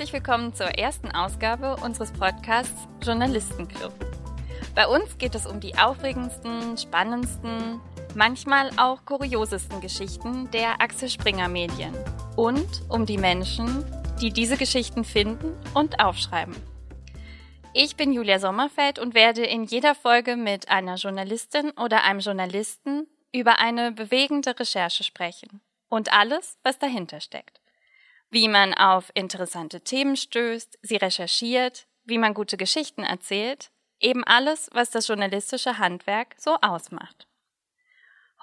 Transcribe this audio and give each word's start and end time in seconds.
herzlich 0.00 0.14
willkommen 0.14 0.54
zur 0.54 0.78
ersten 0.78 1.10
Ausgabe 1.10 1.76
unseres 1.76 2.10
Podcasts 2.10 2.88
Journalistenclub. 3.02 3.92
Bei 4.74 4.86
uns 4.86 5.18
geht 5.18 5.34
es 5.34 5.44
um 5.44 5.60
die 5.60 5.76
aufregendsten, 5.76 6.78
spannendsten, 6.78 7.82
manchmal 8.14 8.70
auch 8.78 9.04
kuriosesten 9.04 9.82
Geschichten 9.82 10.50
der 10.52 10.80
Axel 10.80 11.10
Springer 11.10 11.48
Medien 11.48 11.94
und 12.34 12.66
um 12.88 13.04
die 13.04 13.18
Menschen, 13.18 13.84
die 14.22 14.30
diese 14.30 14.56
Geschichten 14.56 15.04
finden 15.04 15.54
und 15.74 16.00
aufschreiben. 16.02 16.56
Ich 17.74 17.94
bin 17.94 18.14
Julia 18.14 18.38
Sommerfeld 18.38 18.98
und 18.98 19.12
werde 19.12 19.44
in 19.44 19.64
jeder 19.64 19.94
Folge 19.94 20.36
mit 20.36 20.70
einer 20.70 20.94
Journalistin 20.94 21.72
oder 21.72 22.04
einem 22.04 22.20
Journalisten 22.20 23.06
über 23.34 23.58
eine 23.58 23.92
bewegende 23.92 24.58
Recherche 24.58 25.04
sprechen 25.04 25.60
und 25.90 26.10
alles, 26.10 26.56
was 26.62 26.78
dahinter 26.78 27.20
steckt. 27.20 27.59
Wie 28.30 28.46
man 28.46 28.74
auf 28.74 29.10
interessante 29.14 29.80
Themen 29.80 30.16
stößt, 30.16 30.78
sie 30.82 30.96
recherchiert, 30.96 31.86
wie 32.04 32.18
man 32.18 32.32
gute 32.32 32.56
Geschichten 32.56 33.02
erzählt, 33.02 33.70
eben 33.98 34.22
alles, 34.24 34.70
was 34.72 34.90
das 34.90 35.08
journalistische 35.08 35.78
Handwerk 35.78 36.36
so 36.38 36.56
ausmacht. 36.62 37.26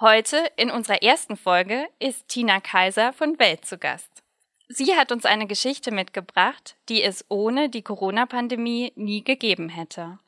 Heute 0.00 0.48
in 0.56 0.70
unserer 0.70 1.02
ersten 1.02 1.36
Folge 1.36 1.88
ist 1.98 2.28
Tina 2.28 2.60
Kaiser 2.60 3.12
von 3.12 3.38
Welt 3.38 3.64
zu 3.64 3.78
Gast. 3.78 4.22
Sie 4.68 4.94
hat 4.94 5.10
uns 5.10 5.24
eine 5.24 5.46
Geschichte 5.46 5.90
mitgebracht, 5.90 6.76
die 6.90 7.02
es 7.02 7.24
ohne 7.30 7.70
die 7.70 7.82
Corona-Pandemie 7.82 8.92
nie 8.94 9.24
gegeben 9.24 9.70
hätte. 9.70 10.18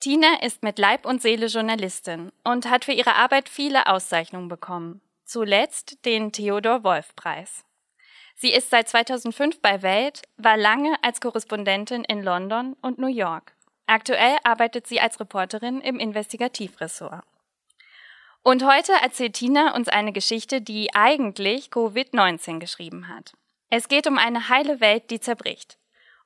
Tina 0.00 0.42
ist 0.42 0.64
mit 0.64 0.78
Leib 0.80 1.06
und 1.06 1.22
Seele 1.22 1.46
Journalistin 1.46 2.32
und 2.44 2.68
hat 2.68 2.84
für 2.84 2.92
ihre 2.92 3.14
Arbeit 3.14 3.48
viele 3.48 3.86
Auszeichnungen 3.86 4.48
bekommen, 4.48 5.00
zuletzt 5.24 6.04
den 6.04 6.32
Theodor 6.32 6.82
Wolf 6.82 7.14
Preis. 7.14 7.65
Sie 8.38 8.52
ist 8.52 8.68
seit 8.68 8.88
2005 8.88 9.62
bei 9.62 9.80
Welt, 9.80 10.22
war 10.36 10.58
lange 10.58 10.94
als 11.02 11.22
Korrespondentin 11.22 12.04
in 12.04 12.22
London 12.22 12.76
und 12.82 12.98
New 12.98 13.06
York. 13.06 13.54
Aktuell 13.86 14.36
arbeitet 14.44 14.86
sie 14.86 15.00
als 15.00 15.18
Reporterin 15.18 15.80
im 15.80 15.98
Investigativressort. 15.98 17.24
Und 18.42 18.64
heute 18.64 18.92
erzählt 19.02 19.34
Tina 19.34 19.74
uns 19.74 19.88
eine 19.88 20.12
Geschichte, 20.12 20.60
die 20.60 20.94
eigentlich 20.94 21.70
Covid-19 21.70 22.58
geschrieben 22.58 23.08
hat. 23.08 23.32
Es 23.70 23.88
geht 23.88 24.06
um 24.06 24.18
eine 24.18 24.50
heile 24.50 24.80
Welt, 24.80 25.10
die 25.10 25.18
zerbricht. 25.18 25.78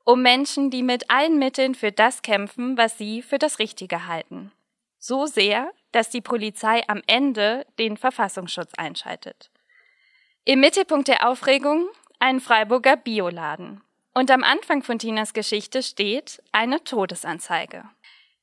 Um 0.05 0.20
Menschen, 0.20 0.70
die 0.70 0.83
mit 0.83 1.11
allen 1.11 1.39
Mitteln 1.39 1.74
für 1.74 1.92
das 1.92 2.22
kämpfen, 2.22 2.77
was 2.77 2.98
sie 2.98 3.22
für 3.22 3.39
das 3.39 3.58
Richtige 3.61 4.06
halten. 4.08 4.50
So 4.98 5.27
sehr, 5.27 5.70
dass 5.92 6.11
die 6.11 6.20
Polizei 6.20 6.83
am 6.89 7.02
Ende 7.06 7.67
den 7.78 7.97
Verfassungsschutz 7.97 8.74
einschaltet. 8.74 9.50
Im 10.45 10.61
Mittelpunkt 10.61 11.08
der 11.08 11.28
Aufregung 11.28 11.89
ein 12.20 12.40
Freiburger 12.40 12.96
Bioladen. 12.96 13.80
Und 14.14 14.30
am 14.30 14.44
Anfang 14.44 14.82
von 14.82 14.98
Tinas 14.98 15.32
Geschichte 15.32 15.82
steht 15.82 16.42
eine 16.52 16.84
Todesanzeige. 16.84 17.84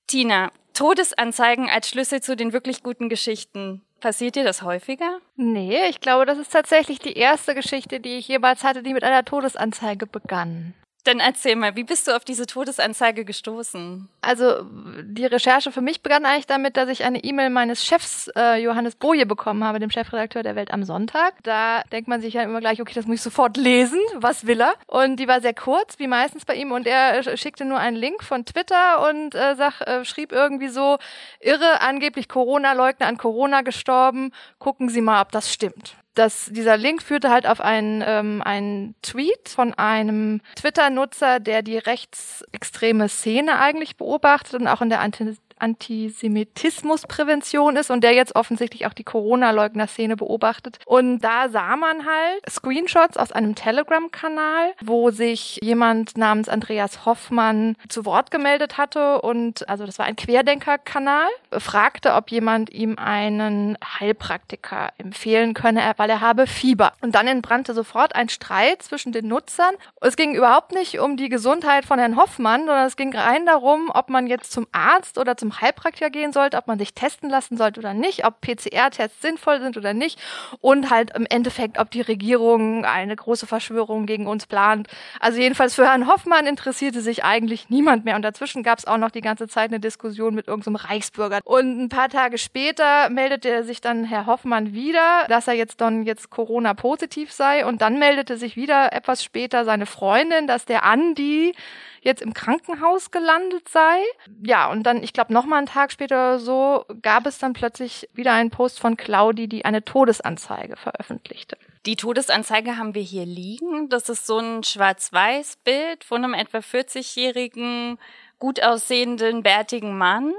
Tina, 0.07 0.51
Todesanzeigen 0.73 1.69
als 1.69 1.89
Schlüssel 1.89 2.21
zu 2.21 2.35
den 2.35 2.53
wirklich 2.53 2.83
guten 2.83 3.09
Geschichten. 3.09 3.83
Passiert 3.99 4.35
dir 4.35 4.43
das 4.43 4.61
häufiger? 4.61 5.19
Nee, 5.35 5.87
ich 5.89 6.01
glaube, 6.01 6.25
das 6.25 6.37
ist 6.37 6.51
tatsächlich 6.51 6.99
die 6.99 7.13
erste 7.13 7.55
Geschichte, 7.55 7.99
die 7.99 8.17
ich 8.17 8.27
jemals 8.27 8.63
hatte, 8.63 8.83
die 8.83 8.93
mit 8.93 9.03
einer 9.03 9.25
Todesanzeige 9.25 10.05
begann. 10.05 10.73
Dann 11.07 11.21
erzähl 11.21 11.55
mal, 11.55 11.77
wie 11.77 11.85
bist 11.85 12.09
du 12.09 12.15
auf 12.17 12.25
diese 12.25 12.45
Todesanzeige 12.47 13.23
gestoßen? 13.23 14.09
Also 14.19 14.65
die 15.03 15.25
Recherche 15.25 15.71
für 15.71 15.79
mich 15.79 16.03
begann 16.03 16.25
eigentlich 16.25 16.47
damit, 16.47 16.75
dass 16.75 16.89
ich 16.89 17.05
eine 17.05 17.23
E-Mail 17.23 17.49
meines 17.49 17.85
Chefs 17.85 18.29
äh, 18.35 18.61
Johannes 18.61 18.95
Boje 18.95 19.25
bekommen 19.25 19.63
habe, 19.63 19.79
dem 19.79 19.89
Chefredakteur 19.89 20.43
der 20.43 20.57
Welt 20.57 20.71
am 20.71 20.83
Sonntag. 20.83 21.35
Da 21.43 21.83
denkt 21.93 22.09
man 22.09 22.19
sich 22.19 22.33
ja 22.33 22.43
immer 22.43 22.59
gleich, 22.59 22.81
okay, 22.81 22.93
das 22.93 23.05
muss 23.05 23.15
ich 23.15 23.21
sofort 23.21 23.55
lesen. 23.55 24.01
Was 24.15 24.47
will 24.47 24.59
er? 24.59 24.73
Und 24.85 25.15
die 25.15 25.29
war 25.29 25.39
sehr 25.39 25.53
kurz, 25.53 25.97
wie 25.97 26.07
meistens 26.07 26.43
bei 26.43 26.55
ihm. 26.55 26.73
Und 26.73 26.85
er 26.85 27.23
schickte 27.37 27.63
nur 27.63 27.79
einen 27.79 27.95
Link 27.95 28.21
von 28.21 28.43
Twitter 28.43 29.09
und 29.09 29.33
äh, 29.33 29.55
sag, 29.55 29.79
äh, 29.87 30.03
schrieb 30.03 30.33
irgendwie 30.33 30.67
so, 30.67 30.97
irre, 31.39 31.79
angeblich 31.79 32.27
Corona-Leugner 32.27 33.07
an 33.07 33.17
Corona 33.17 33.61
gestorben. 33.61 34.33
Gucken 34.59 34.89
Sie 34.89 34.99
mal, 34.99 35.21
ob 35.21 35.31
das 35.31 35.53
stimmt 35.53 35.95
das, 36.17 36.49
dieser 36.51 36.77
Link 36.77 37.03
führte 37.03 37.29
halt 37.29 37.47
auf 37.47 37.61
einen, 37.61 38.03
ähm, 38.05 38.41
einen 38.43 38.95
Tweet 39.01 39.49
von 39.49 39.73
einem 39.73 40.41
Twitter-Nutzer, 40.55 41.39
der 41.39 41.61
die 41.61 41.77
rechtsextreme 41.77 43.09
Szene 43.09 43.59
eigentlich 43.59 43.97
beobachtet 43.97 44.55
und 44.55 44.67
auch 44.67 44.81
in 44.81 44.89
der 44.89 45.01
Anti 45.01 45.37
Antisemitismusprävention 45.59 47.75
ist 47.75 47.91
und 47.91 48.03
der 48.03 48.13
jetzt 48.13 48.35
offensichtlich 48.35 48.85
auch 48.85 48.93
die 48.93 49.03
Corona-Leugner-Szene 49.03 50.15
beobachtet. 50.15 50.79
Und 50.85 51.19
da 51.19 51.49
sah 51.49 51.75
man 51.75 52.05
halt 52.05 52.49
Screenshots 52.49 53.17
aus 53.17 53.31
einem 53.31 53.55
Telegram-Kanal, 53.55 54.73
wo 54.83 55.11
sich 55.11 55.59
jemand 55.61 56.17
namens 56.17 56.49
Andreas 56.49 57.05
Hoffmann 57.05 57.75
zu 57.89 58.05
Wort 58.05 58.31
gemeldet 58.31 58.77
hatte 58.77 59.21
und 59.21 59.67
also 59.69 59.85
das 59.85 59.99
war 59.99 60.05
ein 60.05 60.15
Querdenker-Kanal, 60.15 61.27
fragte, 61.51 62.13
ob 62.13 62.31
jemand 62.31 62.71
ihm 62.71 62.97
einen 62.97 63.77
Heilpraktiker 63.99 64.89
empfehlen 64.97 65.53
könne, 65.53 65.93
weil 65.97 66.09
er 66.09 66.21
habe 66.21 66.47
Fieber. 66.47 66.93
Und 67.01 67.15
dann 67.15 67.27
entbrannte 67.27 67.73
sofort 67.73 68.15
ein 68.15 68.29
Streit 68.29 68.83
zwischen 68.83 69.11
den 69.11 69.27
Nutzern. 69.27 69.75
Es 70.01 70.15
ging 70.15 70.35
überhaupt 70.35 70.71
nicht 70.71 70.99
um 70.99 71.17
die 71.17 71.29
Gesundheit 71.29 71.85
von 71.85 71.99
Herrn 71.99 72.17
Hoffmann, 72.17 72.61
sondern 72.61 72.87
es 72.87 72.95
ging 72.95 73.15
rein 73.15 73.45
darum, 73.45 73.91
ob 73.93 74.09
man 74.09 74.27
jetzt 74.27 74.51
zum 74.51 74.67
Arzt 74.71 75.17
oder 75.17 75.37
zum 75.37 75.46
zum 75.47 75.61
Heilpraktiker 75.61 76.09
gehen 76.09 76.33
sollte, 76.33 76.57
ob 76.57 76.67
man 76.67 76.77
sich 76.77 76.93
testen 76.93 77.29
lassen 77.29 77.57
sollte 77.57 77.79
oder 77.79 77.93
nicht, 77.93 78.25
ob 78.25 78.41
PCR-Tests 78.41 79.21
sinnvoll 79.21 79.61
sind 79.61 79.77
oder 79.77 79.93
nicht 79.93 80.19
und 80.59 80.89
halt 80.89 81.15
im 81.15 81.25
Endeffekt, 81.25 81.79
ob 81.79 81.89
die 81.91 82.01
Regierung 82.01 82.83
eine 82.83 83.15
große 83.15 83.47
Verschwörung 83.47 84.05
gegen 84.05 84.27
uns 84.27 84.45
plant. 84.45 84.87
Also 85.19 85.39
jedenfalls 85.39 85.75
für 85.75 85.85
Herrn 85.85 86.07
Hoffmann 86.07 86.45
interessierte 86.45 86.99
sich 87.01 87.23
eigentlich 87.23 87.69
niemand 87.69 88.03
mehr 88.03 88.17
und 88.17 88.23
dazwischen 88.23 88.61
gab 88.61 88.79
es 88.79 88.85
auch 88.85 88.97
noch 88.97 89.11
die 89.11 89.21
ganze 89.21 89.47
Zeit 89.47 89.69
eine 89.69 89.79
Diskussion 89.79 90.35
mit 90.35 90.47
irgendeinem 90.47 90.75
Reichsbürger. 90.75 91.39
Und 91.45 91.79
ein 91.81 91.89
paar 91.89 92.09
Tage 92.09 92.37
später 92.37 93.09
meldete 93.09 93.63
sich 93.63 93.79
dann 93.79 94.03
Herr 94.03 94.25
Hoffmann 94.25 94.73
wieder, 94.73 95.25
dass 95.29 95.47
er 95.47 95.53
jetzt 95.53 95.79
dann 95.79 96.03
jetzt 96.03 96.29
Corona-positiv 96.29 97.31
sei 97.31 97.65
und 97.65 97.81
dann 97.81 97.99
meldete 97.99 98.35
sich 98.37 98.57
wieder 98.57 98.91
etwas 98.91 99.23
später 99.23 99.63
seine 99.63 99.85
Freundin, 99.85 100.47
dass 100.47 100.65
der 100.65 100.83
Andi 100.83 101.53
jetzt 102.01 102.21
im 102.21 102.33
Krankenhaus 102.33 103.11
gelandet 103.11 103.69
sei. 103.69 103.99
Ja, 104.43 104.69
und 104.69 104.83
dann, 104.83 105.03
ich 105.03 105.13
glaube, 105.13 105.33
noch 105.33 105.45
mal 105.45 105.57
einen 105.57 105.67
Tag 105.67 105.91
später 105.91 106.15
oder 106.15 106.39
so 106.39 106.85
gab 107.01 107.25
es 107.25 107.39
dann 107.39 107.53
plötzlich 107.53 108.09
wieder 108.13 108.33
einen 108.33 108.49
Post 108.49 108.79
von 108.79 108.97
Claudi, 108.97 109.47
die 109.47 109.65
eine 109.65 109.83
Todesanzeige 109.83 110.77
veröffentlichte. 110.77 111.57
Die 111.85 111.95
Todesanzeige 111.95 112.77
haben 112.77 112.95
wir 112.95 113.01
hier 113.01 113.25
liegen. 113.25 113.89
Das 113.89 114.09
ist 114.09 114.27
so 114.27 114.39
ein 114.39 114.63
Schwarz-Weiß-Bild 114.63 116.03
von 116.03 116.23
einem 116.23 116.33
etwa 116.33 116.57
40-jährigen, 116.57 117.97
gut 118.39 118.61
aussehenden, 118.61 119.43
bärtigen 119.43 119.97
Mann 119.97 120.33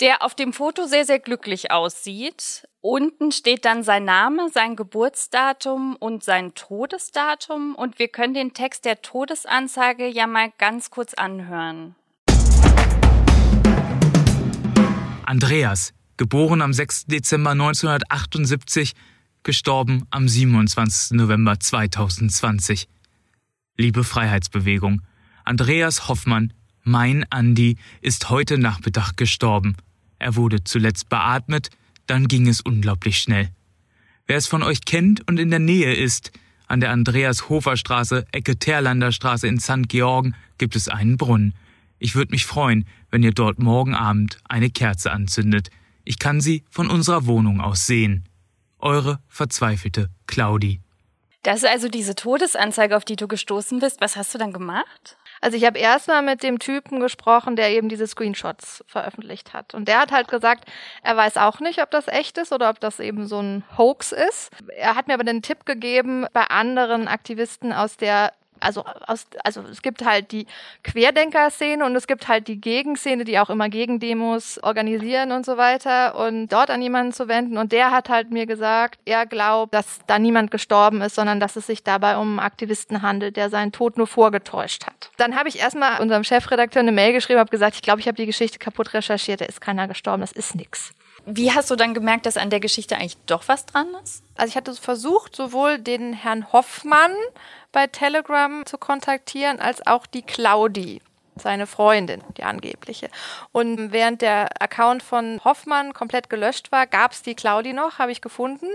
der 0.00 0.22
auf 0.22 0.34
dem 0.34 0.52
Foto 0.52 0.86
sehr, 0.86 1.04
sehr 1.04 1.18
glücklich 1.18 1.70
aussieht. 1.70 2.66
Unten 2.80 3.32
steht 3.32 3.66
dann 3.66 3.82
sein 3.82 4.04
Name, 4.04 4.48
sein 4.52 4.74
Geburtsdatum 4.74 5.96
und 5.96 6.24
sein 6.24 6.54
Todesdatum 6.54 7.74
und 7.74 7.98
wir 7.98 8.08
können 8.08 8.32
den 8.32 8.54
Text 8.54 8.86
der 8.86 9.02
Todesanzeige 9.02 10.08
ja 10.08 10.26
mal 10.26 10.50
ganz 10.56 10.90
kurz 10.90 11.12
anhören. 11.12 11.94
Andreas, 15.26 15.92
geboren 16.16 16.62
am 16.62 16.72
6. 16.72 17.06
Dezember 17.06 17.50
1978, 17.50 18.94
gestorben 19.42 20.06
am 20.10 20.26
27. 20.26 21.18
November 21.18 21.60
2020. 21.60 22.88
Liebe 23.76 24.02
Freiheitsbewegung, 24.02 25.02
Andreas 25.44 26.08
Hoffmann, 26.08 26.54
mein 26.82 27.26
Andi, 27.30 27.76
ist 28.00 28.30
heute 28.30 28.58
Nachmittag 28.58 29.16
gestorben. 29.16 29.76
Er 30.20 30.36
wurde 30.36 30.62
zuletzt 30.62 31.08
beatmet, 31.08 31.70
dann 32.06 32.28
ging 32.28 32.46
es 32.46 32.60
unglaublich 32.60 33.18
schnell. 33.18 33.48
Wer 34.26 34.36
es 34.36 34.46
von 34.46 34.62
euch 34.62 34.84
kennt 34.84 35.26
und 35.26 35.40
in 35.40 35.50
der 35.50 35.58
Nähe 35.58 35.94
ist, 35.94 36.30
an 36.68 36.78
der 36.78 36.90
Andreas-Hofer-Straße, 36.90 38.26
Ecke 38.30 38.56
Terlander 38.56 39.10
Straße 39.10 39.48
in 39.48 39.58
St. 39.58 39.88
Georgen 39.88 40.36
gibt 40.58 40.76
es 40.76 40.88
einen 40.88 41.16
Brunnen. 41.16 41.54
Ich 41.98 42.14
würde 42.14 42.30
mich 42.30 42.46
freuen, 42.46 42.86
wenn 43.10 43.22
ihr 43.22 43.32
dort 43.32 43.58
morgen 43.58 43.94
Abend 43.94 44.38
eine 44.44 44.70
Kerze 44.70 45.10
anzündet. 45.10 45.70
Ich 46.04 46.18
kann 46.18 46.40
sie 46.40 46.64
von 46.70 46.88
unserer 46.88 47.26
Wohnung 47.26 47.60
aus 47.60 47.86
sehen. 47.86 48.24
Eure 48.78 49.20
verzweifelte 49.26 50.10
Claudi. 50.26 50.80
Das 51.42 51.62
ist 51.62 51.68
also 51.68 51.88
diese 51.88 52.14
Todesanzeige, 52.14 52.96
auf 52.96 53.04
die 53.04 53.16
du 53.16 53.26
gestoßen 53.26 53.80
bist. 53.80 54.00
Was 54.00 54.16
hast 54.16 54.34
du 54.34 54.38
dann 54.38 54.52
gemacht? 54.52 55.16
Also 55.40 55.56
ich 55.56 55.64
habe 55.64 55.78
erstmal 55.78 56.22
mit 56.22 56.42
dem 56.42 56.58
Typen 56.58 57.00
gesprochen, 57.00 57.56
der 57.56 57.70
eben 57.70 57.88
diese 57.88 58.06
Screenshots 58.06 58.84
veröffentlicht 58.86 59.54
hat. 59.54 59.74
Und 59.74 59.88
der 59.88 60.00
hat 60.00 60.12
halt 60.12 60.28
gesagt, 60.28 60.64
er 61.02 61.16
weiß 61.16 61.38
auch 61.38 61.60
nicht, 61.60 61.82
ob 61.82 61.90
das 61.90 62.08
echt 62.08 62.36
ist 62.38 62.52
oder 62.52 62.68
ob 62.68 62.80
das 62.80 63.00
eben 63.00 63.26
so 63.26 63.40
ein 63.40 63.64
Hoax 63.78 64.12
ist. 64.12 64.50
Er 64.76 64.94
hat 64.94 65.08
mir 65.08 65.14
aber 65.14 65.24
den 65.24 65.42
Tipp 65.42 65.64
gegeben, 65.64 66.26
bei 66.32 66.44
anderen 66.44 67.08
Aktivisten 67.08 67.72
aus 67.72 67.96
der 67.96 68.32
also 68.60 68.84
aus, 69.06 69.26
also 69.44 69.62
es 69.62 69.82
gibt 69.82 70.04
halt 70.04 70.32
die 70.32 70.46
Querdenker-Szene 70.84 71.84
und 71.84 71.96
es 71.96 72.06
gibt 72.06 72.28
halt 72.28 72.48
die 72.48 72.60
Gegenszene, 72.60 73.24
die 73.24 73.38
auch 73.38 73.50
immer 73.50 73.68
Gegendemos 73.68 74.62
organisieren 74.62 75.32
und 75.32 75.44
so 75.44 75.56
weiter 75.56 76.14
und 76.16 76.48
dort 76.48 76.70
an 76.70 76.82
jemanden 76.82 77.12
zu 77.12 77.28
wenden 77.28 77.58
und 77.58 77.72
der 77.72 77.90
hat 77.90 78.08
halt 78.08 78.30
mir 78.30 78.46
gesagt, 78.46 78.98
er 79.04 79.26
glaubt, 79.26 79.74
dass 79.74 80.00
da 80.06 80.18
niemand 80.18 80.50
gestorben 80.50 81.00
ist, 81.02 81.14
sondern 81.14 81.40
dass 81.40 81.56
es 81.56 81.66
sich 81.66 81.82
dabei 81.82 82.16
um 82.16 82.38
einen 82.38 82.40
Aktivisten 82.40 83.02
handelt, 83.02 83.36
der 83.36 83.50
seinen 83.50 83.72
Tod 83.72 83.96
nur 83.96 84.06
vorgetäuscht 84.06 84.86
hat. 84.86 85.10
Dann 85.16 85.36
habe 85.36 85.48
ich 85.48 85.58
erstmal 85.58 86.00
unserem 86.00 86.24
Chefredakteur 86.24 86.80
eine 86.80 86.92
Mail 86.92 87.12
geschrieben, 87.12 87.40
habe 87.40 87.50
gesagt, 87.50 87.76
ich 87.76 87.82
glaube, 87.82 88.00
ich 88.00 88.06
habe 88.06 88.16
die 88.16 88.26
Geschichte 88.26 88.58
kaputt 88.58 88.94
recherchiert, 88.94 89.40
da 89.40 89.46
ist 89.46 89.60
keiner 89.60 89.88
gestorben, 89.88 90.20
das 90.20 90.32
ist 90.32 90.54
nix. 90.54 90.92
Wie 91.26 91.52
hast 91.52 91.70
du 91.70 91.76
dann 91.76 91.94
gemerkt, 91.94 92.26
dass 92.26 92.36
an 92.36 92.50
der 92.50 92.60
Geschichte 92.60 92.96
eigentlich 92.96 93.18
doch 93.26 93.46
was 93.46 93.66
dran 93.66 93.88
ist? 94.02 94.22
Also 94.36 94.50
ich 94.50 94.56
hatte 94.56 94.74
versucht, 94.74 95.36
sowohl 95.36 95.78
den 95.78 96.12
Herrn 96.12 96.52
Hoffmann 96.52 97.12
bei 97.72 97.86
Telegram 97.86 98.64
zu 98.66 98.78
kontaktieren, 98.78 99.60
als 99.60 99.86
auch 99.86 100.06
die 100.06 100.22
Claudi 100.22 101.00
seine 101.40 101.66
Freundin, 101.66 102.22
die 102.36 102.44
angebliche. 102.44 103.08
Und 103.52 103.92
während 103.92 104.22
der 104.22 104.62
Account 104.62 105.02
von 105.02 105.40
Hoffmann 105.44 105.92
komplett 105.92 106.30
gelöscht 106.30 106.72
war, 106.72 106.86
gab 106.86 107.12
es 107.12 107.22
die 107.22 107.34
Claudi 107.34 107.72
noch, 107.72 107.98
habe 107.98 108.12
ich 108.12 108.20
gefunden 108.20 108.66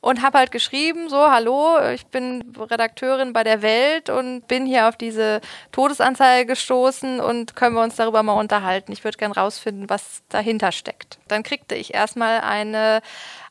und 0.00 0.22
habe 0.22 0.38
halt 0.38 0.50
geschrieben, 0.50 1.08
so, 1.08 1.30
hallo, 1.30 1.78
ich 1.92 2.06
bin 2.06 2.54
Redakteurin 2.58 3.32
bei 3.32 3.44
der 3.44 3.62
Welt 3.62 4.10
und 4.10 4.48
bin 4.48 4.66
hier 4.66 4.88
auf 4.88 4.96
diese 4.96 5.40
Todesanzeige 5.72 6.46
gestoßen 6.46 7.20
und 7.20 7.56
können 7.56 7.74
wir 7.74 7.82
uns 7.82 7.96
darüber 7.96 8.22
mal 8.22 8.34
unterhalten. 8.34 8.92
Ich 8.92 9.04
würde 9.04 9.18
gern 9.18 9.32
rausfinden, 9.32 9.90
was 9.90 10.22
dahinter 10.28 10.72
steckt. 10.72 11.18
Dann 11.28 11.42
kriegte 11.42 11.74
ich 11.74 11.94
erstmal 11.94 12.40
eine 12.40 13.02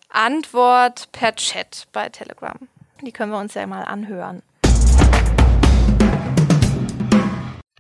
Antwort 0.09 1.12
per 1.12 1.35
Chat 1.35 1.88
bei 1.91 2.09
Telegram. 2.09 2.57
Die 3.01 3.12
können 3.12 3.31
wir 3.31 3.39
uns 3.39 3.53
ja 3.53 3.65
mal 3.65 3.83
anhören. 3.83 4.44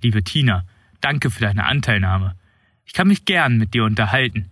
Liebe 0.01 0.23
Tina, 0.23 0.63
Danke 1.01 1.29
für 1.29 1.41
deine 1.41 1.65
Anteilnahme. 1.65 2.35
Ich 2.85 2.93
kann 2.93 3.07
mich 3.07 3.25
gern 3.25 3.57
mit 3.57 3.73
dir 3.73 3.83
unterhalten. 3.83 4.51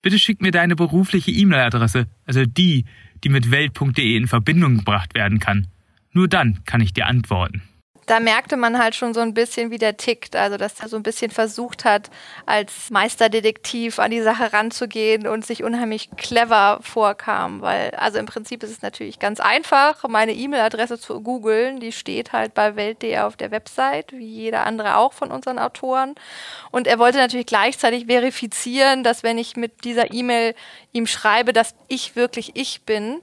Bitte 0.00 0.18
schick 0.18 0.40
mir 0.40 0.50
deine 0.50 0.76
berufliche 0.76 1.30
E-Mail-Adresse, 1.30 2.06
also 2.26 2.44
die, 2.44 2.86
die 3.22 3.28
mit 3.28 3.50
welt.de 3.50 4.16
in 4.16 4.26
Verbindung 4.26 4.78
gebracht 4.78 5.14
werden 5.14 5.38
kann. 5.38 5.68
Nur 6.12 6.28
dann 6.28 6.64
kann 6.64 6.80
ich 6.80 6.92
dir 6.92 7.06
antworten 7.06 7.62
da 8.06 8.20
merkte 8.20 8.56
man 8.56 8.78
halt 8.78 8.94
schon 8.94 9.14
so 9.14 9.20
ein 9.20 9.34
bisschen, 9.34 9.70
wie 9.70 9.78
der 9.78 9.96
tickt. 9.96 10.34
Also, 10.34 10.56
dass 10.56 10.80
er 10.80 10.88
so 10.88 10.96
ein 10.96 11.02
bisschen 11.02 11.30
versucht 11.30 11.84
hat, 11.84 12.10
als 12.46 12.90
Meisterdetektiv 12.90 13.98
an 13.98 14.10
die 14.10 14.22
Sache 14.22 14.52
ranzugehen 14.52 15.26
und 15.26 15.46
sich 15.46 15.62
unheimlich 15.62 16.10
clever 16.16 16.80
vorkam. 16.82 17.60
Weil, 17.60 17.90
also 17.90 18.18
im 18.18 18.26
Prinzip 18.26 18.62
ist 18.62 18.70
es 18.70 18.82
natürlich 18.82 19.18
ganz 19.18 19.40
einfach, 19.40 20.08
meine 20.08 20.32
E-Mail-Adresse 20.32 20.98
zu 20.98 21.20
googeln. 21.20 21.80
Die 21.80 21.92
steht 21.92 22.32
halt 22.32 22.54
bei 22.54 22.76
Welt.de 22.76 23.18
auf 23.18 23.36
der 23.36 23.50
Website, 23.50 24.12
wie 24.12 24.26
jeder 24.26 24.66
andere 24.66 24.96
auch 24.96 25.12
von 25.12 25.30
unseren 25.30 25.58
Autoren. 25.58 26.14
Und 26.70 26.86
er 26.86 26.98
wollte 26.98 27.18
natürlich 27.18 27.46
gleichzeitig 27.46 28.06
verifizieren, 28.06 29.04
dass 29.04 29.22
wenn 29.22 29.38
ich 29.38 29.56
mit 29.56 29.84
dieser 29.84 30.12
E-Mail 30.12 30.54
ihm 30.92 31.06
schreibe, 31.06 31.52
dass 31.52 31.74
ich 31.88 32.16
wirklich 32.16 32.52
ich 32.54 32.82
bin, 32.82 33.20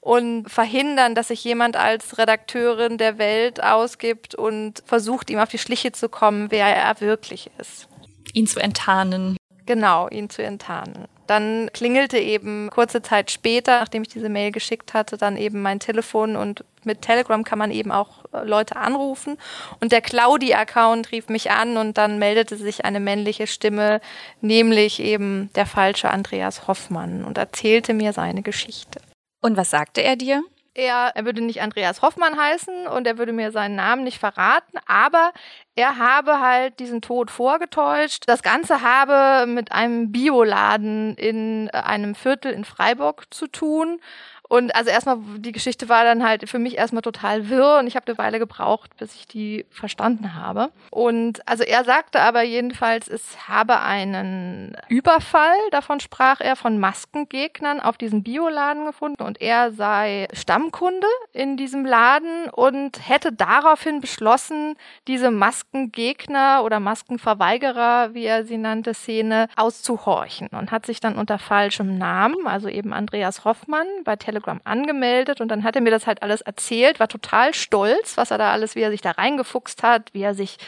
und 0.00 0.48
verhindern, 0.48 1.14
dass 1.14 1.28
sich 1.28 1.44
jemand 1.44 1.76
als 1.76 2.18
Redakteurin 2.18 2.98
der 2.98 3.18
Welt 3.18 3.62
ausgibt 3.62 4.34
und 4.34 4.82
versucht, 4.86 5.30
ihm 5.30 5.38
auf 5.38 5.48
die 5.48 5.58
Schliche 5.58 5.92
zu 5.92 6.08
kommen, 6.08 6.50
wer 6.50 6.66
er 6.66 7.00
wirklich 7.00 7.50
ist. 7.58 7.88
Ihn 8.32 8.46
zu 8.46 8.60
enttarnen. 8.60 9.36
Genau, 9.66 10.08
ihn 10.08 10.30
zu 10.30 10.42
enttarnen. 10.42 11.08
Dann 11.26 11.68
klingelte 11.74 12.16
eben 12.16 12.70
kurze 12.70 13.02
Zeit 13.02 13.30
später, 13.30 13.80
nachdem 13.80 14.00
ich 14.00 14.08
diese 14.08 14.30
Mail 14.30 14.50
geschickt 14.50 14.94
hatte, 14.94 15.18
dann 15.18 15.36
eben 15.36 15.60
mein 15.60 15.78
Telefon 15.78 16.36
und 16.36 16.64
mit 16.84 17.02
Telegram 17.02 17.44
kann 17.44 17.58
man 17.58 17.70
eben 17.70 17.92
auch 17.92 18.24
äh, 18.32 18.44
Leute 18.44 18.76
anrufen. 18.76 19.36
Und 19.78 19.92
der 19.92 20.00
Claudi-Account 20.00 21.12
rief 21.12 21.28
mich 21.28 21.50
an 21.50 21.76
und 21.76 21.98
dann 21.98 22.18
meldete 22.18 22.56
sich 22.56 22.86
eine 22.86 22.98
männliche 22.98 23.46
Stimme, 23.46 24.00
nämlich 24.40 25.00
eben 25.00 25.50
der 25.54 25.66
falsche 25.66 26.10
Andreas 26.10 26.66
Hoffmann 26.66 27.24
und 27.24 27.36
erzählte 27.36 27.92
mir 27.92 28.14
seine 28.14 28.40
Geschichte. 28.40 29.00
Und 29.40 29.56
was 29.56 29.70
sagte 29.70 30.02
er 30.02 30.16
dir? 30.16 30.42
Er, 30.74 31.10
er 31.16 31.24
würde 31.24 31.40
nicht 31.40 31.60
Andreas 31.60 32.02
Hoffmann 32.02 32.38
heißen 32.38 32.86
und 32.86 33.04
er 33.06 33.18
würde 33.18 33.32
mir 33.32 33.50
seinen 33.50 33.74
Namen 33.74 34.04
nicht 34.04 34.18
verraten, 34.18 34.78
aber 34.86 35.32
er 35.74 35.98
habe 35.98 36.38
halt 36.38 36.78
diesen 36.78 37.02
Tod 37.02 37.32
vorgetäuscht. 37.32 38.22
Das 38.26 38.42
Ganze 38.44 38.80
habe 38.80 39.46
mit 39.50 39.72
einem 39.72 40.12
Bioladen 40.12 41.16
in 41.16 41.68
einem 41.70 42.14
Viertel 42.14 42.52
in 42.52 42.64
Freiburg 42.64 43.26
zu 43.30 43.48
tun 43.48 44.00
und 44.48 44.74
also 44.74 44.90
erstmal, 44.90 45.18
die 45.36 45.52
Geschichte 45.52 45.88
war 45.90 46.04
dann 46.04 46.24
halt 46.24 46.48
für 46.48 46.58
mich 46.58 46.78
erstmal 46.78 47.02
total 47.02 47.50
wirr 47.50 47.78
und 47.78 47.86
ich 47.86 47.96
habe 47.96 48.06
eine 48.06 48.18
Weile 48.18 48.38
gebraucht, 48.38 48.96
bis 48.96 49.14
ich 49.14 49.26
die 49.28 49.66
verstanden 49.70 50.34
habe. 50.34 50.70
Und 50.90 51.46
also 51.46 51.64
er 51.64 51.84
sagte 51.84 52.20
aber 52.20 52.42
jedenfalls, 52.42 53.08
es 53.08 53.48
habe 53.48 53.80
einen 53.80 54.74
Überfall, 54.88 55.56
davon 55.70 56.00
sprach 56.00 56.40
er, 56.40 56.56
von 56.56 56.78
Maskengegnern 56.78 57.80
auf 57.80 57.98
diesen 57.98 58.22
Bioladen 58.22 58.86
gefunden 58.86 59.22
und 59.22 59.40
er 59.40 59.70
sei 59.72 60.28
Stammkunde 60.32 61.06
in 61.32 61.58
diesem 61.58 61.84
Laden 61.84 62.48
und 62.50 63.06
hätte 63.06 63.32
daraufhin 63.32 64.00
beschlossen, 64.00 64.76
diese 65.06 65.30
Maskengegner 65.30 66.62
oder 66.64 66.80
Maskenverweigerer, 66.80 68.14
wie 68.14 68.24
er 68.24 68.44
sie 68.44 68.56
nannte, 68.56 68.94
Szene 68.94 69.48
auszuhorchen 69.56 70.48
und 70.48 70.70
hat 70.70 70.86
sich 70.86 71.00
dann 71.00 71.16
unter 71.16 71.38
falschem 71.38 71.98
Namen, 71.98 72.46
also 72.46 72.68
eben 72.68 72.94
Andreas 72.94 73.44
Hoffmann, 73.44 73.86
bei 74.04 74.16
Tele 74.16 74.37
Telegram 74.38 74.60
angemeldet 74.64 75.40
und 75.40 75.48
dann 75.48 75.64
hat 75.64 75.74
er 75.74 75.82
mir 75.82 75.90
das 75.90 76.06
halt 76.06 76.22
alles 76.22 76.40
erzählt, 76.40 77.00
war 77.00 77.08
total 77.08 77.54
stolz, 77.54 78.16
was 78.16 78.30
er 78.30 78.38
da 78.38 78.52
alles, 78.52 78.74
wie 78.74 78.80
er 78.80 78.90
sich 78.90 79.00
da 79.00 79.12
reingefuchst 79.12 79.82
hat, 79.82 80.10
wie 80.12 80.22
er 80.22 80.34
sich 80.34 80.58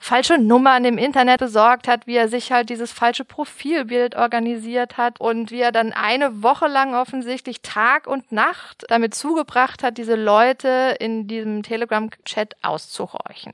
falsche 0.00 0.38
Nummern 0.38 0.84
im 0.84 0.98
Internet 0.98 1.40
besorgt 1.40 1.88
hat, 1.88 2.06
wie 2.06 2.16
er 2.16 2.28
sich 2.28 2.52
halt 2.52 2.70
dieses 2.70 2.92
falsche 2.92 3.24
Profilbild 3.24 4.16
organisiert 4.16 4.96
hat 4.96 5.20
und 5.20 5.50
wie 5.50 5.60
er 5.60 5.72
dann 5.72 5.92
eine 5.92 6.42
Woche 6.42 6.68
lang 6.68 6.94
offensichtlich 6.94 7.60
Tag 7.62 8.06
und 8.06 8.32
Nacht 8.32 8.84
damit 8.88 9.14
zugebracht 9.14 9.82
hat, 9.82 9.98
diese 9.98 10.14
Leute 10.14 10.96
in 10.98 11.28
diesem 11.28 11.62
Telegram-Chat 11.62 12.56
auszuhorchen. 12.62 13.52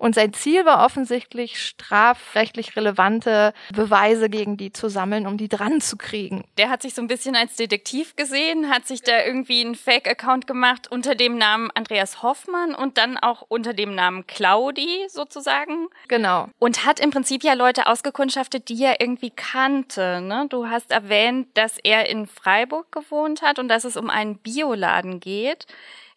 Und 0.00 0.14
sein 0.14 0.32
Ziel 0.32 0.64
war 0.64 0.82
offensichtlich, 0.82 1.62
strafrechtlich 1.62 2.74
relevante 2.74 3.52
Beweise 3.74 4.30
gegen 4.30 4.56
die 4.56 4.72
zu 4.72 4.88
sammeln, 4.88 5.26
um 5.26 5.36
die 5.36 5.48
dran 5.48 5.82
zu 5.82 5.98
kriegen. 5.98 6.42
Der 6.56 6.70
hat 6.70 6.80
sich 6.80 6.94
so 6.94 7.02
ein 7.02 7.06
bisschen 7.06 7.36
als 7.36 7.56
Detektiv 7.56 8.16
gesehen, 8.16 8.70
hat 8.70 8.86
sich 8.86 9.02
da 9.02 9.22
irgendwie 9.22 9.60
einen 9.60 9.74
Fake-Account 9.74 10.46
gemacht 10.46 10.90
unter 10.90 11.14
dem 11.14 11.36
Namen 11.36 11.70
Andreas 11.74 12.22
Hoffmann 12.22 12.74
und 12.74 12.96
dann 12.96 13.18
auch 13.18 13.44
unter 13.48 13.74
dem 13.74 13.94
Namen 13.94 14.26
Claudi 14.26 15.04
sozusagen. 15.08 15.88
Genau. 16.08 16.48
Und 16.58 16.86
hat 16.86 16.98
im 16.98 17.10
Prinzip 17.10 17.44
ja 17.44 17.52
Leute 17.52 17.86
ausgekundschaftet, 17.86 18.70
die 18.70 18.82
er 18.82 19.02
irgendwie 19.02 19.30
kannte. 19.30 20.22
Ne? 20.22 20.46
Du 20.48 20.68
hast 20.68 20.92
erwähnt, 20.92 21.48
dass 21.52 21.76
er 21.76 22.08
in 22.08 22.26
Freiburg 22.26 22.90
gewohnt 22.90 23.42
hat 23.42 23.58
und 23.58 23.68
dass 23.68 23.84
es 23.84 23.98
um 23.98 24.08
einen 24.08 24.38
Bioladen 24.38 25.20
geht. 25.20 25.66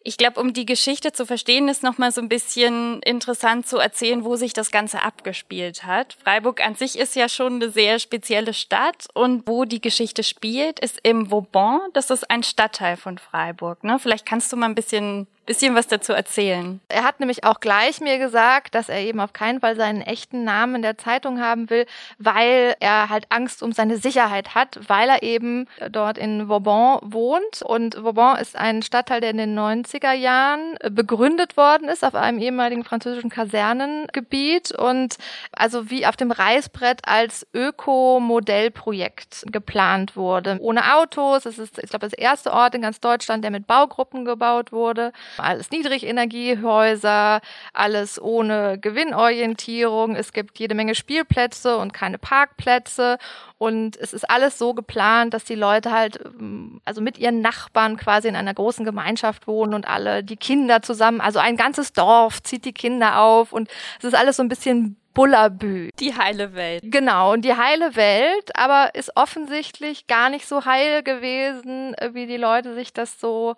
Ich 0.06 0.18
glaube, 0.18 0.38
um 0.38 0.52
die 0.52 0.66
Geschichte 0.66 1.12
zu 1.12 1.24
verstehen, 1.24 1.66
ist 1.66 1.82
nochmal 1.82 2.12
so 2.12 2.20
ein 2.20 2.28
bisschen 2.28 3.00
interessant 3.02 3.66
zu 3.66 3.78
erzählen, 3.78 4.22
wo 4.22 4.36
sich 4.36 4.52
das 4.52 4.70
Ganze 4.70 5.02
abgespielt 5.02 5.84
hat. 5.84 6.18
Freiburg 6.22 6.62
an 6.64 6.74
sich 6.74 6.98
ist 6.98 7.16
ja 7.16 7.26
schon 7.26 7.54
eine 7.54 7.70
sehr 7.70 7.98
spezielle 7.98 8.52
Stadt 8.52 9.06
und 9.14 9.48
wo 9.48 9.64
die 9.64 9.80
Geschichte 9.80 10.22
spielt, 10.22 10.78
ist 10.78 11.00
im 11.02 11.30
Vauban. 11.30 11.80
Das 11.94 12.10
ist 12.10 12.30
ein 12.30 12.42
Stadtteil 12.42 12.98
von 12.98 13.16
Freiburg. 13.16 13.82
Ne? 13.82 13.98
Vielleicht 13.98 14.26
kannst 14.26 14.52
du 14.52 14.58
mal 14.58 14.66
ein 14.66 14.74
bisschen 14.74 15.26
bisschen 15.46 15.74
was 15.74 15.86
dazu 15.86 16.12
erzählen. 16.12 16.80
Er 16.88 17.04
hat 17.04 17.20
nämlich 17.20 17.44
auch 17.44 17.60
gleich 17.60 18.00
mir 18.00 18.18
gesagt, 18.18 18.74
dass 18.74 18.88
er 18.88 19.00
eben 19.00 19.20
auf 19.20 19.32
keinen 19.32 19.60
Fall 19.60 19.76
seinen 19.76 20.00
echten 20.00 20.44
Namen 20.44 20.76
in 20.76 20.82
der 20.82 20.98
Zeitung 20.98 21.40
haben 21.40 21.70
will, 21.70 21.86
weil 22.18 22.74
er 22.80 23.08
halt 23.08 23.26
Angst 23.28 23.62
um 23.62 23.72
seine 23.72 23.98
Sicherheit 23.98 24.54
hat, 24.54 24.78
weil 24.88 25.08
er 25.08 25.22
eben 25.22 25.66
dort 25.90 26.18
in 26.18 26.48
Vauban 26.48 26.98
wohnt. 27.02 27.62
Und 27.62 28.02
Vauban 28.02 28.38
ist 28.38 28.56
ein 28.56 28.82
Stadtteil, 28.82 29.20
der 29.20 29.30
in 29.30 29.36
den 29.36 29.58
90er 29.58 30.12
Jahren 30.12 30.76
begründet 30.90 31.56
worden 31.56 31.88
ist 31.88 32.04
auf 32.04 32.14
einem 32.14 32.38
ehemaligen 32.38 32.84
französischen 32.84 33.30
Kasernengebiet 33.30 34.72
und 34.72 35.16
also 35.52 35.90
wie 35.90 36.06
auf 36.06 36.16
dem 36.16 36.30
Reißbrett 36.30 37.02
als 37.06 37.46
Öko-Modellprojekt 37.52 39.44
geplant 39.50 40.16
wurde. 40.16 40.58
Ohne 40.60 40.94
Autos. 40.96 41.46
Es 41.46 41.58
ist, 41.58 41.78
ich 41.78 41.90
glaube, 41.90 42.06
das 42.06 42.12
erste 42.14 42.52
Ort 42.52 42.74
in 42.74 42.82
ganz 42.82 43.00
Deutschland, 43.00 43.44
der 43.44 43.50
mit 43.50 43.66
Baugruppen 43.66 44.24
gebaut 44.24 44.72
wurde 44.72 45.12
alles 45.38 45.70
Niedrigenergiehäuser, 45.70 47.40
alles 47.72 48.20
ohne 48.20 48.78
Gewinnorientierung. 48.78 50.16
Es 50.16 50.32
gibt 50.32 50.58
jede 50.58 50.74
Menge 50.74 50.94
Spielplätze 50.94 51.76
und 51.76 51.92
keine 51.92 52.18
Parkplätze. 52.18 53.18
Und 53.58 53.96
es 53.96 54.12
ist 54.12 54.28
alles 54.28 54.58
so 54.58 54.74
geplant, 54.74 55.32
dass 55.34 55.44
die 55.44 55.54
Leute 55.54 55.92
halt, 55.92 56.18
ähm, 56.24 56.80
also 56.84 57.00
mit 57.00 57.18
ihren 57.18 57.40
Nachbarn 57.40 57.96
quasi 57.96 58.28
in 58.28 58.36
einer 58.36 58.54
großen 58.54 58.84
Gemeinschaft 58.84 59.46
wohnen 59.46 59.74
und 59.74 59.88
alle 59.88 60.22
die 60.24 60.36
Kinder 60.36 60.82
zusammen, 60.82 61.20
also 61.20 61.38
ein 61.38 61.56
ganzes 61.56 61.92
Dorf 61.92 62.42
zieht 62.42 62.64
die 62.64 62.72
Kinder 62.72 63.20
auf 63.20 63.52
und 63.52 63.68
es 63.98 64.04
ist 64.04 64.14
alles 64.14 64.36
so 64.36 64.42
ein 64.42 64.48
bisschen 64.48 64.96
Bullabü. 65.14 65.90
Die 66.00 66.14
heile 66.16 66.54
Welt. 66.54 66.82
Genau, 66.84 67.32
und 67.32 67.44
die 67.44 67.56
heile 67.56 67.94
Welt, 67.94 68.56
aber 68.56 68.94
ist 68.94 69.16
offensichtlich 69.16 70.08
gar 70.08 70.28
nicht 70.28 70.46
so 70.46 70.64
heil 70.64 71.02
gewesen, 71.04 71.94
wie 72.12 72.26
die 72.26 72.36
Leute 72.36 72.74
sich 72.74 72.92
das 72.92 73.20
so 73.20 73.54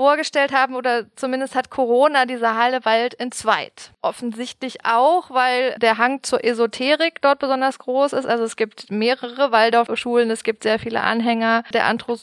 vorgestellt 0.00 0.52
haben 0.54 0.76
oder 0.76 1.14
zumindest 1.14 1.54
hat 1.54 1.68
Corona 1.68 2.24
diese 2.24 2.56
heile 2.56 2.86
Welt 2.86 3.20
entzweit. 3.20 3.92
Offensichtlich 4.00 4.86
auch, 4.86 5.30
weil 5.30 5.74
der 5.74 5.98
Hang 5.98 6.22
zur 6.22 6.42
Esoterik 6.42 7.20
dort 7.20 7.38
besonders 7.38 7.78
groß 7.78 8.14
ist. 8.14 8.24
Also 8.24 8.44
es 8.44 8.56
gibt 8.56 8.90
mehrere 8.90 9.52
Waldorfschulen, 9.52 10.30
es 10.30 10.42
gibt 10.42 10.62
sehr 10.62 10.78
viele 10.78 11.02
Anhänger 11.02 11.64
der 11.74 11.84
Anthro 11.84 12.16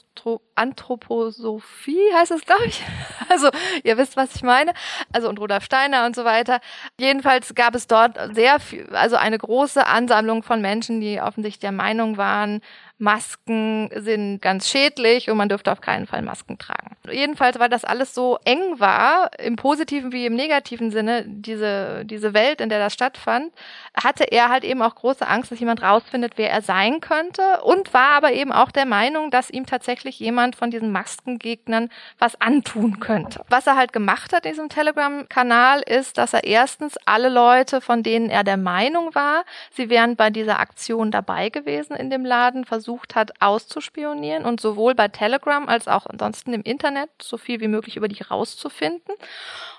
Anthroposophie 0.56 2.12
heißt 2.16 2.32
es, 2.32 2.42
glaube 2.42 2.66
ich. 2.66 2.84
Also 3.30 3.50
ihr 3.84 3.98
wisst, 3.98 4.16
was 4.16 4.34
ich 4.36 4.42
meine. 4.42 4.74
Also 5.12 5.28
und 5.28 5.38
Rudolf 5.38 5.66
Steiner 5.66 6.06
und 6.06 6.16
so 6.16 6.24
weiter. 6.24 6.62
Jedenfalls 6.98 7.54
gab 7.56 7.76
es 7.76 7.86
dort 7.86 8.18
sehr 8.34 8.62
viel, 8.62 8.88
also 8.96 9.18
eine 9.18 9.38
große 9.38 9.86
Ansammlung 9.86 10.44
von 10.44 10.62
Menschen, 10.62 11.02
die 11.02 11.20
offensichtlich 11.22 11.60
der 11.60 11.74
Meinung 11.74 12.16
waren, 12.16 12.62
Masken 13.00 13.92
sind 13.94 14.42
ganz 14.42 14.68
schädlich 14.70 15.30
und 15.30 15.38
man 15.38 15.50
dürfte 15.50 15.72
auf 15.72 15.82
keinen 15.82 16.08
Fall 16.08 16.24
Masken 16.24 16.58
tragen. 16.58 16.98
Jedenfalls, 17.12 17.60
weil 17.60 17.70
das 17.70 17.86
alles 17.86 18.16
so 18.16 18.40
eng 18.44 18.80
war, 18.80 19.30
im 19.38 19.56
positiven 19.56 20.12
wie 20.12 20.26
im 20.26 20.36
negativen 20.36 20.90
Sinne, 20.90 21.24
diese, 21.28 22.04
diese 22.06 22.34
Welt, 22.34 22.60
in 22.60 22.70
der 22.70 22.80
das 22.80 22.94
stattfand, 22.94 23.54
hatte 23.96 24.24
er 24.32 24.50
halt 24.50 24.64
eben 24.64 24.82
auch 24.82 24.96
große 24.96 25.28
Angst, 25.28 25.52
dass 25.52 25.60
jemand 25.60 25.84
rausfindet, 25.84 26.34
wer 26.38 26.50
er 26.50 26.64
sein 26.64 27.00
könnte 27.00 27.62
und 27.64 27.94
war 27.94 28.14
aber 28.14 28.34
eben 28.34 28.52
auch 28.52 28.72
der 28.72 28.86
Meinung, 28.86 29.30
dass 29.30 29.52
ihm 29.52 29.68
tatsächlich 29.68 30.20
jemand 30.20 30.56
von 30.56 30.72
diesen 30.72 30.92
Maskengegnern 30.92 31.90
was 32.18 32.42
antun 32.42 33.00
könnte. 33.00 33.46
Was 33.48 33.68
er 33.68 33.76
halt 33.76 33.94
gemacht 33.94 34.34
hat 34.34 34.46
in 34.46 34.54
diesem 34.54 34.70
Telegram-Kanal 34.70 35.82
ist, 35.82 36.18
dass 36.18 36.34
er 36.34 36.46
erstens 36.46 36.98
alle 37.06 37.30
Leute, 37.30 37.80
von 37.80 38.02
denen 38.02 38.32
er 38.32 38.44
der 38.44 38.58
Meinung 38.58 39.14
war, 39.14 39.46
sie 39.72 39.90
wären 39.90 40.16
bei 40.16 40.32
dieser 40.32 40.60
Aktion 40.60 41.12
dabei 41.12 41.50
gewesen 41.50 41.96
in 41.96 42.10
dem 42.10 42.26
Laden, 42.26 42.66
versucht 42.66 42.87
versucht 42.88 43.16
hat 43.16 43.42
auszuspionieren 43.42 44.46
und 44.46 44.62
sowohl 44.62 44.96
bei 44.96 45.10
Telegram 45.10 45.68
als 45.68 45.90
auch 45.90 46.06
ansonsten 46.06 46.54
im 46.54 46.62
Internet 46.62 47.10
so 47.22 47.38
viel 47.38 47.60
wie 47.60 47.68
möglich 47.68 47.98
über 47.98 48.08
dich 48.08 48.32
rauszufinden. 48.32 49.14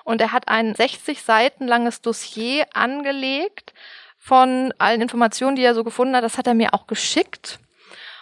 Und 0.05 0.21
er 0.21 0.33
hat 0.33 0.49
ein 0.49 0.75
60 0.75 1.23
Seiten 1.23 1.67
langes 1.67 2.03
Dossier 2.03 2.67
angelegt 2.75 3.73
von 4.19 4.75
allen 4.77 5.01
Informationen, 5.01 5.57
die 5.57 5.63
er 5.63 5.75
so 5.75 5.85
gefunden 5.85 6.15
hat. 6.15 6.23
Das 6.23 6.37
hat 6.37 6.47
er 6.47 6.53
mir 6.53 6.75
auch 6.75 6.87
geschickt 6.87 7.59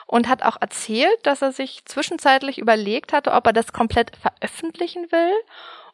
und 0.07 0.29
hat 0.29 0.45
auch 0.45 0.59
erzählt, 0.61 1.19
dass 1.25 1.43
er 1.43 1.51
sich 1.51 1.85
zwischenzeitlich 1.85 2.59
überlegt 2.59 3.13
hatte, 3.13 3.33
ob 3.33 3.45
er 3.47 3.53
das 3.53 3.73
komplett 3.73 4.13
veröffentlichen 4.17 5.11
will 5.11 5.33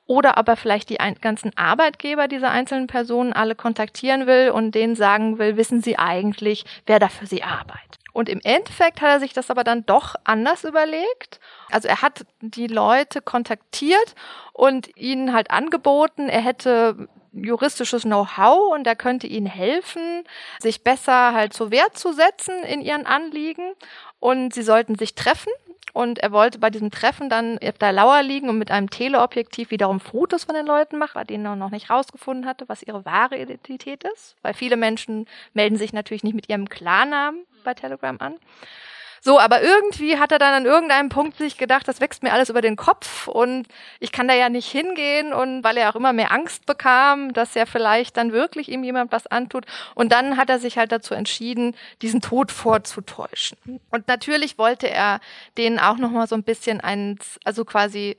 oder 0.07 0.37
ob 0.37 0.49
er 0.49 0.57
vielleicht 0.57 0.91
die 0.91 0.99
ganzen 1.23 1.57
Arbeitgeber 1.57 2.29
dieser 2.29 2.51
einzelnen 2.51 2.89
Personen 2.89 3.33
alle 3.33 3.55
kontaktieren 3.55 4.27
will 4.27 4.51
und 4.51 4.75
denen 4.75 4.97
sagen 4.97 5.39
will, 5.39 5.57
wissen 5.57 5.81
Sie 5.81 5.99
eigentlich, 5.99 6.67
wer 6.85 6.99
da 6.99 7.09
für 7.09 7.27
Sie 7.27 7.43
arbeitet. 7.43 8.02
Und 8.13 8.29
im 8.29 8.41
Endeffekt 8.43 9.01
hat 9.01 9.09
er 9.09 9.21
sich 9.21 9.33
das 9.33 9.51
aber 9.51 9.65
dann 9.65 9.87
doch 9.87 10.15
anders 10.25 10.65
überlegt. 10.65 11.41
Also 11.71 11.89
er 11.89 12.03
hat 12.03 12.25
die 12.41 12.67
Leute 12.67 13.23
kontaktiert 13.23 14.15
und 14.53 14.97
ihnen 14.97 15.33
halt 15.33 15.51
angeboten, 15.51 16.29
er 16.29 16.43
hätte 16.43 17.09
juristisches 17.33 18.03
Know-how 18.03 18.75
und 18.75 18.87
er 18.87 18.97
könnte 18.97 19.27
ihnen 19.27 19.47
helfen, 19.47 20.25
sich 20.61 20.85
besser 20.85 21.33
halt 21.33 21.55
zur 21.55 21.71
Wehr 21.71 21.93
zu 21.95 22.13
setzen 22.13 22.63
in 22.65 22.83
ihren 22.83 23.07
Anliegen. 23.07 23.73
Und 24.21 24.55
sie 24.55 24.63
sollten 24.63 24.97
sich 24.97 25.15
treffen 25.15 25.53
und 25.93 26.19
er 26.21 26.33
wollte 26.33 26.59
bei 26.59 26.71
diesem 26.71 26.91
Treffen 26.91 27.29
dann 27.29 27.59
auf 27.59 27.79
der 27.79 27.93
Lauer 27.93 28.23
liegen 28.23 28.49
und 28.49 28.59
mit 28.59 28.71
einem 28.71 28.89
Teleobjektiv 28.89 29.71
wiederum 29.71 30.01
Fotos 30.01 30.45
von 30.45 30.55
den 30.55 30.67
Leuten 30.67 30.99
machen, 30.99 31.15
weil 31.15 31.25
denen 31.27 31.45
er 31.45 31.57
noch 31.57 31.71
nicht 31.71 31.91
rausgefunden 31.91 32.47
hatte, 32.47 32.69
was 32.69 32.83
ihre 32.83 33.05
wahre 33.05 33.39
Identität 33.39 34.05
ist. 34.05 34.37
Weil 34.43 34.55
viele 34.55 34.77
Menschen 34.77 35.27
melden 35.53 35.77
sich 35.77 35.93
natürlich 35.93 36.25
nicht 36.25 36.35
mit 36.35 36.49
ihrem 36.49 36.69
Klarnamen 36.69 37.45
bei 37.63 37.75
Telegram 37.75 38.17
an. 38.21 38.37
So, 39.25 39.39
aber 39.39 39.63
irgendwie 39.63 40.19
hat 40.19 40.33
er 40.33 40.41
dann 40.41 40.53
an 40.53 40.67
irgendeinem 40.67 41.09
Punkt 41.09 41.39
sich 41.39 41.57
gedacht, 41.57 41.87
das 41.87 42.01
wächst 42.01 42.25
mir 42.25 42.33
alles 42.33 42.51
über 42.51 42.61
den 42.61 42.75
Kopf 42.75 43.29
und 43.29 43.69
ich 44.01 44.11
kann 44.11 44.27
da 44.27 44.35
ja 44.35 44.49
nicht 44.49 44.69
hingehen 44.69 45.33
und 45.33 45.63
weil 45.63 45.77
er 45.77 45.91
auch 45.91 45.95
immer 45.95 46.13
mehr 46.13 46.33
Angst 46.33 46.67
bekam, 46.67 47.33
dass 47.33 47.55
er 47.55 47.69
vielleicht 47.69 48.17
dann 48.17 48.33
wirklich 48.33 48.69
ihm 48.69 48.83
jemand 48.83 49.13
was 49.13 49.29
antut. 49.29 49.65
Und 49.95 50.11
dann 50.11 50.37
hat 50.39 50.51
er 50.51 50.59
sich 50.59 50.77
halt 50.77 50.91
dazu 50.91 51.15
entschieden, 51.15 51.77
diesen 52.03 52.21
Tod 52.21 52.51
vorzutäuschen. 52.51 53.81
Und 53.91 54.09
natürlich 54.09 54.59
wollte 54.59 54.91
er 54.91 55.21
denen 55.57 55.79
auch 55.79 55.99
nochmal 55.99 56.27
so 56.27 56.35
ein 56.35 56.43
bisschen 56.43 56.81
eins, 56.81 57.39
also 57.45 57.65
quasi 57.65 58.17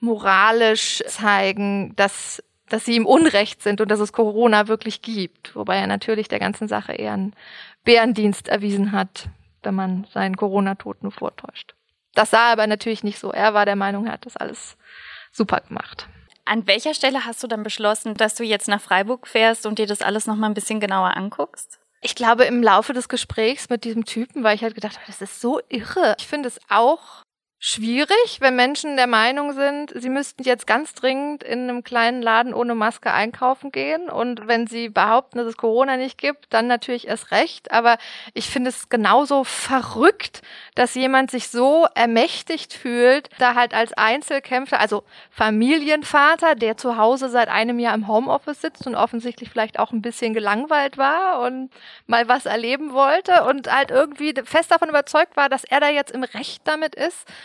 moralisch 0.00 1.02
zeigen, 1.06 1.94
dass 1.96 2.42
dass 2.70 2.84
sie 2.84 2.94
im 2.94 3.04
Unrecht 3.04 3.62
sind 3.62 3.80
und 3.80 3.90
dass 3.90 3.98
es 3.98 4.12
Corona 4.12 4.68
wirklich 4.68 5.02
gibt. 5.02 5.56
Wobei 5.56 5.76
er 5.78 5.88
natürlich 5.88 6.28
der 6.28 6.38
ganzen 6.38 6.68
Sache 6.68 6.92
eher 6.92 7.14
einen 7.14 7.34
Bärendienst 7.84 8.48
erwiesen 8.48 8.92
hat 8.92 9.28
wenn 9.62 9.74
man 9.74 10.06
seinen 10.12 10.36
Corona-Tod 10.36 11.02
nur 11.02 11.12
vortäuscht. 11.12 11.74
Das 12.14 12.30
sah 12.30 12.46
er 12.46 12.52
aber 12.52 12.66
natürlich 12.66 13.04
nicht 13.04 13.18
so. 13.18 13.32
Er 13.32 13.54
war 13.54 13.64
der 13.64 13.76
Meinung, 13.76 14.06
er 14.06 14.14
hat 14.14 14.26
das 14.26 14.36
alles 14.36 14.76
super 15.32 15.60
gemacht. 15.60 16.08
An 16.44 16.66
welcher 16.66 16.94
Stelle 16.94 17.24
hast 17.26 17.42
du 17.42 17.46
dann 17.46 17.62
beschlossen, 17.62 18.14
dass 18.14 18.34
du 18.34 18.42
jetzt 18.42 18.66
nach 18.66 18.80
Freiburg 18.80 19.28
fährst 19.28 19.66
und 19.66 19.78
dir 19.78 19.86
das 19.86 20.02
alles 20.02 20.26
nochmal 20.26 20.50
ein 20.50 20.54
bisschen 20.54 20.80
genauer 20.80 21.16
anguckst? 21.16 21.78
Ich 22.00 22.14
glaube, 22.14 22.44
im 22.44 22.62
Laufe 22.62 22.92
des 22.92 23.08
Gesprächs 23.08 23.68
mit 23.68 23.84
diesem 23.84 24.04
Typen, 24.04 24.42
weil 24.42 24.56
ich 24.56 24.62
halt 24.62 24.74
gedacht 24.74 24.96
habe, 24.96 25.06
das 25.06 25.20
ist 25.20 25.40
so 25.40 25.60
irre. 25.68 26.16
Ich 26.18 26.26
finde 26.26 26.48
es 26.48 26.58
auch 26.68 27.22
schwierig, 27.62 28.40
wenn 28.40 28.56
Menschen 28.56 28.96
der 28.96 29.06
Meinung 29.06 29.52
sind, 29.52 29.92
sie 29.94 30.08
müssten 30.08 30.44
jetzt 30.44 30.66
ganz 30.66 30.94
dringend 30.94 31.42
in 31.42 31.68
einem 31.68 31.84
kleinen 31.84 32.22
Laden 32.22 32.54
ohne 32.54 32.74
Maske 32.74 33.12
einkaufen 33.12 33.70
gehen. 33.70 34.08
Und 34.08 34.48
wenn 34.48 34.66
sie 34.66 34.88
behaupten, 34.88 35.36
dass 35.36 35.46
es 35.46 35.58
Corona 35.58 35.98
nicht 35.98 36.16
gibt, 36.16 36.46
dann 36.54 36.66
natürlich 36.66 37.06
erst 37.06 37.32
recht. 37.32 37.70
Aber 37.70 37.98
ich 38.32 38.48
finde 38.48 38.70
es 38.70 38.88
genauso 38.88 39.44
verrückt, 39.44 40.40
dass 40.74 40.94
jemand 40.94 41.30
sich 41.30 41.50
so 41.50 41.86
ermächtigt 41.94 42.72
fühlt, 42.72 43.28
da 43.38 43.54
halt 43.54 43.74
als 43.74 43.92
Einzelkämpfer, 43.92 44.80
also 44.80 45.04
Familienvater, 45.30 46.54
der 46.54 46.78
zu 46.78 46.96
Hause 46.96 47.28
seit 47.28 47.50
einem 47.50 47.78
Jahr 47.78 47.94
im 47.94 48.08
Homeoffice 48.08 48.62
sitzt 48.62 48.86
und 48.86 48.94
offensichtlich 48.94 49.50
vielleicht 49.50 49.78
auch 49.78 49.92
ein 49.92 50.00
bisschen 50.00 50.32
gelangweilt 50.32 50.96
war 50.96 51.42
und 51.42 51.68
mal 52.06 52.26
was 52.26 52.46
erleben 52.46 52.94
wollte 52.94 53.44
und 53.44 53.70
halt 53.70 53.90
irgendwie 53.90 54.32
fest 54.44 54.70
davon 54.70 54.88
überzeugt 54.88 55.36
war, 55.36 55.50
dass 55.50 55.64
er 55.64 55.80
da 55.80 55.90
jetzt 55.90 56.12
im 56.12 56.22
Recht 56.22 56.62
damit 56.64 56.94
ist, 56.94 57.26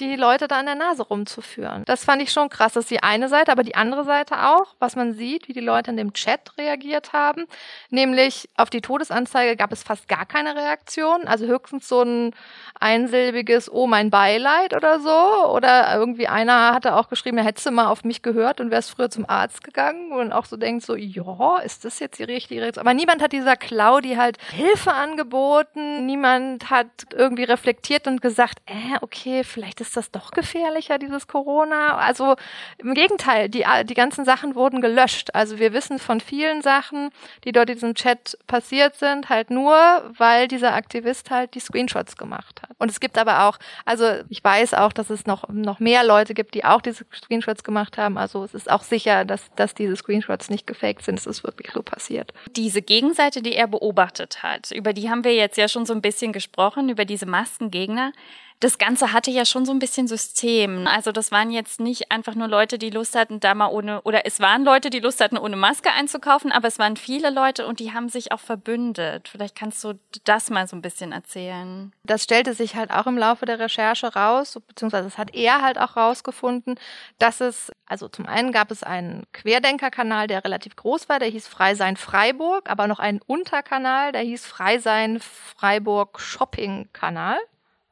die 0.00 0.16
Leute 0.16 0.48
da 0.48 0.58
an 0.58 0.66
der 0.66 0.74
Nase 0.74 1.04
rumzuführen. 1.04 1.84
Das 1.86 2.04
fand 2.04 2.20
ich 2.20 2.32
schon 2.32 2.48
krass. 2.48 2.72
Das 2.72 2.84
ist 2.84 2.90
die 2.90 3.02
eine 3.02 3.28
Seite, 3.28 3.52
aber 3.52 3.62
die 3.62 3.76
andere 3.76 4.04
Seite 4.04 4.48
auch, 4.48 4.74
was 4.80 4.96
man 4.96 5.12
sieht, 5.12 5.46
wie 5.46 5.52
die 5.52 5.60
Leute 5.60 5.90
in 5.92 5.96
dem 5.96 6.12
Chat 6.12 6.58
reagiert 6.58 7.12
haben. 7.12 7.44
Nämlich 7.90 8.48
auf 8.56 8.70
die 8.70 8.80
Todesanzeige 8.80 9.56
gab 9.56 9.72
es 9.72 9.84
fast 9.84 10.08
gar 10.08 10.26
keine 10.26 10.56
Reaktion. 10.56 11.28
Also 11.28 11.46
höchstens 11.46 11.88
so 11.88 12.02
ein 12.02 12.34
einsilbiges 12.80 13.70
Oh 13.72 13.86
mein 13.86 14.10
Beileid 14.10 14.74
oder 14.74 14.98
so. 14.98 15.52
Oder 15.52 15.94
irgendwie 15.94 16.26
einer 16.26 16.74
hatte 16.74 16.96
auch 16.96 17.08
geschrieben, 17.08 17.38
er 17.38 17.44
hätte 17.44 17.70
mal 17.70 17.86
auf 17.86 18.02
mich 18.02 18.22
gehört 18.22 18.60
und 18.60 18.72
wäre 18.72 18.82
früher 18.82 19.10
zum 19.10 19.28
Arzt 19.28 19.62
gegangen. 19.62 20.12
Und 20.12 20.32
auch 20.32 20.46
so 20.46 20.56
denkt 20.56 20.84
so, 20.84 20.96
ja, 20.96 21.58
ist 21.58 21.84
das 21.84 22.00
jetzt 22.00 22.18
die 22.18 22.24
richtige 22.24 22.62
Reaktion? 22.62 22.84
Aber 22.84 22.94
niemand 22.94 23.22
hat 23.22 23.32
dieser 23.32 23.56
Claudi 23.56 24.16
halt 24.16 24.38
Hilfe 24.50 24.92
angeboten. 24.92 26.04
Niemand 26.04 26.70
hat 26.70 26.88
irgendwie 27.12 27.44
reflektiert 27.44 28.08
und 28.08 28.20
gesagt, 28.20 28.58
äh, 28.66 28.98
okay, 29.00 29.44
vielleicht 29.44 29.80
ist 29.80 29.83
das 29.92 30.10
doch 30.10 30.30
gefährlicher, 30.30 30.98
dieses 30.98 31.26
Corona? 31.26 31.96
Also 31.96 32.36
im 32.78 32.94
Gegenteil, 32.94 33.48
die, 33.48 33.64
die 33.84 33.94
ganzen 33.94 34.24
Sachen 34.24 34.54
wurden 34.54 34.80
gelöscht. 34.80 35.30
Also 35.34 35.58
wir 35.58 35.72
wissen 35.72 35.98
von 35.98 36.20
vielen 36.20 36.62
Sachen, 36.62 37.10
die 37.44 37.52
dort 37.52 37.68
in 37.70 37.74
diesem 37.76 37.94
Chat 37.94 38.38
passiert 38.46 38.96
sind, 38.96 39.28
halt 39.28 39.50
nur, 39.50 39.74
weil 40.16 40.48
dieser 40.48 40.74
Aktivist 40.74 41.30
halt 41.30 41.54
die 41.54 41.60
Screenshots 41.60 42.16
gemacht 42.16 42.62
hat. 42.62 42.70
Und 42.78 42.90
es 42.90 43.00
gibt 43.00 43.18
aber 43.18 43.44
auch, 43.44 43.58
also 43.84 44.04
ich 44.28 44.42
weiß 44.42 44.74
auch, 44.74 44.92
dass 44.92 45.10
es 45.10 45.26
noch, 45.26 45.48
noch 45.48 45.80
mehr 45.80 46.04
Leute 46.04 46.34
gibt, 46.34 46.54
die 46.54 46.64
auch 46.64 46.80
diese 46.80 47.04
Screenshots 47.14 47.64
gemacht 47.64 47.98
haben. 47.98 48.18
Also 48.18 48.44
es 48.44 48.54
ist 48.54 48.70
auch 48.70 48.82
sicher, 48.82 49.24
dass, 49.24 49.54
dass 49.56 49.74
diese 49.74 49.96
Screenshots 49.96 50.50
nicht 50.50 50.66
gefaked 50.66 51.04
sind. 51.04 51.18
Es 51.18 51.26
ist 51.26 51.44
wirklich 51.44 51.70
so 51.72 51.82
passiert. 51.82 52.32
Diese 52.56 52.82
Gegenseite, 52.82 53.42
die 53.42 53.54
er 53.54 53.66
beobachtet 53.66 54.42
hat, 54.42 54.70
über 54.70 54.92
die 54.92 55.10
haben 55.10 55.24
wir 55.24 55.34
jetzt 55.34 55.56
ja 55.56 55.68
schon 55.68 55.86
so 55.86 55.92
ein 55.92 56.02
bisschen 56.02 56.32
gesprochen, 56.32 56.88
über 56.88 57.04
diese 57.04 57.26
Maskengegner 57.26 58.12
das 58.64 58.78
Ganze 58.78 59.12
hatte 59.12 59.30
ja 59.30 59.44
schon 59.44 59.66
so 59.66 59.72
ein 59.72 59.78
bisschen 59.78 60.08
System. 60.08 60.86
Also 60.86 61.12
das 61.12 61.30
waren 61.30 61.50
jetzt 61.50 61.80
nicht 61.80 62.10
einfach 62.10 62.34
nur 62.34 62.48
Leute, 62.48 62.78
die 62.78 62.88
Lust 62.88 63.14
hatten, 63.14 63.38
da 63.38 63.54
mal 63.54 63.66
ohne, 63.66 64.00
oder 64.02 64.24
es 64.24 64.40
waren 64.40 64.64
Leute, 64.64 64.88
die 64.88 65.00
Lust 65.00 65.20
hatten, 65.20 65.36
ohne 65.36 65.54
Maske 65.54 65.92
einzukaufen, 65.92 66.50
aber 66.50 66.68
es 66.68 66.78
waren 66.78 66.96
viele 66.96 67.28
Leute 67.28 67.66
und 67.66 67.78
die 67.78 67.92
haben 67.92 68.08
sich 68.08 68.32
auch 68.32 68.40
verbündet. 68.40 69.28
Vielleicht 69.28 69.54
kannst 69.54 69.84
du 69.84 69.98
das 70.24 70.48
mal 70.48 70.66
so 70.66 70.76
ein 70.76 70.80
bisschen 70.80 71.12
erzählen. 71.12 71.92
Das 72.04 72.22
stellte 72.22 72.54
sich 72.54 72.74
halt 72.74 72.90
auch 72.90 73.06
im 73.06 73.18
Laufe 73.18 73.44
der 73.44 73.58
Recherche 73.58 74.14
raus, 74.14 74.58
beziehungsweise 74.66 75.08
es 75.08 75.18
hat 75.18 75.34
er 75.34 75.60
halt 75.60 75.76
auch 75.76 75.98
rausgefunden, 75.98 76.76
dass 77.18 77.42
es, 77.42 77.70
also 77.84 78.08
zum 78.08 78.24
einen 78.24 78.50
gab 78.50 78.70
es 78.70 78.82
einen 78.82 79.24
Querdenkerkanal, 79.34 80.26
der 80.26 80.42
relativ 80.42 80.74
groß 80.74 81.10
war, 81.10 81.18
der 81.18 81.28
hieß 81.28 81.48
Freisein 81.48 81.98
Freiburg, 81.98 82.70
aber 82.70 82.86
noch 82.86 82.98
einen 82.98 83.20
Unterkanal, 83.26 84.12
der 84.12 84.22
hieß 84.22 84.46
Freisein 84.46 85.20
Freiburg 85.20 86.18
Shopping 86.18 86.88
Kanal 86.94 87.36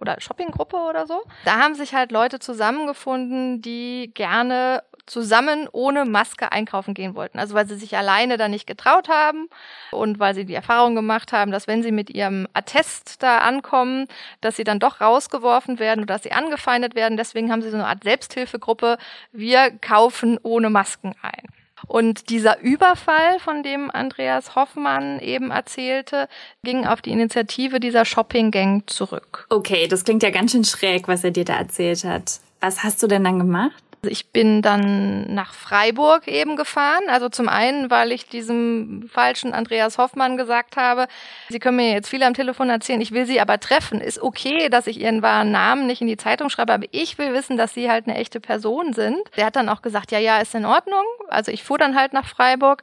oder 0.03 0.21
Shoppinggruppe 0.21 0.77
oder 0.77 1.07
so. 1.07 1.23
Da 1.47 1.59
haben 1.59 1.75
sich 1.75 1.95
halt 1.95 2.13
Leute 2.13 2.41
zusammengefunden, 2.41 3.63
die 3.63 4.11
gerne 4.15 4.83
zusammen 5.07 5.69
ohne 5.73 6.05
Maske 6.05 6.53
einkaufen 6.53 6.95
gehen 6.95 7.15
wollten. 7.15 7.39
Also 7.39 7.55
weil 7.55 7.67
sie 7.67 7.77
sich 7.77 7.97
alleine 7.97 8.37
da 8.37 8.49
nicht 8.49 8.67
getraut 8.67 9.09
haben 9.09 9.49
und 9.91 10.19
weil 10.19 10.35
sie 10.35 10.45
die 10.45 10.55
Erfahrung 10.55 10.95
gemacht 10.95 11.33
haben, 11.33 11.51
dass 11.51 11.67
wenn 11.67 11.83
sie 11.83 11.93
mit 11.93 12.11
ihrem 12.11 12.47
Attest 12.53 13.23
da 13.23 13.39
ankommen, 13.39 14.07
dass 14.41 14.57
sie 14.57 14.65
dann 14.65 14.79
doch 14.79 15.01
rausgeworfen 15.01 15.79
werden 15.79 16.01
oder 16.01 16.15
dass 16.15 16.23
sie 16.23 16.33
angefeindet 16.33 16.95
werden. 16.95 17.17
Deswegen 17.17 17.51
haben 17.51 17.63
sie 17.63 17.71
so 17.71 17.77
eine 17.77 17.87
Art 17.87 18.05
Selbsthilfegruppe. 18.05 18.99
Wir 19.33 19.71
kaufen 19.71 20.39
ohne 20.43 20.71
Masken 20.71 21.15
ein. 21.23 21.62
Und 21.87 22.31
dieser 22.31 22.61
Überfall, 22.61 23.39
von 23.39 23.63
dem 23.63 23.91
Andreas 23.91 24.55
Hoffmann 24.55 25.19
eben 25.21 25.51
erzählte, 25.51 26.29
ging 26.65 26.87
auf 26.87 27.03
die 27.03 27.11
Initiative 27.11 27.81
dieser 27.81 28.05
Shopping 28.05 28.51
Gang 28.51 28.89
zurück. 28.89 29.47
Okay, 29.51 29.89
das 29.89 30.05
klingt 30.05 30.23
ja 30.23 30.31
ganz 30.31 30.53
schön 30.53 30.65
schräg, 30.65 31.09
was 31.09 31.25
er 31.25 31.31
dir 31.31 31.45
da 31.45 31.57
erzählt 31.57 32.05
hat. 32.05 32.41
Was 32.61 32.85
hast 32.85 33.03
du 33.03 33.07
denn 33.07 33.25
dann 33.25 33.39
gemacht? 33.39 33.83
Ich 34.05 34.31
bin 34.31 34.63
dann 34.63 35.33
nach 35.33 35.55
Freiburg 35.55 36.27
eben 36.27 36.57
gefahren. 36.57 37.05
Also 37.07 37.29
zum 37.29 37.49
einen, 37.49 37.89
weil 37.89 38.11
ich 38.11 38.27
diesem 38.27 39.09
falschen 39.09 39.53
Andreas 39.53 39.97
Hoffmann 39.97 40.37
gesagt 40.37 40.77
habe, 40.77 41.07
Sie 41.49 41.61
können 41.61 41.77
mir 41.77 41.93
jetzt 41.93 42.09
viel 42.09 42.25
am 42.25 42.35
Telefon 42.35 42.69
erzählen, 42.69 43.01
ich 43.01 43.13
will 43.13 43.27
Sie 43.27 43.41
aber 43.41 43.61
treffen. 43.61 44.01
Ist 44.01 44.21
okay, 44.21 44.69
dass 44.71 44.89
ich 44.89 44.99
Ihren 45.01 45.23
wahren 45.23 45.53
Namen 45.53 45.87
nicht 45.87 46.01
in 46.01 46.09
die 46.09 46.17
Zeitung 46.17 46.51
schreibe, 46.51 46.73
aber 46.73 46.87
ich 46.91 47.17
will 47.17 47.33
wissen, 47.33 47.57
dass 47.57 47.75
Sie 47.75 47.89
halt 47.89 48.09
eine 48.09 48.17
echte 48.17 48.41
Person 48.41 48.93
sind. 48.93 49.21
Der 49.37 49.47
hat 49.47 49.55
dann 49.55 49.69
auch 49.69 49.83
gesagt, 49.83 50.11
ja, 50.11 50.19
ja, 50.19 50.39
ist 50.39 50.57
in 50.57 50.65
Ordnung. 50.65 51.05
Also 51.29 51.53
ich 51.53 51.63
fuhr 51.63 51.79
dann 51.79 51.95
halt 51.95 52.13
nach 52.13 52.27
Freiburg 52.27 52.83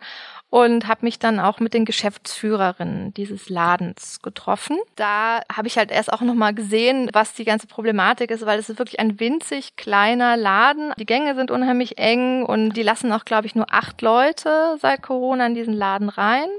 und 0.50 0.88
habe 0.88 1.06
mich 1.06 1.20
dann 1.20 1.40
auch 1.40 1.60
mit 1.60 1.74
den 1.74 1.86
Geschäftsführerinnen 1.86 3.14
dieses 3.14 3.50
Ladens 3.50 4.22
getroffen. 4.22 4.78
Da 4.96 5.42
habe 5.52 5.68
ich 5.68 5.78
halt 5.78 5.92
erst 5.92 6.12
auch 6.12 6.22
noch 6.22 6.34
mal 6.34 6.54
gesehen, 6.54 7.10
was 7.14 7.34
die 7.34 7.46
ganze 7.46 7.68
Problematik 7.68 8.32
ist, 8.32 8.46
weil 8.46 8.58
es 8.58 8.70
ist 8.70 8.80
wirklich 8.80 9.00
ein 9.00 9.20
winzig 9.20 9.76
kleiner 9.76 10.38
Laden. 10.38 10.94
Die 10.98 11.06
Gänge 11.06 11.36
sind 11.36 11.52
unheimlich 11.52 12.00
eng 12.00 12.44
und 12.44 12.74
die 12.74 12.84
lassen 12.84 13.12
auch, 13.12 13.26
glaube 13.26 13.46
ich, 13.46 13.54
nur 13.54 13.68
acht 13.72 14.02
Leute 14.02 14.78
seit 14.82 15.04
Corona 15.04 15.46
in 15.46 15.56
diesen 15.56 15.74
Laden 15.74 16.10
rein. 16.10 16.50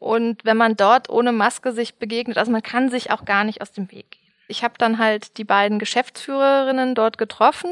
Und 0.00 0.44
wenn 0.44 0.56
man 0.56 0.76
dort 0.76 1.08
ohne 1.08 1.30
Maske 1.30 1.72
sich 1.72 1.96
begegnet, 1.96 2.36
also 2.36 2.50
man 2.50 2.62
kann 2.62 2.88
sich 2.88 3.12
auch 3.12 3.24
gar 3.24 3.44
nicht 3.44 3.62
aus 3.62 3.70
dem 3.70 3.92
Weg 3.92 4.10
gehen. 4.10 4.19
Ich 4.50 4.64
habe 4.64 4.74
dann 4.78 4.98
halt 4.98 5.38
die 5.38 5.44
beiden 5.44 5.78
Geschäftsführerinnen 5.78 6.94
dort 6.94 7.18
getroffen, 7.18 7.70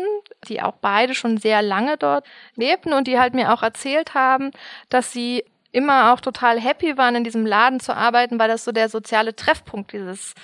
die 0.48 0.62
auch 0.62 0.74
beide 0.80 1.14
schon 1.14 1.36
sehr 1.36 1.60
lange 1.60 1.96
dort 1.96 2.24
lebten 2.54 2.92
und 2.92 3.08
die 3.08 3.18
halt 3.18 3.34
mir 3.34 3.52
auch 3.52 3.62
erzählt 3.62 4.14
haben, 4.14 4.52
dass 4.88 5.12
sie 5.12 5.44
immer 5.72 6.12
auch 6.12 6.20
total 6.20 6.60
happy 6.60 6.96
waren, 6.96 7.16
in 7.16 7.24
diesem 7.24 7.44
Laden 7.44 7.80
zu 7.80 7.94
arbeiten, 7.94 8.38
weil 8.38 8.48
das 8.48 8.64
so 8.64 8.72
der 8.72 8.88
soziale 8.88 9.34
Treffpunkt 9.34 9.92
dieses 9.92 10.34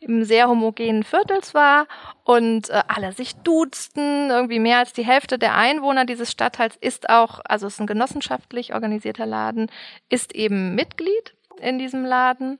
im 0.00 0.24
sehr 0.24 0.48
homogenen 0.48 1.02
Viertels 1.02 1.54
war 1.54 1.86
und 2.22 2.70
äh, 2.70 2.82
alle 2.86 3.12
sich 3.12 3.34
duzten. 3.36 4.30
Irgendwie 4.30 4.60
mehr 4.60 4.78
als 4.78 4.92
die 4.92 5.04
Hälfte 5.04 5.38
der 5.38 5.56
Einwohner 5.56 6.04
dieses 6.04 6.30
Stadtteils 6.30 6.76
ist 6.80 7.10
auch, 7.10 7.40
also 7.44 7.66
es 7.66 7.74
ist 7.74 7.80
ein 7.80 7.86
genossenschaftlich 7.86 8.74
organisierter 8.74 9.26
Laden, 9.26 9.70
ist 10.08 10.34
eben 10.34 10.74
Mitglied 10.74 11.34
in 11.60 11.78
diesem 11.78 12.04
Laden 12.04 12.58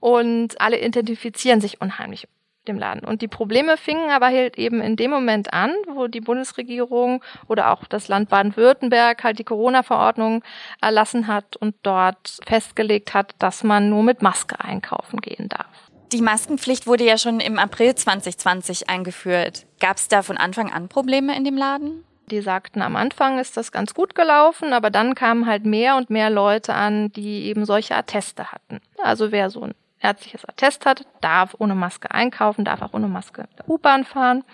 und 0.00 0.60
alle 0.60 0.84
identifizieren 0.84 1.62
sich 1.62 1.80
unheimlich 1.80 2.28
dem 2.68 2.78
Laden. 2.78 3.04
Und 3.04 3.22
die 3.22 3.28
Probleme 3.28 3.76
fingen 3.76 4.10
aber 4.10 4.26
halt 4.26 4.58
eben 4.58 4.80
in 4.80 4.96
dem 4.96 5.10
Moment 5.10 5.52
an, 5.52 5.72
wo 5.92 6.06
die 6.06 6.20
Bundesregierung 6.20 7.22
oder 7.48 7.70
auch 7.70 7.84
das 7.84 8.08
Land 8.08 8.28
Baden-Württemberg 8.28 9.22
halt 9.22 9.38
die 9.38 9.44
Corona-Verordnung 9.44 10.42
erlassen 10.80 11.26
hat 11.26 11.56
und 11.56 11.74
dort 11.82 12.38
festgelegt 12.46 13.14
hat, 13.14 13.34
dass 13.38 13.64
man 13.64 13.88
nur 13.88 14.02
mit 14.02 14.22
Maske 14.22 14.60
einkaufen 14.60 15.20
gehen 15.20 15.48
darf. 15.48 15.90
Die 16.12 16.22
Maskenpflicht 16.22 16.86
wurde 16.86 17.04
ja 17.04 17.18
schon 17.18 17.40
im 17.40 17.58
April 17.58 17.94
2020 17.94 18.88
eingeführt. 18.88 19.66
Gab 19.80 19.96
es 19.96 20.08
da 20.08 20.22
von 20.22 20.36
Anfang 20.36 20.72
an 20.72 20.88
Probleme 20.88 21.36
in 21.36 21.44
dem 21.44 21.56
Laden? 21.56 22.04
Die 22.30 22.40
sagten, 22.40 22.80
am 22.80 22.96
Anfang 22.96 23.38
ist 23.38 23.56
das 23.56 23.70
ganz 23.70 23.92
gut 23.94 24.14
gelaufen, 24.14 24.72
aber 24.72 24.90
dann 24.90 25.14
kamen 25.14 25.46
halt 25.46 25.66
mehr 25.66 25.96
und 25.96 26.10
mehr 26.10 26.30
Leute 26.30 26.72
an, 26.72 27.12
die 27.12 27.46
eben 27.46 27.66
solche 27.66 27.94
Atteste 27.94 28.50
hatten. 28.50 28.80
Also 29.02 29.30
wer 29.30 29.50
so 29.50 29.62
ein 29.62 29.74
ärztliches 30.04 30.44
Attest 30.48 30.86
hat, 30.86 31.04
darf 31.20 31.56
ohne 31.58 31.74
Maske 31.74 32.10
einkaufen, 32.10 32.64
darf 32.64 32.82
auch 32.82 32.92
ohne 32.92 33.08
Maske 33.08 33.48
U-Bahn 33.66 34.04
fahren. 34.04 34.44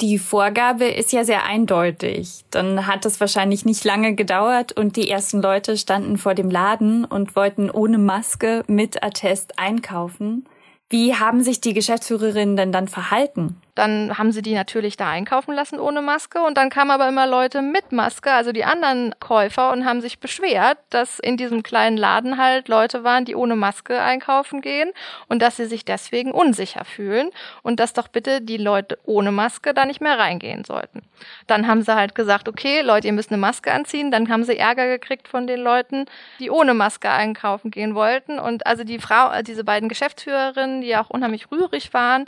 Die 0.00 0.18
Vorgabe 0.18 0.86
ist 0.86 1.12
ja 1.12 1.22
sehr 1.22 1.44
eindeutig. 1.44 2.44
Dann 2.50 2.88
hat 2.88 3.06
es 3.06 3.20
wahrscheinlich 3.20 3.64
nicht 3.64 3.84
lange 3.84 4.16
gedauert 4.16 4.72
und 4.72 4.96
die 4.96 5.08
ersten 5.08 5.40
Leute 5.40 5.76
standen 5.76 6.18
vor 6.18 6.34
dem 6.34 6.50
Laden 6.50 7.04
und 7.04 7.36
wollten 7.36 7.70
ohne 7.70 7.98
Maske 7.98 8.64
mit 8.66 9.04
Attest 9.04 9.58
einkaufen. 9.58 10.48
Wie 10.90 11.14
haben 11.14 11.44
sich 11.44 11.60
die 11.60 11.74
Geschäftsführerinnen 11.74 12.56
denn 12.56 12.72
dann 12.72 12.88
verhalten? 12.88 13.60
Dann 13.74 14.16
haben 14.16 14.30
sie 14.30 14.42
die 14.42 14.54
natürlich 14.54 14.96
da 14.96 15.08
einkaufen 15.08 15.52
lassen 15.52 15.80
ohne 15.80 16.00
Maske 16.00 16.40
und 16.40 16.56
dann 16.56 16.70
kamen 16.70 16.92
aber 16.92 17.08
immer 17.08 17.26
Leute 17.26 17.60
mit 17.60 17.90
Maske, 17.90 18.32
also 18.32 18.52
die 18.52 18.64
anderen 18.64 19.14
Käufer 19.18 19.72
und 19.72 19.84
haben 19.84 20.00
sich 20.00 20.20
beschwert, 20.20 20.78
dass 20.90 21.18
in 21.18 21.36
diesem 21.36 21.62
kleinen 21.62 21.96
Laden 21.96 22.38
halt 22.38 22.68
Leute 22.68 23.02
waren, 23.02 23.24
die 23.24 23.34
ohne 23.34 23.56
Maske 23.56 24.00
einkaufen 24.00 24.60
gehen 24.60 24.92
und 25.28 25.42
dass 25.42 25.56
sie 25.56 25.66
sich 25.66 25.84
deswegen 25.84 26.30
unsicher 26.30 26.84
fühlen 26.84 27.30
und 27.62 27.80
dass 27.80 27.92
doch 27.92 28.08
bitte 28.08 28.40
die 28.40 28.58
Leute 28.58 28.98
ohne 29.04 29.32
Maske 29.32 29.74
da 29.74 29.86
nicht 29.86 30.00
mehr 30.00 30.18
reingehen 30.18 30.64
sollten. 30.64 31.02
Dann 31.46 31.66
haben 31.66 31.82
sie 31.82 31.94
halt 31.94 32.14
gesagt, 32.14 32.48
okay, 32.48 32.80
Leute, 32.80 33.08
ihr 33.08 33.12
müsst 33.12 33.30
eine 33.30 33.40
Maske 33.40 33.72
anziehen. 33.72 34.10
Dann 34.10 34.28
haben 34.28 34.44
sie 34.44 34.56
Ärger 34.56 34.86
gekriegt 34.86 35.26
von 35.26 35.46
den 35.46 35.60
Leuten, 35.60 36.06
die 36.38 36.50
ohne 36.50 36.74
Maske 36.74 37.10
einkaufen 37.10 37.70
gehen 37.70 37.94
wollten 37.94 38.38
und 38.38 38.66
also 38.66 38.84
die 38.84 38.98
Frau, 38.98 39.30
diese 39.42 39.64
beiden 39.64 39.88
Geschäftsführerinnen, 39.88 40.80
die 40.80 40.96
auch 40.96 41.10
unheimlich 41.10 41.50
rührig 41.50 41.92
waren 41.92 42.26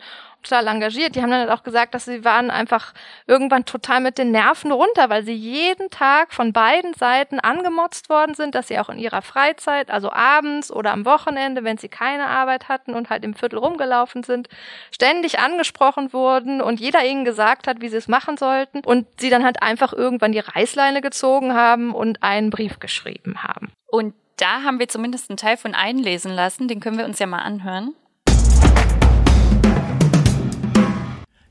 total 0.49 0.67
engagiert. 0.69 1.15
Die 1.15 1.23
haben 1.23 1.31
dann 1.31 1.41
halt 1.41 1.51
auch 1.51 1.63
gesagt, 1.63 1.95
dass 1.95 2.05
sie 2.05 2.25
waren 2.25 2.51
einfach 2.51 2.93
irgendwann 3.27 3.65
total 3.65 4.01
mit 4.01 4.19
den 4.19 4.31
Nerven 4.31 4.73
runter, 4.73 5.11
weil 5.11 5.25
sie 5.25 5.35
jeden 5.35 5.91
Tag 5.91 6.33
von 6.33 6.53
beiden 6.53 6.95
Seiten 6.95 7.41
angemotzt 7.41 8.09
worden 8.09 8.35
sind, 8.35 8.55
dass 8.55 8.69
sie 8.69 8.79
auch 8.79 8.89
in 8.89 8.99
ihrer 8.99 9.23
Freizeit, 9.23 9.91
also 9.91 10.11
abends 10.11 10.71
oder 10.71 10.93
am 10.93 11.05
Wochenende, 11.05 11.65
wenn 11.65 11.79
sie 11.79 11.89
keine 11.89 12.27
Arbeit 12.27 12.69
hatten 12.69 12.95
und 12.95 13.11
halt 13.11 13.25
im 13.25 13.35
Viertel 13.35 13.59
rumgelaufen 13.59 14.23
sind, 14.23 14.49
ständig 14.91 15.39
angesprochen 15.39 16.13
wurden 16.13 16.61
und 16.61 16.81
jeder 16.81 17.05
ihnen 17.05 17.25
gesagt 17.25 17.67
hat, 17.67 17.81
wie 17.81 17.89
sie 17.89 17.97
es 17.97 18.09
machen 18.09 18.37
sollten 18.37 18.81
und 18.81 19.07
sie 19.21 19.31
dann 19.31 19.45
halt 19.45 19.63
einfach 19.63 19.93
irgendwann 19.93 20.33
die 20.33 20.39
Reißleine 20.39 21.01
gezogen 21.01 21.55
haben 21.55 21.95
und 21.95 22.23
einen 22.23 22.51
Brief 22.51 22.79
geschrieben 22.79 23.43
haben. 23.43 23.73
Und 23.87 24.15
da 24.37 24.63
haben 24.63 24.79
wir 24.79 24.89
zumindest 24.89 25.31
einen 25.31 25.37
Teil 25.39 25.57
von 25.57 25.75
einlesen 25.75 26.33
lassen, 26.33 26.69
den 26.69 26.81
können 26.81 26.99
wir 26.99 27.07
uns 27.07 27.19
ja 27.19 27.27
mal 27.27 27.39
anhören. 27.39 27.95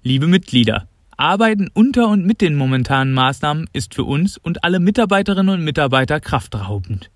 Liebe 0.07 0.27
Mitglieder, 0.27 0.87
Arbeiten 1.17 1.71
unter 1.73 2.09
und 2.09 2.27
mit 2.27 2.39
den 2.39 2.55
momentanen 2.55 3.11
Maßnahmen 3.15 3.67
ist 3.73 3.95
für 3.95 4.03
uns 4.03 4.37
und 4.37 4.63
alle 4.63 4.79
Mitarbeiterinnen 4.79 5.55
und 5.55 5.63
Mitarbeiter 5.63 6.19
kraftraubend. 6.19 7.09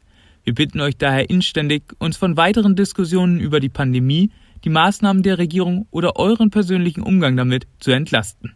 Wir 0.44 0.56
bitten 0.56 0.82
euch 0.82 0.98
daher 0.98 1.30
inständig, 1.30 1.84
uns 2.00 2.18
von 2.18 2.36
weiteren 2.36 2.76
Diskussionen 2.76 3.40
über 3.40 3.60
die 3.60 3.70
Pandemie, 3.70 4.32
die 4.64 4.72
Maßnahmen 4.72 5.22
der 5.22 5.38
Regierung 5.38 5.86
oder 5.92 6.16
euren 6.16 6.50
persönlichen 6.50 7.04
Umgang 7.04 7.38
damit 7.38 7.68
zu 7.80 7.92
entlasten. 7.92 8.56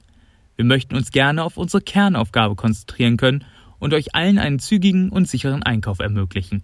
Wir 0.56 0.66
möchten 0.66 0.96
uns 0.96 1.12
gerne 1.12 1.44
auf 1.44 1.56
unsere 1.56 1.84
Kernaufgabe 1.84 2.56
konzentrieren 2.56 3.18
können 3.18 3.46
und 3.78 3.94
euch 3.94 4.16
allen 4.16 4.40
einen 4.40 4.58
zügigen 4.58 5.12
und 5.12 5.28
sicheren 5.28 5.62
Einkauf 5.62 6.00
ermöglichen. 6.00 6.64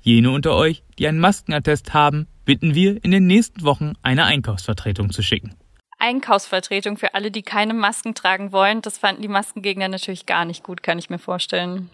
Jene 0.00 0.30
unter 0.30 0.54
euch, 0.54 0.84
die 1.00 1.08
einen 1.08 1.18
Maskenattest 1.18 1.92
haben, 1.92 2.28
bitten 2.44 2.76
wir, 2.76 3.04
in 3.04 3.10
den 3.10 3.26
nächsten 3.26 3.64
Wochen 3.64 3.94
eine 4.00 4.26
Einkaufsvertretung 4.26 5.10
zu 5.10 5.24
schicken. 5.24 5.56
Einkaufsvertretung 6.00 6.96
für 6.96 7.14
alle, 7.14 7.30
die 7.30 7.42
keine 7.42 7.74
Masken 7.74 8.14
tragen 8.14 8.52
wollen. 8.52 8.82
Das 8.82 8.98
fanden 8.98 9.22
die 9.22 9.28
Maskengegner 9.28 9.88
natürlich 9.88 10.26
gar 10.26 10.44
nicht 10.44 10.64
gut, 10.64 10.82
kann 10.82 10.98
ich 10.98 11.10
mir 11.10 11.18
vorstellen. 11.18 11.90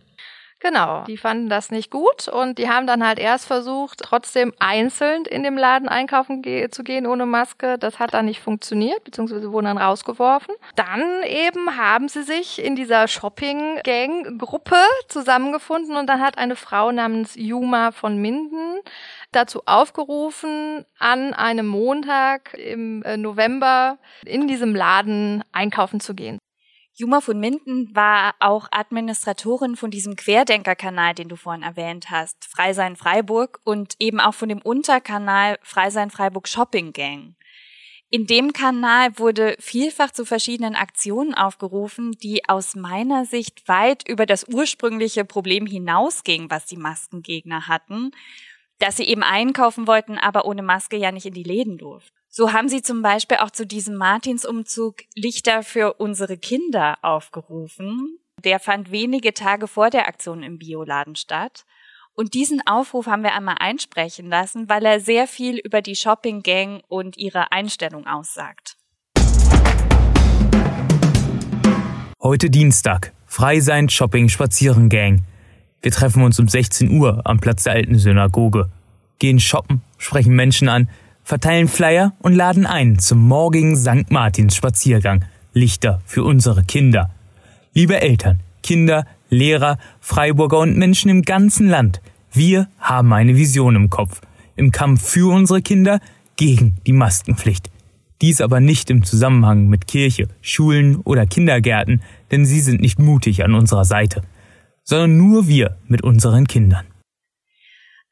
Genau, 0.59 1.05
die 1.05 1.19
fanden 1.19 1.51
das 1.51 1.71
nicht 1.71 1.91
gut 1.91 2.29
und 2.29 2.57
die 2.57 2.69
haben 2.69 2.87
dann 2.87 3.07
halt 3.07 3.19
erst 3.19 3.47
versucht, 3.47 4.01
trotzdem 4.03 4.55
einzeln 4.59 5.27
in 5.27 5.43
dem 5.43 5.59
Laden 5.59 5.87
einkaufen 5.87 6.41
ge 6.41 6.71
zu 6.71 6.83
gehen 6.83 7.07
ohne 7.07 7.27
Maske. 7.27 7.77
Das 7.79 7.99
hat 7.99 8.15
dann 8.15 8.25
nicht 8.25 8.41
funktioniert, 8.41 9.05
beziehungsweise 9.05 9.53
wurden 9.53 9.67
dann 9.67 9.77
rausgeworfen. 9.77 10.55
Dann 10.75 11.23
eben 11.25 11.77
haben 11.77 12.09
sie 12.09 12.23
sich 12.23 12.65
in 12.65 12.75
dieser 12.75 13.07
Shopping-Gang-Gruppe 13.07 14.77
zusammengefunden 15.09 15.95
und 15.95 16.07
dann 16.07 16.23
hat 16.23 16.39
eine 16.39 16.57
Frau 16.57 16.91
namens 16.91 17.35
Juma 17.37 17.93
von 17.93 18.17
Minden 18.17 18.81
dazu 19.33 19.61
aufgerufen, 19.67 20.87
an 20.99 21.35
einem 21.35 21.67
Montag 21.67 22.55
im 22.55 23.03
äh, 23.03 23.19
November 23.19 23.99
in 24.25 24.49
diesem 24.49 24.75
Laden 24.75 25.45
einkaufen 25.53 26.01
zu 26.01 26.15
gehen. 26.15 26.39
Juma 26.99 27.21
von 27.21 27.39
Minden 27.39 27.95
war 27.95 28.35
auch 28.41 28.69
Administratorin 28.71 29.77
von 29.77 29.91
diesem 29.91 30.17
Querdenkerkanal, 30.17 31.15
den 31.15 31.29
du 31.29 31.37
vorhin 31.37 31.63
erwähnt 31.63 32.11
hast, 32.11 32.47
Freisein 32.47 32.97
Freiburg 32.97 33.61
und 33.65 33.95
eben 33.99 34.19
auch 34.19 34.35
von 34.35 34.49
dem 34.49 34.63
Unterkanal 34.63 35.59
Freisein 35.63 36.11
Freiburg 36.11 36.49
Shopping 36.49 36.93
Gang. 36.93 37.37
In 38.09 38.27
dem 38.27 38.53
Kanal 38.53 39.19
wurde 39.19 39.57
vielfach 39.59 40.11
zu 40.11 40.25
verschiedenen 40.25 40.75
Aktionen 40.75 41.35
aufgerufen, 41.35 42.13
die 42.13 42.49
aus 42.49 42.75
meiner 42.77 43.27
Sicht 43.27 43.69
weit 43.69 44.09
über 44.09 44.25
das 44.25 44.47
ursprüngliche 44.49 45.25
Problem 45.25 45.67
hinausgingen, 45.67 46.51
was 46.51 46.65
die 46.65 46.79
Maskengegner 46.79 47.69
hatten 47.69 48.13
dass 48.79 48.97
sie 48.97 49.05
eben 49.05 49.23
einkaufen 49.23 49.87
wollten, 49.87 50.19
aber 50.19 50.45
ohne 50.45 50.63
Maske 50.63 50.97
ja 50.97 51.13
nicht 51.13 51.27
in 51.27 51.35
die 51.35 51.43
Läden 51.43 51.79
durften. 51.79 52.16
So 52.39 52.53
haben 52.53 52.69
sie 52.69 52.83
zum 52.83 53.01
Beispiel 53.01 53.39
auch 53.39 53.51
zu 53.51 53.67
diesem 53.67 53.95
Martinsumzug 53.95 54.97
Lichter 55.15 55.63
für 55.63 55.95
unsere 55.95 56.37
Kinder 56.37 56.99
aufgerufen. 57.01 58.19
Der 58.45 58.61
fand 58.61 58.91
wenige 58.91 59.33
Tage 59.33 59.67
vor 59.67 59.89
der 59.89 60.07
Aktion 60.07 60.43
im 60.43 60.59
Bioladen 60.59 61.17
statt. 61.17 61.65
Und 62.13 62.35
diesen 62.35 62.61
Aufruf 62.67 63.07
haben 63.07 63.23
wir 63.23 63.35
einmal 63.35 63.57
einsprechen 63.59 64.29
lassen, 64.29 64.69
weil 64.69 64.85
er 64.85 65.01
sehr 65.01 65.27
viel 65.27 65.57
über 65.57 65.81
die 65.81 65.97
Shopping 65.97 66.43
Gang 66.43 66.83
und 66.89 67.17
ihre 67.17 67.53
Einstellung 67.53 68.07
aussagt. 68.07 68.77
Heute 72.23 72.51
Dienstag. 72.51 73.15
Frei 73.25 73.61
sein 73.61 73.89
Shopping 73.89 74.29
Spazieren 74.29 74.91
Gang. 74.91 75.23
Wir 75.81 75.91
treffen 75.91 76.23
uns 76.23 76.39
um 76.39 76.49
16 76.49 76.91
Uhr 76.91 77.23
am 77.25 77.41
Platz 77.41 77.63
der 77.63 77.73
alten 77.73 77.99
Synagoge, 77.99 78.69
gehen 79.19 79.41
shoppen, 79.41 79.81
sprechen 79.97 80.37
Menschen 80.37 80.69
an, 80.69 80.91
verteilen 81.27 81.67
Flyer 81.67 82.13
und 82.21 82.37
laden 82.37 82.67
ein 82.67 83.01
zum 83.01 83.19
morgigen 83.27 83.77
St. 83.77 84.11
Martins 84.11 84.55
Spaziergang. 84.55 85.25
Lichter 85.53 86.01
für 86.07 86.23
unsere 86.23 86.63
Kinder. 86.63 87.11
Liebe 87.75 88.01
Eltern, 88.01 88.39
Kinder, 88.63 89.07
Lehrer, 89.29 89.79
Freiburger 90.01 90.61
und 90.61 90.77
Menschen 90.77 91.11
im 91.11 91.23
ganzen 91.23 91.69
Land, 91.69 92.01
wir 92.33 92.69
haben 92.79 93.13
eine 93.13 93.37
Vision 93.37 93.75
im 93.75 93.91
Kopf. 93.91 94.21
Im 94.55 94.71
Kampf 94.71 95.03
für 95.03 95.33
unsere 95.35 95.63
Kinder 95.63 95.99
gegen 96.37 96.77
die 96.87 96.93
Maskenpflicht. 96.93 97.71
Dies 98.23 98.41
aber 98.41 98.61
nicht 98.61 98.89
im 98.89 99.03
Zusammenhang 99.03 99.67
mit 99.67 99.89
Kirche, 99.89 100.29
Schulen 100.41 100.97
oder 100.97 101.27
Kindergärten, 101.27 102.03
denn 102.31 102.47
sie 102.47 102.61
sind 102.61 102.81
nicht 102.81 103.01
mutig 103.01 103.43
an 103.43 103.55
unserer 103.55 103.85
Seite, 103.85 104.23
sondern 104.85 105.17
nur 105.17 105.49
wir 105.49 105.77
mit 105.89 106.05
unseren 106.05 106.47
Kindern. 106.47 106.87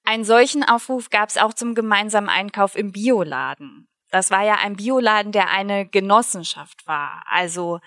Einen 0.04 0.24
solchen 0.24 0.62
Aufruf 0.62 1.08
gab 1.08 1.30
es 1.30 1.38
auch 1.38 1.54
zum 1.54 1.74
gemeinsamen 1.74 2.28
Einkauf 2.28 2.76
im 2.76 2.92
Bioladen. 2.92 3.88
Das 4.10 4.30
war 4.30 4.44
ja 4.44 4.56
ein 4.56 4.76
Bioladen, 4.76 5.32
der 5.32 5.50
eine 5.50 5.88
Genossenschaft 5.88 6.86
war. 6.86 7.24
Also 7.28 7.80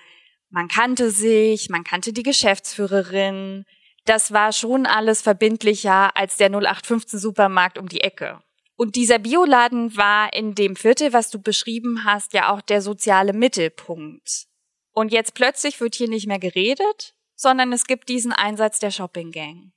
man 0.50 0.68
kannte 0.68 1.12
sich, 1.12 1.70
man 1.70 1.84
kannte 1.84 2.14
die 2.14 2.24
Geschäftsführerin. 2.24 3.66
Das 4.06 4.34
war 4.34 4.52
schon 4.52 4.88
alles 4.88 5.22
verbindlicher 5.22 6.18
als 6.18 6.38
der 6.38 6.50
0815 6.50 7.20
Supermarkt 7.20 7.78
um 7.78 7.88
die 7.88 8.02
Ecke. 8.02 8.42
Und 8.76 8.96
dieser 8.96 9.20
Bioladen 9.20 9.96
war 9.96 10.34
in 10.34 10.56
dem 10.56 10.76
Viertel, 10.76 11.14
was 11.14 11.30
du 11.30 11.42
beschrieben 11.42 12.04
hast, 12.04 12.34
ja 12.34 12.52
auch 12.52 12.62
der 12.62 12.82
soziale 12.82 13.34
Mittelpunkt. 13.34 14.48
Und 14.92 15.12
jetzt 15.12 15.34
plötzlich 15.34 15.80
wird 15.80 15.96
hier 15.96 16.10
nicht 16.10 16.28
mehr 16.28 16.40
geredet, 16.40 17.16
sondern 17.36 17.72
es 17.72 17.86
gibt 17.86 18.10
diesen 18.10 18.34
Einsatz 18.34 18.80
der 18.80 18.92
Shopping 18.92 19.32
Gang. 19.32 19.72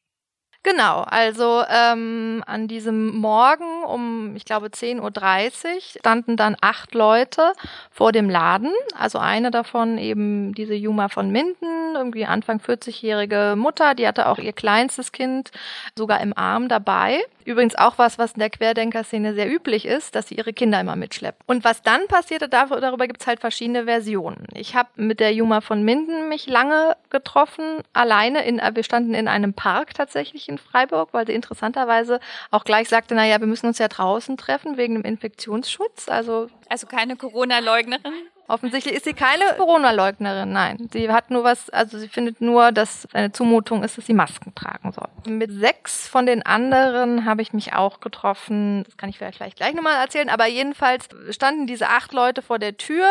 Genau, 0.62 1.00
also 1.08 1.64
ähm, 1.70 2.42
an 2.46 2.68
diesem 2.68 3.16
Morgen 3.16 3.79
um, 3.92 4.34
ich 4.36 4.44
glaube, 4.44 4.68
10.30 4.68 5.00
Uhr 5.00 5.80
standen 6.00 6.36
dann 6.36 6.56
acht 6.60 6.94
Leute 6.94 7.52
vor 7.90 8.12
dem 8.12 8.30
Laden. 8.30 8.70
Also 8.96 9.18
eine 9.18 9.50
davon 9.50 9.98
eben 9.98 10.54
diese 10.54 10.74
Juma 10.74 11.08
von 11.08 11.30
Minden, 11.30 11.94
irgendwie 11.94 12.26
Anfang 12.26 12.58
40-jährige 12.58 13.54
Mutter, 13.56 13.94
die 13.94 14.06
hatte 14.06 14.28
auch 14.28 14.38
ihr 14.38 14.52
kleinstes 14.52 15.12
Kind 15.12 15.50
sogar 15.96 16.20
im 16.20 16.36
Arm 16.36 16.68
dabei. 16.68 17.20
Übrigens 17.44 17.74
auch 17.74 17.98
was, 17.98 18.16
was 18.16 18.32
in 18.32 18.38
der 18.38 18.50
Querdenker-Szene 18.50 19.34
sehr 19.34 19.50
üblich 19.50 19.84
ist, 19.84 20.14
dass 20.14 20.28
sie 20.28 20.36
ihre 20.36 20.52
Kinder 20.52 20.80
immer 20.80 20.94
mitschleppen. 20.94 21.42
Und 21.46 21.64
was 21.64 21.82
dann 21.82 22.06
passierte, 22.06 22.48
darüber 22.48 23.08
gibt 23.08 23.22
es 23.22 23.26
halt 23.26 23.40
verschiedene 23.40 23.86
Versionen. 23.86 24.46
Ich 24.54 24.76
habe 24.76 24.88
mit 24.94 25.18
der 25.18 25.34
Juma 25.34 25.60
von 25.60 25.82
Minden 25.82 26.28
mich 26.28 26.46
lange 26.46 26.96
getroffen, 27.08 27.82
alleine 27.92 28.44
in, 28.44 28.60
wir 28.74 28.84
standen 28.84 29.14
in 29.14 29.26
einem 29.26 29.52
Park 29.52 29.94
tatsächlich 29.94 30.48
in 30.48 30.58
Freiburg, 30.58 31.08
weil 31.12 31.26
sie 31.26 31.32
interessanterweise 31.32 32.20
auch 32.52 32.62
gleich 32.62 32.88
sagte, 32.88 33.16
naja, 33.16 33.40
wir 33.40 33.48
müssen 33.48 33.66
uns 33.66 33.79
ja 33.80 33.88
draußen 33.88 34.36
treffen 34.36 34.76
wegen 34.76 34.94
dem 34.94 35.04
Infektionsschutz. 35.04 36.08
Also, 36.08 36.48
also 36.68 36.86
keine 36.86 37.16
Corona-Leugnerin? 37.16 38.12
Offensichtlich 38.50 38.96
ist 38.96 39.04
sie 39.04 39.14
keine 39.14 39.44
Corona-Leugnerin, 39.58 40.50
nein. 40.52 40.88
Sie 40.92 41.08
hat 41.08 41.30
nur 41.30 41.44
was, 41.44 41.70
also 41.70 41.98
sie 41.98 42.08
findet 42.08 42.40
nur, 42.40 42.72
dass 42.72 43.06
eine 43.12 43.30
Zumutung 43.30 43.84
ist, 43.84 43.96
dass 43.96 44.06
sie 44.06 44.12
Masken 44.12 44.52
tragen 44.56 44.90
soll. 44.90 45.06
Mit 45.24 45.52
sechs 45.52 46.08
von 46.08 46.26
den 46.26 46.44
anderen 46.44 47.26
habe 47.26 47.42
ich 47.42 47.52
mich 47.52 47.74
auch 47.74 48.00
getroffen. 48.00 48.82
Das 48.82 48.96
kann 48.96 49.08
ich 49.08 49.18
vielleicht 49.18 49.56
gleich, 49.56 49.72
nochmal 49.72 50.02
erzählen. 50.02 50.28
Aber 50.28 50.48
jedenfalls 50.48 51.08
standen 51.30 51.68
diese 51.68 51.90
acht 51.90 52.12
Leute 52.12 52.42
vor 52.42 52.58
der 52.58 52.76
Tür 52.76 53.06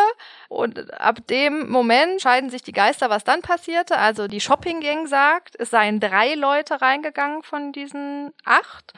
und 0.50 0.94
ab 1.00 1.26
dem 1.28 1.70
Moment 1.70 2.22
scheiden 2.22 2.50
sich 2.50 2.62
die 2.62 2.74
Geister, 2.74 3.10
was 3.10 3.24
dann 3.24 3.42
passierte. 3.42 3.98
Also 3.98 4.28
die 4.28 4.42
Shopping-Gang 4.42 5.08
sagt, 5.08 5.56
es 5.58 5.70
seien 5.70 6.02
drei 6.02 6.34
Leute 6.34 6.82
reingegangen 6.82 7.44
von 7.44 7.72
diesen 7.72 8.34
acht 8.44 8.92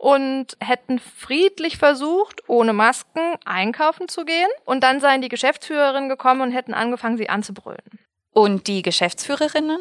und 0.00 0.56
hätten 0.60 0.98
friedlich 0.98 1.76
versucht, 1.76 2.48
ohne 2.48 2.72
Masken 2.72 3.36
einkaufen 3.44 4.08
zu 4.08 4.24
gehen. 4.24 4.48
Und 4.64 4.82
dann 4.82 4.98
seien 4.98 5.20
die 5.20 5.28
Geschäftsführerinnen 5.28 6.08
gekommen 6.08 6.40
und 6.40 6.52
hätten 6.52 6.72
angefangen, 6.72 7.18
sie 7.18 7.28
anzubrüllen. 7.28 7.98
Und 8.32 8.66
die 8.66 8.80
Geschäftsführerinnen? 8.80 9.78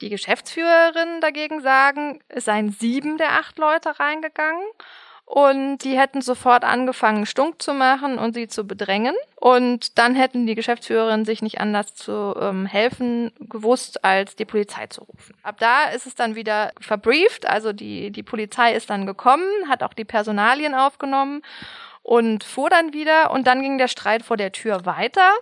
Die 0.00 0.08
Geschäftsführerinnen 0.08 1.20
dagegen 1.20 1.62
sagen, 1.62 2.20
es 2.28 2.44
seien 2.44 2.70
sieben 2.70 3.18
der 3.18 3.32
acht 3.32 3.58
Leute 3.58 3.98
reingegangen 3.98 4.62
und 5.26 5.78
die 5.78 5.98
hätten 5.98 6.22
sofort 6.22 6.64
angefangen, 6.64 7.26
stunk 7.26 7.60
zu 7.60 7.74
machen 7.74 8.16
und 8.16 8.34
sie 8.34 8.46
zu 8.46 8.64
bedrängen. 8.64 9.14
Und 9.34 9.98
dann 9.98 10.14
hätten 10.14 10.46
die 10.46 10.54
Geschäftsführerinnen 10.54 11.26
sich 11.26 11.42
nicht 11.42 11.60
anders 11.60 11.94
zu 11.94 12.34
ähm, 12.40 12.64
helfen 12.64 13.32
gewusst, 13.40 14.04
als 14.04 14.36
die 14.36 14.44
Polizei 14.44 14.86
zu 14.86 15.02
rufen. 15.02 15.34
Ab 15.42 15.56
da 15.58 15.86
ist 15.86 16.06
es 16.06 16.14
dann 16.14 16.36
wieder 16.36 16.70
verbrieft, 16.80 17.44
also 17.44 17.72
die, 17.72 18.12
die 18.12 18.22
Polizei 18.22 18.74
ist 18.74 18.88
dann 18.88 19.04
gekommen, 19.04 19.44
hat 19.68 19.82
auch 19.82 19.94
die 19.94 20.04
Personalien 20.04 20.74
aufgenommen 20.74 21.42
und 22.06 22.44
fuhr 22.44 22.70
dann 22.70 22.92
wieder 22.92 23.32
und 23.32 23.48
dann 23.48 23.62
ging 23.62 23.78
der 23.78 23.88
Streit 23.88 24.22
vor 24.22 24.36
der 24.36 24.52
Tür 24.52 24.86
weiter 24.86 25.32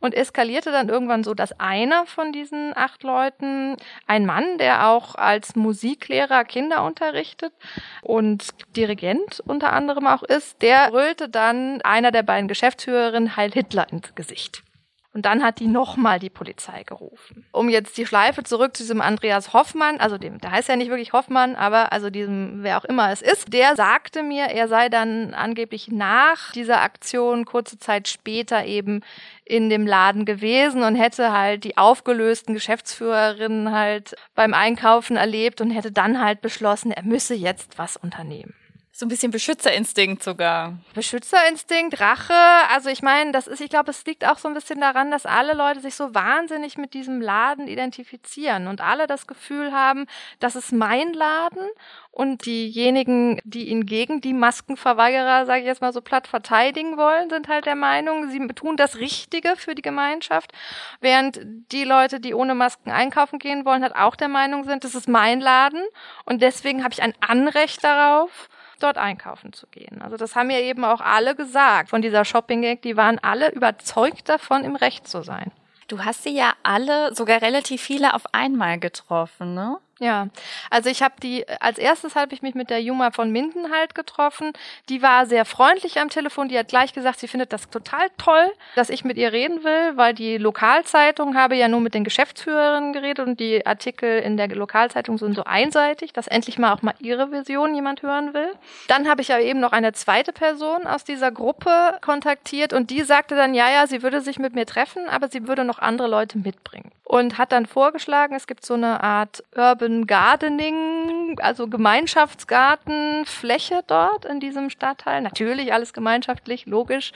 und 0.00 0.14
eskalierte 0.14 0.70
dann 0.70 0.90
irgendwann 0.90 1.24
so, 1.24 1.32
dass 1.32 1.58
einer 1.58 2.04
von 2.04 2.30
diesen 2.30 2.76
acht 2.76 3.02
Leuten, 3.02 3.78
ein 4.06 4.26
Mann, 4.26 4.58
der 4.58 4.88
auch 4.88 5.14
als 5.14 5.56
Musiklehrer 5.56 6.44
Kinder 6.44 6.84
unterrichtet 6.84 7.54
und 8.02 8.48
Dirigent 8.76 9.40
unter 9.46 9.72
anderem 9.72 10.06
auch 10.06 10.22
ist, 10.22 10.60
der 10.60 10.90
brüllte 10.90 11.30
dann 11.30 11.80
einer 11.80 12.10
der 12.10 12.22
beiden 12.22 12.48
Geschäftsführerinnen 12.48 13.36
Heil 13.36 13.52
Hitler 13.52 13.86
ins 13.90 14.14
Gesicht. 14.14 14.62
Und 15.12 15.26
dann 15.26 15.42
hat 15.42 15.58
die 15.58 15.66
nochmal 15.66 16.20
die 16.20 16.30
Polizei 16.30 16.84
gerufen. 16.84 17.44
Um 17.50 17.68
jetzt 17.68 17.98
die 17.98 18.06
Schleife 18.06 18.44
zurück 18.44 18.76
zu 18.76 18.84
diesem 18.84 19.00
Andreas 19.00 19.52
Hoffmann, 19.52 19.98
also 19.98 20.18
dem, 20.18 20.38
der 20.38 20.52
heißt 20.52 20.68
ja 20.68 20.76
nicht 20.76 20.88
wirklich 20.88 21.12
Hoffmann, 21.12 21.56
aber 21.56 21.92
also 21.92 22.10
diesem, 22.10 22.62
wer 22.62 22.78
auch 22.78 22.84
immer 22.84 23.10
es 23.10 23.20
ist, 23.20 23.52
der 23.52 23.74
sagte 23.74 24.22
mir, 24.22 24.44
er 24.44 24.68
sei 24.68 24.88
dann 24.88 25.34
angeblich 25.34 25.88
nach 25.88 26.52
dieser 26.52 26.82
Aktion 26.82 27.44
kurze 27.44 27.78
Zeit 27.78 28.06
später 28.06 28.64
eben 28.64 29.00
in 29.44 29.68
dem 29.68 29.84
Laden 29.84 30.24
gewesen 30.24 30.84
und 30.84 30.94
hätte 30.94 31.32
halt 31.32 31.64
die 31.64 31.76
aufgelösten 31.76 32.54
Geschäftsführerinnen 32.54 33.72
halt 33.72 34.14
beim 34.36 34.54
Einkaufen 34.54 35.16
erlebt 35.16 35.60
und 35.60 35.72
hätte 35.72 35.90
dann 35.90 36.22
halt 36.22 36.40
beschlossen, 36.40 36.92
er 36.92 37.02
müsse 37.02 37.34
jetzt 37.34 37.78
was 37.78 37.96
unternehmen. 37.96 38.54
So 38.92 39.06
ein 39.06 39.08
bisschen 39.08 39.30
Beschützerinstinkt 39.30 40.22
sogar. 40.22 40.74
Beschützerinstinkt, 40.94 42.00
Rache. 42.00 42.34
Also 42.72 42.90
ich 42.90 43.02
meine, 43.02 43.30
das 43.30 43.46
ist, 43.46 43.60
ich 43.60 43.70
glaube, 43.70 43.90
es 43.92 44.04
liegt 44.04 44.26
auch 44.26 44.36
so 44.36 44.48
ein 44.48 44.54
bisschen 44.54 44.80
daran, 44.80 45.12
dass 45.12 45.26
alle 45.26 45.54
Leute 45.54 45.80
sich 45.80 45.94
so 45.94 46.12
wahnsinnig 46.12 46.76
mit 46.76 46.92
diesem 46.92 47.20
Laden 47.20 47.68
identifizieren 47.68 48.66
und 48.66 48.80
alle 48.80 49.06
das 49.06 49.28
Gefühl 49.28 49.72
haben, 49.72 50.06
das 50.40 50.56
ist 50.56 50.72
mein 50.72 51.12
Laden 51.12 51.68
und 52.10 52.44
diejenigen, 52.44 53.40
die 53.44 53.68
ihn 53.68 53.86
gegen 53.86 54.20
die 54.20 54.34
Maskenverweigerer, 54.34 55.46
sage 55.46 55.60
ich 55.60 55.66
jetzt 55.66 55.80
mal 55.80 55.92
so 55.92 56.00
platt, 56.00 56.26
verteidigen 56.26 56.96
wollen, 56.96 57.30
sind 57.30 57.46
halt 57.46 57.66
der 57.66 57.76
Meinung, 57.76 58.28
sie 58.28 58.44
tun 58.48 58.76
das 58.76 58.96
Richtige 58.96 59.54
für 59.56 59.76
die 59.76 59.82
Gemeinschaft, 59.82 60.52
während 61.00 61.40
die 61.70 61.84
Leute, 61.84 62.18
die 62.18 62.34
ohne 62.34 62.56
Masken 62.56 62.90
einkaufen 62.90 63.38
gehen 63.38 63.64
wollen, 63.64 63.82
halt 63.82 63.94
auch 63.94 64.16
der 64.16 64.28
Meinung 64.28 64.64
sind, 64.64 64.82
das 64.82 64.96
ist 64.96 65.08
mein 65.08 65.40
Laden 65.40 65.82
und 66.24 66.42
deswegen 66.42 66.82
habe 66.82 66.92
ich 66.92 67.02
ein 67.02 67.14
Anrecht 67.20 67.84
darauf, 67.84 68.48
dort 68.82 68.98
einkaufen 68.98 69.52
zu 69.52 69.66
gehen. 69.68 70.02
Also 70.02 70.16
das 70.16 70.34
haben 70.34 70.50
ja 70.50 70.58
eben 70.58 70.84
auch 70.84 71.00
alle 71.00 71.34
gesagt 71.34 71.90
von 71.90 72.02
dieser 72.02 72.24
Shopping 72.24 72.62
Gang, 72.62 72.82
die 72.82 72.96
waren 72.96 73.18
alle 73.18 73.52
überzeugt 73.52 74.28
davon, 74.28 74.64
im 74.64 74.76
Recht 74.76 75.06
zu 75.06 75.22
sein. 75.22 75.52
Du 75.88 76.04
hast 76.04 76.22
sie 76.22 76.36
ja 76.36 76.52
alle, 76.62 77.14
sogar 77.14 77.42
relativ 77.42 77.82
viele 77.82 78.14
auf 78.14 78.32
einmal 78.32 78.78
getroffen, 78.78 79.54
ne? 79.54 79.78
Ja, 80.00 80.28
also 80.70 80.88
ich 80.88 81.02
habe 81.02 81.16
die, 81.22 81.46
als 81.60 81.76
erstes 81.76 82.16
habe 82.16 82.32
ich 82.32 82.40
mich 82.40 82.54
mit 82.54 82.70
der 82.70 82.80
Juma 82.80 83.10
von 83.10 83.30
Minden 83.30 83.70
halt 83.70 83.94
getroffen. 83.94 84.54
Die 84.88 85.02
war 85.02 85.26
sehr 85.26 85.44
freundlich 85.44 86.00
am 86.00 86.08
Telefon. 86.08 86.48
Die 86.48 86.58
hat 86.58 86.68
gleich 86.68 86.94
gesagt, 86.94 87.20
sie 87.20 87.28
findet 87.28 87.52
das 87.52 87.68
total 87.68 88.08
toll, 88.16 88.50
dass 88.76 88.88
ich 88.88 89.04
mit 89.04 89.18
ihr 89.18 89.30
reden 89.30 89.62
will, 89.62 89.98
weil 89.98 90.14
die 90.14 90.38
Lokalzeitung 90.38 91.36
habe 91.36 91.54
ja 91.54 91.68
nur 91.68 91.80
mit 91.80 91.92
den 91.92 92.04
Geschäftsführerinnen 92.04 92.94
geredet 92.94 93.26
und 93.26 93.40
die 93.40 93.66
Artikel 93.66 94.20
in 94.20 94.38
der 94.38 94.48
Lokalzeitung 94.48 95.18
sind 95.18 95.34
so 95.36 95.44
einseitig, 95.44 96.14
dass 96.14 96.28
endlich 96.28 96.58
mal 96.58 96.72
auch 96.72 96.80
mal 96.80 96.94
ihre 97.00 97.30
Vision 97.30 97.74
jemand 97.74 98.00
hören 98.00 98.32
will. 98.32 98.54
Dann 98.88 99.06
habe 99.06 99.20
ich 99.20 99.34
aber 99.34 99.42
eben 99.42 99.60
noch 99.60 99.72
eine 99.72 99.92
zweite 99.92 100.32
Person 100.32 100.86
aus 100.86 101.04
dieser 101.04 101.30
Gruppe 101.30 101.98
kontaktiert 102.00 102.72
und 102.72 102.88
die 102.88 103.02
sagte 103.02 103.36
dann, 103.36 103.52
ja, 103.52 103.70
ja, 103.70 103.86
sie 103.86 104.02
würde 104.02 104.22
sich 104.22 104.38
mit 104.38 104.54
mir 104.54 104.64
treffen, 104.64 105.10
aber 105.10 105.28
sie 105.28 105.46
würde 105.46 105.64
noch 105.64 105.78
andere 105.78 106.08
Leute 106.08 106.38
mitbringen. 106.38 106.90
Und 107.10 107.38
hat 107.38 107.50
dann 107.50 107.66
vorgeschlagen, 107.66 108.36
es 108.36 108.46
gibt 108.46 108.64
so 108.64 108.74
eine 108.74 109.02
Art 109.02 109.42
Urban 109.56 110.06
Gardening, 110.06 111.40
also 111.40 111.66
Gemeinschaftsgartenfläche 111.66 113.82
dort 113.88 114.26
in 114.26 114.38
diesem 114.38 114.70
Stadtteil. 114.70 115.20
Natürlich 115.20 115.72
alles 115.72 115.92
gemeinschaftlich, 115.92 116.66
logisch. 116.66 117.10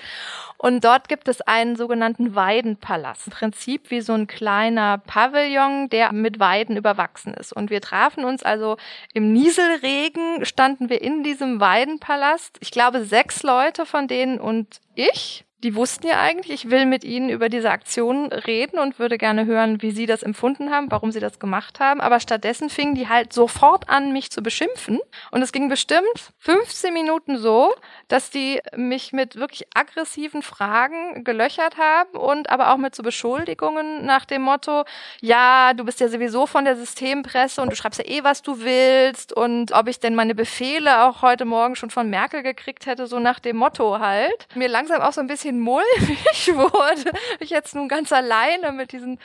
Und 0.56 0.84
dort 0.84 1.08
gibt 1.08 1.28
es 1.28 1.42
einen 1.42 1.76
sogenannten 1.76 2.34
Weidenpalast. 2.34 3.28
Im 3.28 3.34
Prinzip 3.34 3.92
wie 3.92 4.00
so 4.00 4.14
ein 4.14 4.26
kleiner 4.26 4.98
Pavillon, 4.98 5.88
der 5.90 6.12
mit 6.12 6.40
Weiden 6.40 6.76
überwachsen 6.76 7.32
ist. 7.32 7.52
Und 7.52 7.70
wir 7.70 7.80
trafen 7.80 8.24
uns 8.24 8.42
also 8.42 8.78
im 9.12 9.32
Nieselregen, 9.32 10.44
standen 10.44 10.88
wir 10.88 11.02
in 11.02 11.22
diesem 11.22 11.60
Weidenpalast. 11.60 12.58
Ich 12.58 12.72
glaube, 12.72 13.04
sechs 13.04 13.44
Leute 13.44 13.86
von 13.86 14.08
denen 14.08 14.40
und 14.40 14.80
ich 14.96 15.44
die 15.64 15.74
wussten 15.74 16.06
ja 16.06 16.20
eigentlich, 16.20 16.64
ich 16.66 16.70
will 16.70 16.84
mit 16.84 17.04
ihnen 17.04 17.30
über 17.30 17.48
diese 17.48 17.70
Aktion 17.70 18.26
reden 18.26 18.78
und 18.78 18.98
würde 18.98 19.16
gerne 19.16 19.46
hören, 19.46 19.80
wie 19.80 19.92
sie 19.92 20.04
das 20.04 20.22
empfunden 20.22 20.70
haben, 20.70 20.90
warum 20.90 21.10
sie 21.10 21.20
das 21.20 21.38
gemacht 21.38 21.80
haben. 21.80 22.02
Aber 22.02 22.20
stattdessen 22.20 22.68
fingen 22.68 22.94
die 22.94 23.08
halt 23.08 23.32
sofort 23.32 23.88
an, 23.88 24.12
mich 24.12 24.30
zu 24.30 24.42
beschimpfen. 24.42 25.00
Und 25.30 25.40
es 25.40 25.52
ging 25.52 25.70
bestimmt 25.70 26.34
15 26.40 26.92
Minuten 26.92 27.38
so, 27.38 27.74
dass 28.08 28.28
die 28.28 28.60
mich 28.76 29.14
mit 29.14 29.36
wirklich 29.36 29.66
aggressiven 29.74 30.42
Fragen 30.42 31.24
gelöchert 31.24 31.78
haben 31.78 32.18
und 32.18 32.50
aber 32.50 32.70
auch 32.70 32.76
mit 32.76 32.94
so 32.94 33.02
Beschuldigungen 33.02 34.04
nach 34.04 34.26
dem 34.26 34.42
Motto, 34.42 34.84
ja, 35.22 35.72
du 35.72 35.84
bist 35.84 35.98
ja 35.98 36.08
sowieso 36.08 36.46
von 36.46 36.66
der 36.66 36.76
Systempresse 36.76 37.62
und 37.62 37.72
du 37.72 37.76
schreibst 37.76 38.00
ja 38.00 38.06
eh, 38.06 38.22
was 38.22 38.42
du 38.42 38.60
willst 38.60 39.32
und 39.32 39.72
ob 39.72 39.88
ich 39.88 39.98
denn 39.98 40.14
meine 40.14 40.34
Befehle 40.34 41.04
auch 41.04 41.22
heute 41.22 41.46
Morgen 41.46 41.74
schon 41.74 41.88
von 41.88 42.10
Merkel 42.10 42.42
gekriegt 42.42 42.84
hätte, 42.84 43.06
so 43.06 43.18
nach 43.18 43.40
dem 43.40 43.56
Motto 43.56 43.98
halt. 43.98 44.46
Mir 44.54 44.68
langsam 44.68 45.00
auch 45.00 45.12
so 45.14 45.22
ein 45.22 45.26
bisschen 45.26 45.53
bisschen 45.54 45.60
mulmig 45.60 46.48
wurde. 46.54 47.16
Ich 47.40 47.50
jetzt 47.50 47.74
nun 47.74 47.88
ganz 47.88 48.12
alleine 48.12 48.72
mit 48.72 48.92
diesen 48.92 49.18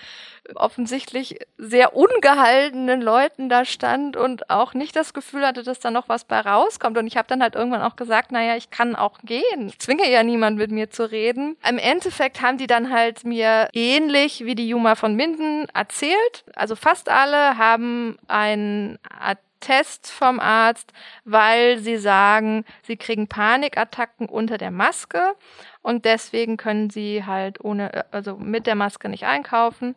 offensichtlich 0.55 1.39
sehr 1.57 1.95
ungehaltenen 1.95 3.01
Leuten 3.01 3.49
da 3.49 3.65
stand 3.65 4.17
und 4.17 4.49
auch 4.49 4.73
nicht 4.73 4.95
das 4.95 5.13
Gefühl 5.13 5.45
hatte, 5.45 5.63
dass 5.63 5.79
da 5.79 5.91
noch 5.91 6.09
was 6.09 6.25
bei 6.25 6.39
rauskommt. 6.39 6.97
Und 6.97 7.05
ich 7.05 7.17
habe 7.17 7.27
dann 7.27 7.43
halt 7.43 7.55
irgendwann 7.55 7.83
auch 7.83 7.95
gesagt, 7.95 8.31
naja, 8.31 8.55
ich 8.55 8.71
kann 8.71 8.95
auch 8.95 9.19
gehen. 9.23 9.67
Ich 9.67 9.79
zwinge 9.79 10.09
ja 10.09 10.23
niemand 10.23 10.57
mit 10.57 10.71
mir 10.71 10.89
zu 10.89 11.09
reden. 11.11 11.55
Im 11.67 11.77
Endeffekt 11.77 12.41
haben 12.41 12.57
die 12.57 12.67
dann 12.67 12.91
halt 12.91 13.25
mir 13.25 13.69
ähnlich 13.73 14.45
wie 14.45 14.55
die 14.55 14.69
Juma 14.69 14.95
von 14.95 15.15
Minden 15.15 15.67
erzählt. 15.73 16.45
Also 16.55 16.75
fast 16.75 17.09
alle 17.09 17.57
haben 17.57 18.17
ein 18.27 18.97
Test 19.59 20.11
vom 20.11 20.39
Arzt, 20.39 20.93
weil 21.25 21.79
sie 21.79 21.97
sagen, 21.97 22.65
sie 22.83 22.97
kriegen 22.97 23.27
Panikattacken 23.27 24.27
unter 24.27 24.57
der 24.57 24.71
Maske 24.71 25.35
und 25.81 26.05
deswegen 26.05 26.57
können 26.57 26.89
sie 26.89 27.25
halt 27.25 27.63
ohne, 27.63 28.05
also 28.11 28.37
mit 28.37 28.67
der 28.67 28.75
Maske 28.75 29.09
nicht 29.09 29.25
einkaufen. 29.25 29.95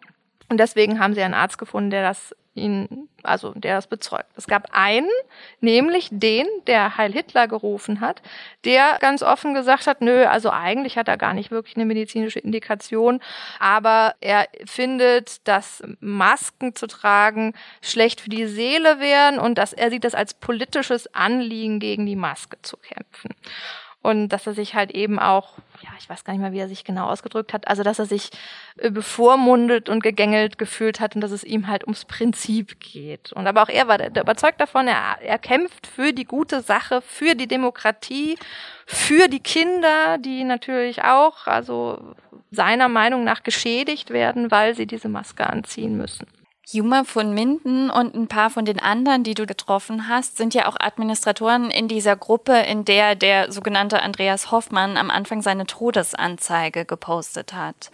Und 0.48 0.58
deswegen 0.58 1.00
haben 1.00 1.14
sie 1.14 1.22
einen 1.22 1.34
Arzt 1.34 1.58
gefunden, 1.58 1.90
der 1.90 2.02
das 2.02 2.34
ihn, 2.54 3.08
also 3.22 3.52
der 3.54 3.76
das 3.76 3.86
bezeugt. 3.86 4.26
Es 4.36 4.46
gab 4.46 4.68
einen, 4.72 5.08
nämlich 5.60 6.08
den, 6.10 6.46
der 6.66 6.96
Heil 6.96 7.12
Hitler 7.12 7.48
gerufen 7.48 8.00
hat, 8.00 8.20
der 8.64 8.98
ganz 9.00 9.22
offen 9.22 9.54
gesagt 9.54 9.86
hat, 9.86 10.00
nö, 10.00 10.26
also 10.26 10.50
eigentlich 10.50 10.98
hat 10.98 11.08
er 11.08 11.16
gar 11.16 11.32
nicht 11.32 11.50
wirklich 11.50 11.76
eine 11.76 11.86
medizinische 11.86 12.40
Indikation, 12.40 13.20
aber 13.58 14.14
er 14.20 14.48
findet, 14.66 15.46
dass 15.48 15.82
Masken 16.00 16.74
zu 16.74 16.86
tragen 16.86 17.54
schlecht 17.80 18.20
für 18.20 18.30
die 18.30 18.46
Seele 18.46 19.00
wären 19.00 19.38
und 19.38 19.56
dass 19.56 19.72
er 19.72 19.90
sieht 19.90 20.04
das 20.04 20.14
als 20.14 20.34
politisches 20.34 21.12
Anliegen, 21.14 21.80
gegen 21.80 22.06
die 22.06 22.16
Maske 22.16 22.58
zu 22.62 22.76
kämpfen 22.76 23.30
und 24.02 24.28
dass 24.28 24.46
er 24.46 24.52
sich 24.52 24.74
halt 24.74 24.90
eben 24.90 25.18
auch, 25.18 25.52
ja, 25.80 25.90
ich 25.98 26.08
weiß 26.08 26.24
gar 26.24 26.32
nicht 26.32 26.42
mehr, 26.42 26.52
wie 26.52 26.58
er 26.58 26.68
sich 26.68 26.84
genau 26.84 27.06
ausgedrückt 27.06 27.52
hat, 27.52 27.68
also 27.68 27.82
dass 27.84 27.98
er 28.00 28.06
sich 28.06 28.30
äh, 28.78 28.90
bevormundet 28.90 29.88
und 29.88 30.02
gegängelt 30.02 30.58
gefühlt 30.58 31.00
hat 31.00 31.14
und 31.14 31.20
dass 31.20 31.30
es 31.30 31.44
ihm 31.44 31.68
halt 31.68 31.84
ums 31.84 32.04
Prinzip 32.04 32.80
geht. 32.80 33.32
Und 33.32 33.46
aber 33.46 33.62
auch 33.62 33.68
er 33.68 33.86
war 33.86 34.04
überzeugt 34.04 34.60
davon, 34.60 34.88
er, 34.88 35.18
er 35.22 35.38
kämpft 35.38 35.86
für 35.86 36.12
die 36.12 36.24
gute 36.24 36.60
Sache, 36.62 37.00
für 37.00 37.34
die 37.34 37.46
Demokratie, 37.46 38.36
für 38.86 39.28
die 39.28 39.40
Kinder, 39.40 40.18
die 40.18 40.42
natürlich 40.44 41.04
auch, 41.04 41.46
also 41.46 42.14
seiner 42.50 42.88
Meinung 42.88 43.24
nach 43.24 43.44
geschädigt 43.44 44.10
werden, 44.10 44.50
weil 44.50 44.74
sie 44.74 44.86
diese 44.86 45.08
Maske 45.08 45.48
anziehen 45.48 45.96
müssen. 45.96 46.26
Juma 46.66 47.04
von 47.04 47.34
Minden 47.34 47.90
und 47.90 48.14
ein 48.14 48.28
paar 48.28 48.50
von 48.50 48.64
den 48.64 48.78
anderen, 48.78 49.24
die 49.24 49.34
du 49.34 49.46
getroffen 49.46 50.08
hast, 50.08 50.36
sind 50.36 50.54
ja 50.54 50.68
auch 50.68 50.76
Administratoren 50.78 51.70
in 51.70 51.88
dieser 51.88 52.16
Gruppe, 52.16 52.52
in 52.60 52.84
der 52.84 53.14
der 53.14 53.50
sogenannte 53.50 54.02
Andreas 54.02 54.50
Hoffmann 54.50 54.96
am 54.96 55.10
Anfang 55.10 55.42
seine 55.42 55.66
Todesanzeige 55.66 56.84
gepostet 56.84 57.52
hat. 57.52 57.90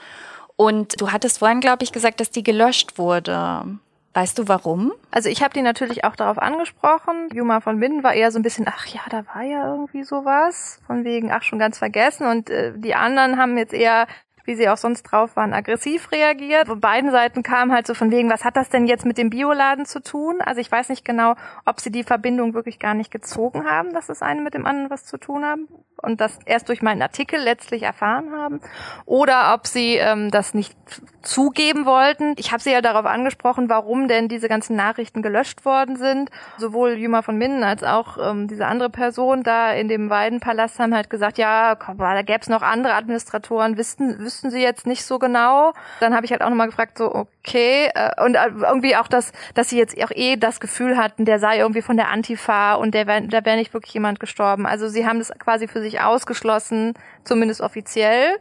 Und 0.57 1.01
du 1.01 1.13
hattest 1.13 1.39
vorhin, 1.39 1.61
glaube 1.61 1.85
ich, 1.85 1.93
gesagt, 1.93 2.21
dass 2.21 2.31
die 2.31 2.43
gelöscht 2.43 2.99
wurde. 2.99 3.79
Weißt 4.15 4.39
du 4.39 4.49
warum? 4.49 4.93
Also 5.13 5.29
ich 5.29 5.43
habe 5.43 5.55
die 5.55 5.63
natürlich 5.63 6.03
auch 6.05 6.17
darauf 6.17 6.39
angesprochen. 6.39 7.29
Juma 7.33 7.61
von 7.61 7.79
Minden 7.79 8.03
war 8.03 8.15
eher 8.15 8.33
so 8.33 8.39
ein 8.39 8.43
bisschen, 8.43 8.67
ach 8.69 8.87
ja, 8.87 9.03
da 9.11 9.25
war 9.33 9.43
ja 9.43 9.71
irgendwie 9.71 10.03
sowas. 10.03 10.81
Von 10.87 11.05
wegen, 11.05 11.31
ach 11.31 11.43
schon 11.43 11.61
ganz 11.61 11.79
vergessen. 11.79 12.27
Und 12.27 12.51
äh, 12.51 12.73
die 12.77 12.97
anderen 12.97 13.39
haben 13.39 13.57
jetzt 13.57 13.73
eher 13.73 14.09
wie 14.49 14.57
sie 14.57 14.69
auch 14.69 14.79
sonst 14.79 15.05
drauf 15.05 15.37
waren, 15.37 15.53
aggressiv 15.53 16.11
reagiert. 16.11 16.67
Von 16.67 16.81
beiden 16.81 17.11
Seiten 17.13 17.43
kam 17.43 17.71
halt 17.71 17.87
so 17.87 17.95
von 17.95 18.11
wegen, 18.11 18.31
was 18.31 18.45
hat 18.45 18.57
das 18.57 18.71
denn 18.71 18.87
jetzt 18.87 19.05
mit 19.05 19.19
dem 19.19 19.31
Bioladen 19.31 19.85
zu 19.85 20.03
tun? 20.03 20.41
Also 20.41 20.61
ich 20.61 20.73
weiß 20.73 20.89
nicht 20.89 21.05
genau, 21.05 21.35
ob 21.67 21.81
sie 21.81 21.93
die 21.93 22.03
Verbindung 22.03 22.55
wirklich 22.55 22.79
gar 22.79 22.95
nicht 22.95 23.11
gezogen 23.11 23.69
haben, 23.69 23.93
dass 23.93 24.07
das 24.07 24.23
eine 24.23 24.41
mit 24.41 24.55
dem 24.55 24.67
anderen 24.67 24.91
was 24.91 25.05
zu 25.05 25.19
tun 25.19 25.45
haben 25.45 25.69
und 26.03 26.21
das 26.21 26.39
erst 26.47 26.69
durch 26.69 26.83
meinen 26.83 27.03
Artikel 27.03 27.41
letztlich 27.41 27.83
erfahren 27.83 28.33
haben 28.33 28.61
oder 29.05 29.55
ob 29.55 29.67
sie 29.67 29.97
ähm, 29.97 30.31
das 30.31 30.55
nicht 30.55 30.77
zugeben 31.23 31.85
wollten. 31.85 32.35
Ich 32.39 32.53
habe 32.53 32.63
sie 32.63 32.71
ja 32.71 32.81
darauf 32.81 33.05
angesprochen, 33.05 33.69
warum 33.69 34.09
denn 34.09 34.29
diese 34.29 34.49
ganzen 34.49 34.77
Nachrichten 34.77 35.23
gelöscht 35.23 35.65
worden 35.65 35.97
sind. 35.97 36.31
Sowohl 36.57 36.93
Juma 36.93 37.23
von 37.23 37.37
Minden 37.37 37.65
als 37.65 37.83
auch 37.83 38.17
ähm, 38.19 38.49
diese 38.49 38.67
andere 38.67 38.91
Person 38.91 39.43
da 39.43 39.73
in 39.73 39.89
dem 39.89 40.09
Weidenpalast 40.09 40.79
haben 40.79 40.95
halt 40.95 41.11
gesagt, 41.11 41.37
ja, 41.39 41.75
komm, 41.75 41.99
da 41.99 42.23
gäbe 42.23 42.41
es 42.41 42.49
noch 42.49 42.63
andere 42.63 42.95
Administratoren, 42.95 43.77
wüssten, 43.77 44.19
wüssten 44.19 44.38
sie 44.51 44.63
jetzt 44.63 44.87
nicht 44.87 45.05
so 45.05 45.19
genau. 45.19 45.73
Dann 46.01 46.15
habe 46.15 46.25
ich 46.27 46.33
halt 46.33 46.43
auch 46.43 46.49
nochmal 46.49 46.69
gefragt, 46.69 46.99
so, 46.99 47.15
okay, 47.15 47.91
äh, 47.95 48.25
und 48.25 48.35
äh, 48.35 48.49
irgendwie 48.63 48.97
auch, 48.97 49.09
dass, 49.09 49.33
dass 49.55 49.71
sie 49.71 49.79
jetzt 49.79 50.01
auch 50.03 50.11
eh 50.11 50.37
das 50.37 50.61
Gefühl 50.61 50.97
hatten, 50.97 51.25
der 51.25 51.39
sei 51.39 51.59
irgendwie 51.59 51.83
von 51.83 51.97
der 51.97 52.09
Antifa 52.09 52.75
und 52.75 52.95
der 52.95 53.07
wär, 53.07 53.21
da 53.23 53.45
wäre 53.45 53.57
nicht 53.57 53.75
wirklich 53.75 53.95
jemand 53.95 54.21
gestorben. 54.21 54.67
Also 54.67 54.89
sie 54.89 55.07
haben 55.07 55.19
das 55.19 55.33
quasi 55.39 55.69
für 55.69 55.81
sich 55.81 56.01
ausgeschlossen, 56.01 56.95
zumindest 57.25 57.61
offiziell 57.61 58.39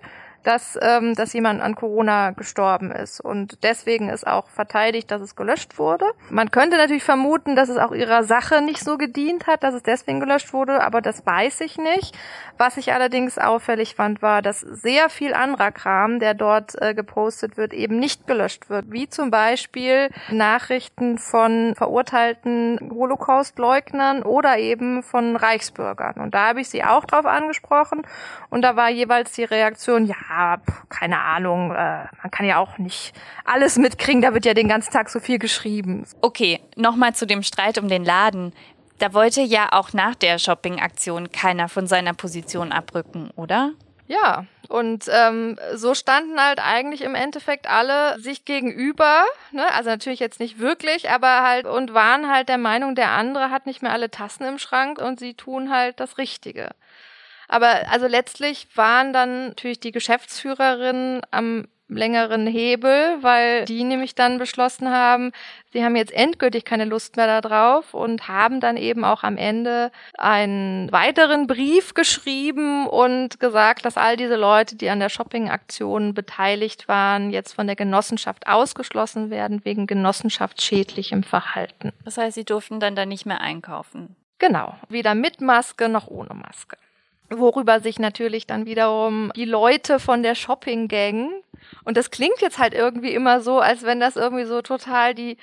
dass, 0.48 0.80
ähm, 0.82 1.14
dass 1.14 1.34
jemand 1.34 1.62
an 1.62 1.76
Corona 1.76 2.32
gestorben 2.32 2.90
ist. 2.92 3.20
Und 3.20 3.64
deswegen 3.64 4.08
ist 4.08 4.26
auch 4.26 4.48
verteidigt, 4.48 5.12
dass 5.12 5.22
es 5.22 5.36
gelöscht 5.36 5.78
wurde. 5.78 6.06
Man 6.30 6.52
könnte 6.52 6.78
natürlich 6.78 7.04
vermuten, 7.04 7.58
dass 7.58 7.68
es 7.68 7.78
auch 7.78 7.92
ihrer 7.92 8.24
Sache 8.24 8.62
nicht 8.62 8.80
so 8.80 8.98
gedient 8.98 9.46
hat, 9.46 9.64
dass 9.64 9.74
es 9.74 9.84
deswegen 9.84 10.22
gelöscht 10.22 10.54
wurde, 10.54 10.82
aber 10.82 11.02
das 11.02 11.26
weiß 11.26 11.60
ich 11.62 11.78
nicht. 11.78 12.18
Was 12.58 12.78
ich 12.78 12.94
allerdings 12.94 13.38
auffällig 13.38 13.96
fand, 13.96 14.22
war, 14.22 14.42
dass 14.42 14.62
sehr 14.62 15.10
viel 15.10 15.34
anderer 15.34 15.72
Kram, 15.72 16.20
der 16.20 16.34
dort 16.34 16.82
äh, 16.82 16.94
gepostet 16.94 17.58
wird, 17.58 17.74
eben 17.74 18.00
nicht 18.00 18.26
gelöscht 18.26 18.70
wird. 18.70 18.86
Wie 18.90 19.10
zum 19.10 19.30
Beispiel 19.30 20.10
Nachrichten 20.32 21.18
von 21.18 21.76
verurteilten 21.76 22.90
Holocaust-Leugnern 22.90 24.24
oder 24.24 24.58
eben 24.58 25.04
von 25.04 25.36
Reichsbürgern. 25.36 26.16
Und 26.22 26.34
da 26.34 26.48
habe 26.48 26.62
ich 26.62 26.70
sie 26.70 26.86
auch 26.86 27.04
drauf 27.04 27.26
angesprochen. 27.26 28.08
Und 28.50 28.62
da 28.62 28.78
war 28.78 28.90
jeweils 28.90 29.34
die 29.34 29.44
Reaktion, 29.44 30.06
ja, 30.06 30.16
keine 30.90 31.20
Ahnung, 31.20 31.72
äh, 31.72 32.06
man 32.22 32.32
kann 32.32 32.46
ja 32.46 32.58
auch 32.58 32.78
nicht 32.78 33.14
alles 33.46 33.78
mitkriegen, 33.78 34.22
da 34.22 34.34
wird 34.34 34.46
ja 34.46 34.54
den 34.54 34.68
ganzen 34.68 34.92
Tag 34.92 35.10
so 35.10 35.20
viel 35.20 35.40
geschrieben. 35.40 36.06
Okay, 36.22 36.60
nochmal 36.76 37.16
zu 37.16 37.26
dem 37.26 37.44
Streit 37.44 37.78
um 37.78 37.88
den 37.88 38.06
Laden. 38.06 38.54
Da 39.00 39.14
wollte 39.14 39.42
ja 39.42 39.70
auch 39.74 39.94
nach 39.94 40.16
der 40.16 40.40
Shopping-Aktion 40.40 41.32
keiner 41.32 41.70
von 41.70 41.88
seiner 41.88 42.14
Position 42.14 42.72
abrücken, 42.72 43.30
oder? 43.36 43.74
Ja, 44.08 44.46
und 44.70 45.06
ähm, 45.12 45.60
so 45.76 45.94
standen 45.94 46.42
halt 46.42 46.60
eigentlich 46.60 47.02
im 47.02 47.14
Endeffekt 47.14 47.70
alle 47.70 48.20
sich 48.20 48.46
gegenüber, 48.46 49.26
ne? 49.52 49.72
also 49.74 49.90
natürlich 49.90 50.20
jetzt 50.22 50.40
nicht 50.40 50.60
wirklich, 50.60 51.10
aber 51.10 51.44
halt 51.44 51.66
und 51.66 51.94
waren 51.94 52.30
halt 52.30 52.48
der 52.48 52.58
Meinung, 52.58 52.96
der 52.96 53.12
andere 53.12 53.50
hat 53.50 53.66
nicht 53.66 53.82
mehr 53.82 53.92
alle 53.92 54.10
Tassen 54.10 54.46
im 54.46 54.60
Schrank 54.60 55.00
und 55.00 55.20
sie 55.20 55.34
tun 55.34 55.72
halt 55.72 56.00
das 56.00 56.18
Richtige. 56.18 56.70
Aber 57.48 57.90
also 57.92 58.08
letztlich 58.08 58.68
waren 58.76 59.14
dann 59.14 59.50
natürlich 59.50 59.80
die 59.80 59.92
Geschäftsführerinnen 59.92 61.22
am 61.32 61.68
längeren 61.90 62.48
Hebel, 62.48 63.18
weil 63.22 63.66
die 63.66 63.84
nämlich 63.84 64.14
dann 64.14 64.40
beschlossen 64.40 64.90
haben, 64.92 65.32
sie 65.72 65.84
haben 65.84 65.96
jetzt 65.96 66.12
endgültig 66.12 66.66
keine 66.66 66.86
Lust 66.86 67.16
mehr 67.16 67.42
darauf 67.42 67.94
und 67.94 68.28
haben 68.28 68.60
dann 68.60 68.78
eben 68.78 69.06
auch 69.06 69.24
am 69.24 69.38
Ende 69.38 69.92
einen 70.18 70.92
weiteren 70.92 71.48
Brief 71.48 71.94
geschrieben 71.94 72.88
und 72.88 73.40
gesagt, 73.40 73.86
dass 73.86 73.98
all 73.98 74.18
diese 74.18 74.36
Leute, 74.36 74.76
die 74.76 74.90
an 74.90 75.00
der 75.00 75.10
Shopping-Aktion 75.10 76.14
beteiligt 76.14 76.88
waren, 76.88 77.30
jetzt 77.30 77.54
von 77.54 77.68
der 77.68 77.76
Genossenschaft 77.76 78.48
ausgeschlossen 78.48 79.30
werden 79.30 79.64
wegen 79.64 79.88
genossenschaftsschädlichem 79.88 81.24
Verhalten. 81.24 81.94
Das 82.04 82.18
heißt, 82.18 82.36
sie 82.36 82.46
durften 82.46 82.80
dann 82.80 82.96
da 82.96 83.06
nicht 83.06 83.26
mehr 83.26 83.40
einkaufen. 83.40 84.16
Genau, 84.40 84.76
weder 84.90 85.16
mit 85.16 85.42
Maske 85.42 85.90
noch 85.90 86.08
ohne 86.08 86.34
Maske 86.34 86.78
worüber 87.30 87.80
sich 87.80 88.00
natürlich 88.00 88.48
dann 88.48 88.66
wiederum 88.66 89.32
die 89.36 89.46
Leute 89.46 90.00
von 90.00 90.24
der 90.24 90.36
Shopping 90.36 90.88
Gang 90.88 91.32
Und 91.84 91.98
das 91.98 92.12
klingt 92.12 92.42
jetzt 92.42 92.60
halt 92.60 92.74
irgendwie 92.74 93.14
immer 93.14 93.42
so, 93.42 93.60
als 93.60 93.84
wenn 93.84 94.00
das 94.00 94.16
irgendwie 94.16 94.46
so 94.46 94.62
total 94.62 95.14
die 95.14 95.38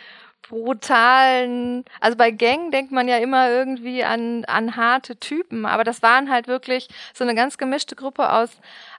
brutalen, 0.49 1.85
also 2.01 2.17
bei 2.17 2.31
Gang 2.31 2.71
denkt 2.71 2.93
man 2.93 3.09
ja 3.09 3.17
immer 3.17 3.51
irgendwie 3.51 4.05
an, 4.05 4.45
an 4.45 4.77
harte 4.77 5.17
Typen, 5.17 5.65
aber 5.65 5.85
das 5.85 6.03
waren 6.03 6.31
halt 6.31 6.49
wirklich 6.49 6.89
so 7.15 7.25
eine 7.25 7.35
ganz 7.35 7.57
gemischte 7.57 7.97
Gruppe 7.97 8.31
aus, 8.31 8.51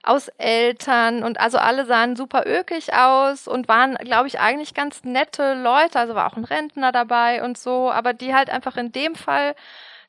aus 0.02 0.28
Eltern 0.38 1.22
und 1.22 1.38
also 1.38 1.58
alle 1.58 1.86
sahen 1.86 2.16
super 2.16 2.44
ökig 2.46 2.94
aus 2.94 3.46
und 3.46 3.68
waren, 3.68 3.94
glaube 3.96 4.26
ich, 4.26 4.40
eigentlich 4.40 4.74
ganz 4.74 5.04
nette 5.04 5.54
Leute, 5.54 5.98
also 5.98 6.14
war 6.14 6.26
auch 6.26 6.36
ein 6.36 6.44
Rentner 6.44 6.90
dabei 6.90 7.42
und 7.44 7.56
so, 7.56 7.90
aber 7.90 8.12
die 8.12 8.34
halt 8.34 8.50
einfach 8.50 8.76
in 8.76 8.90
dem 8.92 9.14
Fall 9.14 9.54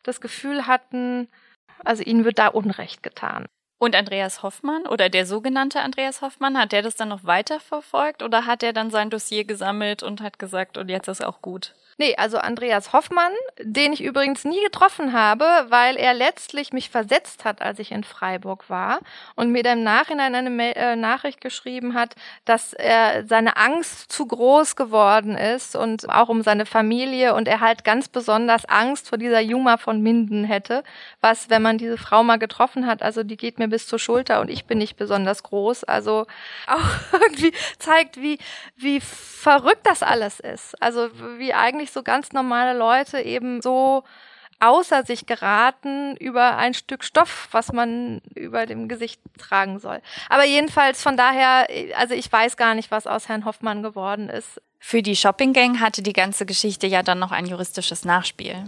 das 0.04 0.22
Gefühl 0.22 0.66
hatten, 0.66 1.28
also 1.84 2.04
ihnen 2.04 2.26
wird 2.26 2.40
da 2.40 2.48
Unrecht 2.48 3.04
getan. 3.04 3.46
Und 3.80 3.96
Andreas 3.96 4.42
Hoffmann 4.42 4.88
oder 4.88 5.10
der 5.10 5.26
sogenannte 5.26 5.82
Andreas 5.82 6.22
Hoffmann, 6.22 6.58
hat 6.58 6.72
der 6.72 6.82
das 6.82 6.96
dann 6.96 7.10
noch 7.10 7.24
weiterverfolgt 7.24 8.24
oder 8.24 8.46
hat 8.46 8.63
er 8.63 8.74
dann 8.74 8.90
sein 8.90 9.10
Dossier 9.12 9.46
gesammelt 9.46 10.02
und 10.02 10.22
hat 10.22 10.40
gesagt, 10.40 10.78
und 10.78 10.90
jetzt 10.90 11.08
ist 11.08 11.24
auch 11.24 11.42
gut? 11.42 11.76
Nee, 12.00 12.16
also 12.16 12.38
Andreas 12.38 12.94
Hoffmann, 12.94 13.32
den 13.60 13.92
ich 13.92 14.04
übrigens 14.04 14.46
nie 14.46 14.64
getroffen 14.64 15.14
habe, 15.14 15.46
weil 15.70 15.96
er 15.96 16.14
letztlich 16.14 16.72
mich 16.72 16.92
versetzt 16.92 17.44
hat, 17.44 17.60
als 17.64 17.80
ich 17.80 17.92
in 17.92 18.04
Freiburg 18.04 18.70
war 18.70 19.00
und 19.36 19.52
mir 19.52 19.64
dann 19.64 19.80
im 19.80 19.84
Nachhinein 19.84 20.36
eine 20.36 20.52
Mail, 20.52 20.74
äh, 20.76 20.96
Nachricht 20.96 21.42
geschrieben 21.42 21.96
hat, 21.96 22.14
dass 22.46 22.74
er 22.74 23.26
seine 23.26 23.58
Angst 23.58 24.12
zu 24.12 24.28
groß 24.28 24.76
geworden 24.76 25.36
ist 25.36 25.76
und 25.76 26.08
auch 26.08 26.30
um 26.30 26.44
seine 26.44 26.68
Familie 26.68 27.34
und 27.34 27.48
er 27.48 27.62
halt 27.62 27.84
ganz 27.84 28.08
besonders 28.10 28.66
Angst 28.66 29.10
vor 29.10 29.18
dieser 29.18 29.40
Juma 29.40 29.78
von 29.78 30.00
Minden 30.00 30.44
hätte, 30.44 30.84
was, 31.22 31.50
wenn 31.50 31.64
man 31.64 31.80
diese 31.80 31.98
Frau 31.98 32.24
mal 32.24 32.38
getroffen 32.38 32.86
hat, 32.86 33.02
also 33.02 33.24
die 33.24 33.38
geht 33.38 33.58
mir 33.58 33.70
bis 33.70 33.88
zur 33.88 33.98
Schulter 33.98 34.40
und 34.42 34.52
ich 34.52 34.66
bin 34.66 34.78
nicht 34.78 34.98
besonders 34.98 35.42
groß, 35.42 35.84
also 35.86 36.28
auch 36.68 36.90
irgendwie 37.22 37.54
zeigt, 37.80 38.18
wie, 38.22 38.38
wie 38.76 39.00
verrückt 39.00 39.86
das 39.86 40.04
alles 40.04 40.40
ist. 40.40 40.82
Also 40.82 41.10
wie 41.38 41.54
eigentlich 41.54 41.87
wirklich 41.88 41.91
so 41.91 42.04
ganz 42.04 42.32
normale 42.32 42.78
Leute 42.78 43.21
eben 43.21 43.62
so 43.62 44.04
außer 44.60 45.04
sich 45.04 45.28
geraten 45.28 46.15
über 46.17 46.58
ein 46.58 46.73
Stück 46.73 47.04
Stoff, 47.04 47.47
was 47.52 47.71
man 47.71 48.21
über 48.34 48.65
dem 48.65 48.88
Gesicht 48.88 49.21
tragen 49.38 49.80
soll. 49.80 50.02
Aber 50.30 50.45
jedenfalls 50.45 51.02
von 51.02 51.15
daher, 51.15 51.67
also 51.95 52.15
ich 52.15 52.32
weiß 52.32 52.58
gar 52.58 52.73
nicht, 52.73 52.89
was 52.89 53.06
aus 53.06 53.30
Herrn 53.30 53.45
Hoffmann 53.45 53.84
geworden 53.84 54.30
ist. 54.30 54.60
Für 54.80 55.04
die 55.04 55.15
Shopping 55.15 55.54
Gang 55.54 55.80
hatte 55.80 56.02
die 56.02 56.13
ganze 56.13 56.45
Geschichte 56.45 56.88
ja 56.88 57.04
dann 57.04 57.19
noch 57.19 57.32
ein 57.32 57.45
juristisches 57.45 58.04
Nachspiel. 58.04 58.63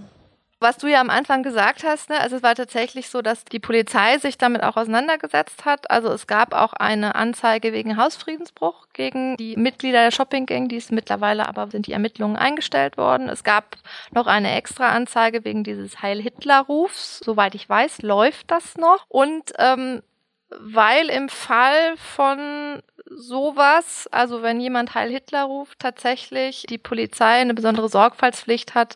Was 0.62 0.78
du 0.78 0.88
ja 0.88 1.00
am 1.00 1.10
Anfang 1.10 1.42
gesagt 1.42 1.86
hast, 1.86 2.10
ne, 2.10 2.20
also 2.20 2.36
es 2.36 2.44
war 2.44 2.54
tatsächlich 2.54 3.10
so, 3.10 3.22
dass 3.22 3.46
die 3.46 3.60
Polizei 3.60 4.18
sich 4.18 4.38
damit 4.38 4.62
auch 4.62 4.76
auseinandergesetzt 4.76 5.64
hat. 5.64 5.90
Also 5.90 6.10
es 6.10 6.28
gab 6.28 6.54
auch 6.54 6.74
eine 6.74 7.16
Anzeige 7.16 7.72
wegen 7.72 7.96
Hausfriedensbruch 7.96 8.88
gegen 8.92 9.38
die 9.38 9.56
Mitglieder 9.56 10.04
der 10.04 10.12
Shopping 10.12 10.46
Gang, 10.46 10.68
die 10.68 10.76
ist 10.76 10.92
mittlerweile 10.92 11.48
aber 11.48 11.68
sind 11.72 11.88
die 11.88 11.94
Ermittlungen 11.94 12.36
eingestellt 12.36 12.98
worden. 12.98 13.30
Es 13.30 13.46
gab 13.46 13.78
noch 14.12 14.28
eine 14.28 14.54
extra 14.54 14.90
Anzeige 14.90 15.46
wegen 15.46 15.64
dieses 15.64 16.02
Heil 16.02 16.22
Hitler 16.22 16.62
Rufs. 16.62 17.20
Soweit 17.24 17.56
ich 17.56 17.70
weiß, 17.70 18.02
läuft 18.02 18.52
das 18.52 18.76
noch. 18.76 19.06
Und 19.08 19.54
ähm, 19.58 20.02
weil 20.50 21.10
im 21.10 21.30
Fall 21.30 21.96
von 21.98 22.82
sowas, 23.10 24.08
also 24.12 24.42
wenn 24.42 24.60
jemand 24.60 24.94
Heil 24.94 25.10
Hitler 25.10 25.44
ruft, 25.44 25.80
tatsächlich 25.80 26.66
die 26.70 26.78
Polizei 26.78 27.40
eine 27.40 27.54
besondere 27.54 27.90
Sorgfaltspflicht 27.90 28.76
hat, 28.76 28.96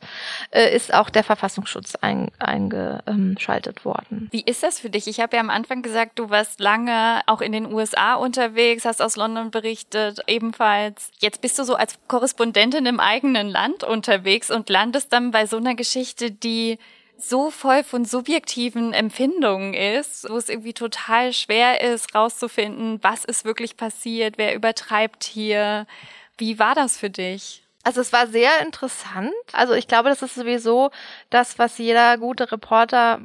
äh, 0.52 0.76
ist 0.76 0.94
auch 0.94 1.10
der 1.10 1.24
Verfassungsschutz 1.24 1.96
ein, 1.96 2.30
eingeschaltet 2.40 3.86
worden. 3.86 4.30
Wie 4.32 4.44
ist 4.46 4.64
das 4.64 4.80
für 4.80 4.90
dich? 4.90 5.08
Ich 5.08 5.20
habe 5.20 5.36
ja 5.36 5.42
am 5.42 5.50
Anfang 5.50 5.82
gesagt, 5.82 6.20
du 6.20 6.30
warst 6.30 6.60
lange 6.60 7.22
auch 7.26 7.42
in 7.42 7.52
den 7.52 7.72
USA 7.72 8.16
unterwegs, 8.16 8.86
hast 8.86 9.02
aus 9.02 9.16
London 9.16 9.52
berichtet, 9.52 10.22
ebenfalls. 10.28 11.12
Jetzt 11.20 11.42
bist 11.42 11.58
du 11.58 11.64
so 11.64 11.76
als 11.76 11.98
Korrespondentin 12.08 12.86
im 12.86 13.00
eigenen 13.00 13.50
Land 13.50 13.84
unterwegs 13.84 14.52
und 14.52 14.70
landest 14.70 15.12
dann 15.12 15.32
bei 15.32 15.46
so 15.46 15.58
einer 15.58 15.76
Geschichte, 15.76 16.32
die 16.32 16.78
so 17.30 17.50
voll 17.50 17.84
von 17.84 18.06
subjektiven 18.06 18.94
Empfindungen 18.94 19.74
ist, 19.74 20.30
wo 20.30 20.38
es 20.38 20.50
irgendwie 20.50 20.74
total 20.74 21.34
schwer 21.34 21.82
ist, 21.82 22.14
rauszufinden, 22.14 23.00
was 23.02 23.26
ist 23.26 23.46
wirklich 23.46 23.78
passiert, 23.78 24.38
wer 24.38 24.56
übertreibt 24.56 25.24
hier. 25.24 25.88
Wie 26.38 26.60
war 26.60 26.76
das 26.76 26.98
für 26.98 27.10
dich? 27.10 27.64
Also 27.84 28.00
es 28.00 28.14
war 28.14 28.28
sehr 28.28 28.62
interessant. 28.62 29.34
Also 29.52 29.74
ich 29.74 29.88
glaube, 29.88 30.10
das 30.10 30.22
ist 30.22 30.36
sowieso 30.36 30.92
das, 31.30 31.60
was 31.60 31.78
jeder 31.78 32.18
gute 32.18 32.52
Reporter 32.52 33.22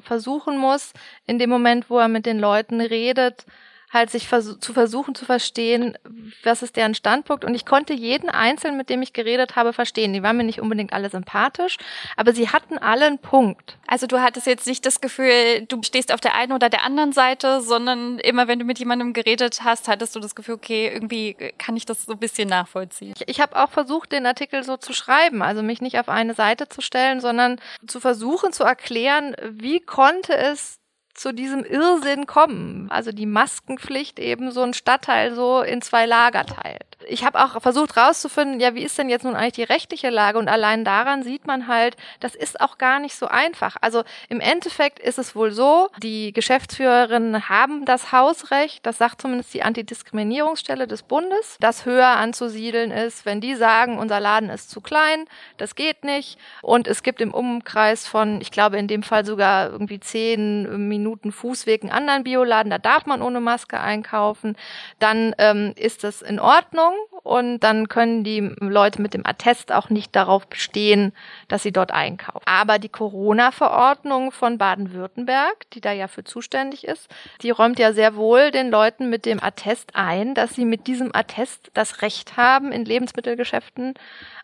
versuchen 0.00 0.58
muss, 0.58 0.92
in 1.26 1.38
dem 1.38 1.48
Moment, 1.48 1.88
wo 1.90 1.98
er 1.98 2.08
mit 2.08 2.26
den 2.26 2.40
Leuten 2.40 2.80
redet, 2.80 3.46
halt 3.92 4.10
sich 4.10 4.28
vers 4.28 4.58
zu 4.60 4.72
versuchen 4.72 5.14
zu 5.14 5.24
verstehen, 5.24 5.98
was 6.44 6.62
ist 6.62 6.76
deren 6.76 6.94
Standpunkt. 6.94 7.44
Und 7.44 7.54
ich 7.54 7.66
konnte 7.66 7.92
jeden 7.92 8.30
Einzelnen, 8.30 8.76
mit 8.76 8.88
dem 8.88 9.02
ich 9.02 9.12
geredet 9.12 9.56
habe, 9.56 9.72
verstehen. 9.72 10.12
Die 10.12 10.22
waren 10.22 10.36
mir 10.36 10.44
nicht 10.44 10.60
unbedingt 10.60 10.92
alle 10.92 11.10
sympathisch, 11.10 11.76
aber 12.16 12.32
sie 12.32 12.48
hatten 12.48 12.78
alle 12.78 13.06
einen 13.06 13.18
Punkt. 13.18 13.78
Also 13.88 14.06
du 14.06 14.20
hattest 14.20 14.46
jetzt 14.46 14.66
nicht 14.66 14.86
das 14.86 15.00
Gefühl, 15.00 15.66
du 15.66 15.82
stehst 15.82 16.12
auf 16.12 16.20
der 16.20 16.34
einen 16.34 16.52
oder 16.52 16.68
der 16.68 16.84
anderen 16.84 17.12
Seite, 17.12 17.60
sondern 17.60 18.18
immer 18.20 18.46
wenn 18.46 18.60
du 18.60 18.64
mit 18.64 18.78
jemandem 18.78 19.12
geredet 19.12 19.62
hast, 19.64 19.88
hattest 19.88 20.14
du 20.14 20.20
das 20.20 20.36
Gefühl, 20.36 20.54
okay, 20.54 20.88
irgendwie 20.92 21.34
kann 21.58 21.76
ich 21.76 21.84
das 21.84 22.04
so 22.04 22.12
ein 22.12 22.18
bisschen 22.18 22.48
nachvollziehen. 22.48 23.14
Ich, 23.16 23.28
ich 23.28 23.40
habe 23.40 23.60
auch 23.60 23.70
versucht, 23.70 24.12
den 24.12 24.26
Artikel 24.26 24.62
so 24.62 24.76
zu 24.76 24.92
schreiben, 24.92 25.42
also 25.42 25.62
mich 25.62 25.80
nicht 25.80 25.98
auf 25.98 26.08
eine 26.08 26.34
Seite 26.34 26.68
zu 26.68 26.80
stellen, 26.80 27.20
sondern 27.20 27.60
zu 27.86 27.98
versuchen 27.98 28.52
zu 28.52 28.62
erklären, 28.62 29.34
wie 29.42 29.80
konnte 29.80 30.36
es 30.36 30.79
zu 31.14 31.32
diesem 31.32 31.64
Irrsinn 31.64 32.26
kommen. 32.26 32.90
Also 32.90 33.12
die 33.12 33.26
Maskenpflicht 33.26 34.18
eben 34.18 34.52
so 34.52 34.62
ein 34.62 34.74
Stadtteil 34.74 35.34
so 35.34 35.62
in 35.62 35.82
zwei 35.82 36.06
Lager 36.06 36.44
teilt. 36.46 36.89
Ich 37.08 37.24
habe 37.24 37.42
auch 37.42 37.60
versucht 37.62 37.96
rauszufinden, 37.96 38.60
ja, 38.60 38.74
wie 38.74 38.82
ist 38.82 38.98
denn 38.98 39.08
jetzt 39.08 39.24
nun 39.24 39.34
eigentlich 39.34 39.54
die 39.54 39.62
rechtliche 39.72 40.10
Lage? 40.10 40.38
Und 40.38 40.48
allein 40.48 40.84
daran 40.84 41.22
sieht 41.22 41.46
man 41.46 41.66
halt, 41.66 41.96
das 42.20 42.34
ist 42.34 42.60
auch 42.60 42.78
gar 42.78 42.98
nicht 42.98 43.14
so 43.16 43.26
einfach. 43.26 43.76
Also 43.80 44.04
im 44.28 44.40
Endeffekt 44.40 44.98
ist 44.98 45.18
es 45.18 45.34
wohl 45.34 45.50
so, 45.50 45.88
die 46.02 46.32
Geschäftsführerinnen 46.32 47.48
haben 47.48 47.84
das 47.84 48.12
Hausrecht, 48.12 48.84
das 48.84 48.98
sagt 48.98 49.22
zumindest 49.22 49.54
die 49.54 49.62
Antidiskriminierungsstelle 49.62 50.86
des 50.86 51.02
Bundes, 51.02 51.56
das 51.60 51.86
höher 51.86 52.08
anzusiedeln 52.08 52.90
ist, 52.90 53.24
wenn 53.24 53.40
die 53.40 53.54
sagen, 53.54 53.98
unser 53.98 54.20
Laden 54.20 54.50
ist 54.50 54.70
zu 54.70 54.80
klein, 54.80 55.24
das 55.56 55.74
geht 55.74 56.04
nicht. 56.04 56.38
Und 56.62 56.86
es 56.86 57.02
gibt 57.02 57.20
im 57.20 57.32
Umkreis 57.32 58.06
von, 58.06 58.40
ich 58.40 58.50
glaube 58.50 58.78
in 58.78 58.88
dem 58.88 59.02
Fall 59.02 59.24
sogar 59.24 59.70
irgendwie 59.70 60.00
zehn 60.00 60.88
Minuten 60.88 61.32
Fußweg 61.32 61.82
einen 61.82 61.92
anderen 61.92 62.24
Bioladen, 62.24 62.70
da 62.70 62.78
darf 62.78 63.06
man 63.06 63.22
ohne 63.22 63.40
Maske 63.40 63.80
einkaufen. 63.80 64.56
Dann 64.98 65.34
ähm, 65.38 65.72
ist 65.76 66.04
das 66.04 66.22
in 66.22 66.38
Ordnung 66.38 66.89
und 67.22 67.60
dann 67.60 67.88
können 67.88 68.24
die 68.24 68.40
Leute 68.60 69.02
mit 69.02 69.14
dem 69.14 69.26
Attest 69.26 69.72
auch 69.72 69.90
nicht 69.90 70.16
darauf 70.16 70.46
bestehen, 70.46 71.12
dass 71.48 71.62
sie 71.62 71.72
dort 71.72 71.90
einkaufen. 71.90 72.42
Aber 72.46 72.78
die 72.78 72.88
Corona-Verordnung 72.88 74.32
von 74.32 74.58
Baden-Württemberg, 74.58 75.70
die 75.72 75.80
da 75.80 75.92
ja 75.92 76.08
für 76.08 76.24
zuständig 76.24 76.86
ist, 76.86 77.08
die 77.42 77.50
räumt 77.50 77.78
ja 77.78 77.92
sehr 77.92 78.16
wohl 78.16 78.50
den 78.50 78.70
Leuten 78.70 79.10
mit 79.10 79.26
dem 79.26 79.42
Attest 79.42 79.90
ein, 79.94 80.34
dass 80.34 80.54
sie 80.54 80.64
mit 80.64 80.86
diesem 80.86 81.14
Attest 81.14 81.70
das 81.74 82.02
Recht 82.02 82.36
haben, 82.36 82.72
in 82.72 82.84
Lebensmittelgeschäften 82.84 83.94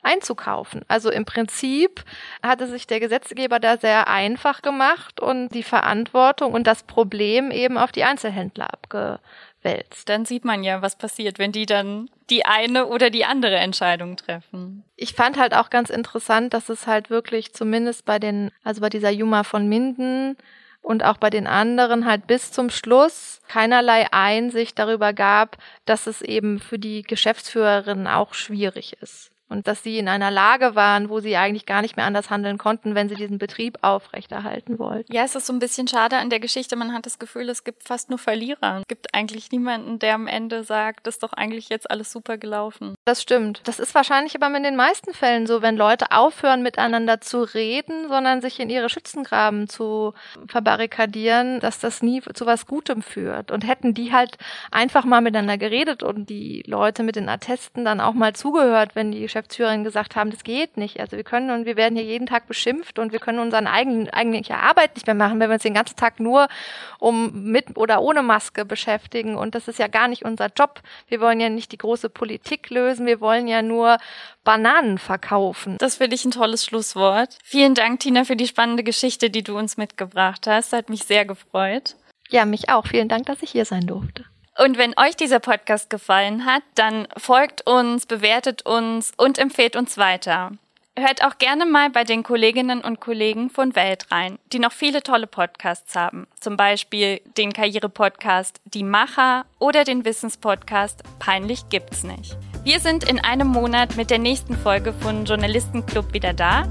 einzukaufen. 0.02 0.82
Also 0.88 1.10
im 1.10 1.24
Prinzip 1.24 2.04
hatte 2.42 2.66
sich 2.68 2.86
der 2.86 3.00
Gesetzgeber 3.00 3.58
da 3.58 3.76
sehr 3.76 4.08
einfach 4.08 4.62
gemacht 4.62 5.20
und 5.20 5.48
die 5.48 5.62
Verantwortung 5.62 6.52
und 6.52 6.66
das 6.66 6.84
Problem 6.84 7.50
eben 7.50 7.76
auf 7.76 7.92
die 7.92 8.04
Einzelhändler 8.04 8.72
abge 8.72 9.18
wälzt. 9.66 10.08
Dann 10.08 10.24
sieht 10.24 10.46
man 10.46 10.64
ja, 10.64 10.80
was 10.80 10.96
passiert, 10.96 11.38
wenn 11.38 11.52
die 11.52 11.66
dann 11.66 12.08
die 12.30 12.46
eine 12.46 12.86
oder 12.86 13.10
die 13.10 13.26
andere 13.26 13.56
Entscheidung 13.56 14.16
treffen. 14.16 14.84
Ich 14.96 15.12
fand 15.12 15.36
halt 15.36 15.52
auch 15.52 15.68
ganz 15.68 15.90
interessant, 15.90 16.54
dass 16.54 16.70
es 16.70 16.86
halt 16.86 17.10
wirklich 17.10 17.52
zumindest 17.52 18.06
bei 18.06 18.18
den, 18.18 18.50
also 18.64 18.80
bei 18.80 18.88
dieser 18.88 19.10
Juma 19.10 19.42
von 19.42 19.68
Minden 19.68 20.36
und 20.80 21.04
auch 21.04 21.18
bei 21.18 21.28
den 21.28 21.46
anderen 21.46 22.06
halt 22.06 22.26
bis 22.26 22.52
zum 22.52 22.70
Schluss 22.70 23.40
keinerlei 23.48 24.06
Einsicht 24.12 24.78
darüber 24.78 25.12
gab, 25.12 25.58
dass 25.84 26.06
es 26.06 26.22
eben 26.22 26.60
für 26.60 26.78
die 26.78 27.02
Geschäftsführerin 27.02 28.06
auch 28.06 28.32
schwierig 28.32 28.96
ist 29.02 29.32
und 29.48 29.68
dass 29.68 29.82
sie 29.82 29.98
in 29.98 30.08
einer 30.08 30.30
Lage 30.30 30.74
waren, 30.74 31.08
wo 31.08 31.20
sie 31.20 31.36
eigentlich 31.36 31.66
gar 31.66 31.82
nicht 31.82 31.96
mehr 31.96 32.06
anders 32.06 32.30
handeln 32.30 32.58
konnten, 32.58 32.94
wenn 32.94 33.08
sie 33.08 33.14
diesen 33.14 33.38
Betrieb 33.38 33.78
aufrechterhalten 33.82 34.78
wollten. 34.78 35.12
Ja, 35.12 35.24
es 35.24 35.34
ist 35.34 35.46
so 35.46 35.52
ein 35.52 35.60
bisschen 35.60 35.86
schade 35.86 36.16
an 36.16 36.30
der 36.30 36.40
Geschichte. 36.40 36.74
Man 36.76 36.92
hat 36.92 37.06
das 37.06 37.18
Gefühl, 37.18 37.48
es 37.48 37.64
gibt 37.64 37.84
fast 37.84 38.10
nur 38.10 38.18
Verlierer. 38.18 38.78
Es 38.80 38.88
gibt 38.88 39.14
eigentlich 39.14 39.52
niemanden, 39.52 39.98
der 39.98 40.14
am 40.14 40.26
Ende 40.26 40.64
sagt, 40.64 41.06
das 41.06 41.16
ist 41.16 41.22
doch 41.22 41.32
eigentlich 41.32 41.68
jetzt 41.68 41.90
alles 41.90 42.10
super 42.10 42.38
gelaufen. 42.38 42.95
Das 43.08 43.22
stimmt. 43.22 43.60
Das 43.62 43.78
ist 43.78 43.94
wahrscheinlich 43.94 44.34
aber 44.34 44.56
in 44.56 44.64
den 44.64 44.74
meisten 44.74 45.14
Fällen 45.14 45.46
so, 45.46 45.62
wenn 45.62 45.76
Leute 45.76 46.10
aufhören, 46.10 46.60
miteinander 46.64 47.20
zu 47.20 47.42
reden, 47.42 48.08
sondern 48.08 48.40
sich 48.40 48.58
in 48.58 48.68
ihre 48.68 48.88
Schützengraben 48.88 49.68
zu 49.68 50.12
verbarrikadieren, 50.48 51.60
dass 51.60 51.78
das 51.78 52.02
nie 52.02 52.20
zu 52.20 52.46
was 52.46 52.66
Gutem 52.66 53.02
führt. 53.02 53.52
Und 53.52 53.64
hätten 53.64 53.94
die 53.94 54.12
halt 54.12 54.38
einfach 54.72 55.04
mal 55.04 55.20
miteinander 55.20 55.56
geredet 55.56 56.02
und 56.02 56.28
die 56.28 56.64
Leute 56.66 57.04
mit 57.04 57.14
den 57.14 57.28
Attesten 57.28 57.84
dann 57.84 58.00
auch 58.00 58.12
mal 58.12 58.32
zugehört, 58.34 58.96
wenn 58.96 59.12
die 59.12 59.20
Geschäftsführerinnen 59.20 59.84
gesagt 59.84 60.16
haben, 60.16 60.32
das 60.32 60.42
geht 60.42 60.76
nicht. 60.76 60.98
Also 60.98 61.16
wir 61.16 61.22
können 61.22 61.52
und 61.52 61.64
wir 61.64 61.76
werden 61.76 61.94
hier 61.94 62.04
jeden 62.04 62.26
Tag 62.26 62.48
beschimpft 62.48 62.98
und 62.98 63.12
wir 63.12 63.20
können 63.20 63.38
unseren 63.38 63.68
eigenen, 63.68 64.10
eigentliche 64.10 64.56
Arbeit 64.56 64.96
nicht 64.96 65.06
mehr 65.06 65.14
machen, 65.14 65.38
wenn 65.38 65.48
wir 65.48 65.54
uns 65.54 65.62
den 65.62 65.74
ganzen 65.74 65.94
Tag 65.94 66.18
nur 66.18 66.48
um 66.98 67.52
mit 67.52 67.76
oder 67.76 68.02
ohne 68.02 68.24
Maske 68.24 68.64
beschäftigen. 68.64 69.36
Und 69.36 69.54
das 69.54 69.68
ist 69.68 69.78
ja 69.78 69.86
gar 69.86 70.08
nicht 70.08 70.24
unser 70.24 70.48
Job. 70.48 70.80
Wir 71.06 71.20
wollen 71.20 71.38
ja 71.38 71.50
nicht 71.50 71.70
die 71.70 71.78
große 71.78 72.10
Politik 72.10 72.68
lösen 72.70 72.95
lösen. 72.96 73.06
Wir 73.06 73.20
wollen 73.20 73.48
ja 73.48 73.62
nur 73.62 73.98
Bananen 74.44 74.98
verkaufen. 74.98 75.76
Das 75.78 75.96
finde 75.96 76.16
ich 76.16 76.24
ein 76.24 76.30
tolles 76.30 76.64
Schlusswort. 76.64 77.38
Vielen 77.44 77.74
Dank, 77.74 78.00
Tina, 78.00 78.24
für 78.24 78.36
die 78.36 78.46
spannende 78.46 78.82
Geschichte, 78.82 79.30
die 79.30 79.42
du 79.42 79.56
uns 79.58 79.76
mitgebracht 79.76 80.46
hast. 80.46 80.72
Hat 80.72 80.88
mich 80.88 81.04
sehr 81.04 81.24
gefreut. 81.24 81.96
Ja, 82.28 82.44
mich 82.44 82.68
auch. 82.70 82.86
Vielen 82.86 83.08
Dank, 83.08 83.26
dass 83.26 83.42
ich 83.42 83.50
hier 83.50 83.64
sein 83.64 83.86
durfte. 83.86 84.24
Und 84.58 84.78
wenn 84.78 84.98
euch 84.98 85.16
dieser 85.16 85.38
Podcast 85.38 85.90
gefallen 85.90 86.46
hat, 86.46 86.62
dann 86.74 87.06
folgt 87.16 87.66
uns, 87.66 88.06
bewertet 88.06 88.64
uns 88.64 89.12
und 89.16 89.38
empfehlt 89.38 89.76
uns 89.76 89.98
weiter. 89.98 90.52
Hört 90.98 91.22
auch 91.22 91.36
gerne 91.36 91.66
mal 91.66 91.90
bei 91.90 92.04
den 92.04 92.22
Kolleginnen 92.22 92.80
und 92.80 93.00
Kollegen 93.00 93.50
von 93.50 93.76
Welt 93.76 94.10
rein, 94.10 94.38
die 94.54 94.58
noch 94.58 94.72
viele 94.72 95.02
tolle 95.02 95.26
Podcasts 95.26 95.94
haben. 95.94 96.26
Zum 96.40 96.56
Beispiel 96.56 97.20
den 97.36 97.52
Karriere-Podcast 97.52 98.62
Die 98.64 98.82
Macher 98.82 99.44
oder 99.58 99.84
den 99.84 100.06
Wissenspodcast 100.06 101.02
Peinlich 101.18 101.68
gibt's 101.68 102.02
nicht. 102.02 102.38
Wir 102.66 102.80
sind 102.80 103.08
in 103.08 103.20
einem 103.20 103.46
Monat 103.46 103.96
mit 103.96 104.10
der 104.10 104.18
nächsten 104.18 104.56
Folge 104.56 104.92
von 104.92 105.24
Journalistenclub 105.24 106.12
wieder 106.12 106.32
da 106.32 106.64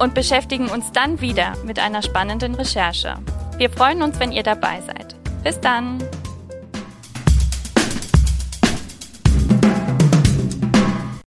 und 0.00 0.12
beschäftigen 0.12 0.68
uns 0.68 0.90
dann 0.90 1.20
wieder 1.20 1.52
mit 1.64 1.78
einer 1.78 2.02
spannenden 2.02 2.56
Recherche. 2.56 3.14
Wir 3.56 3.70
freuen 3.70 4.02
uns, 4.02 4.18
wenn 4.18 4.32
ihr 4.32 4.42
dabei 4.42 4.80
seid. 4.80 5.14
Bis 5.44 5.60
dann! 5.60 6.02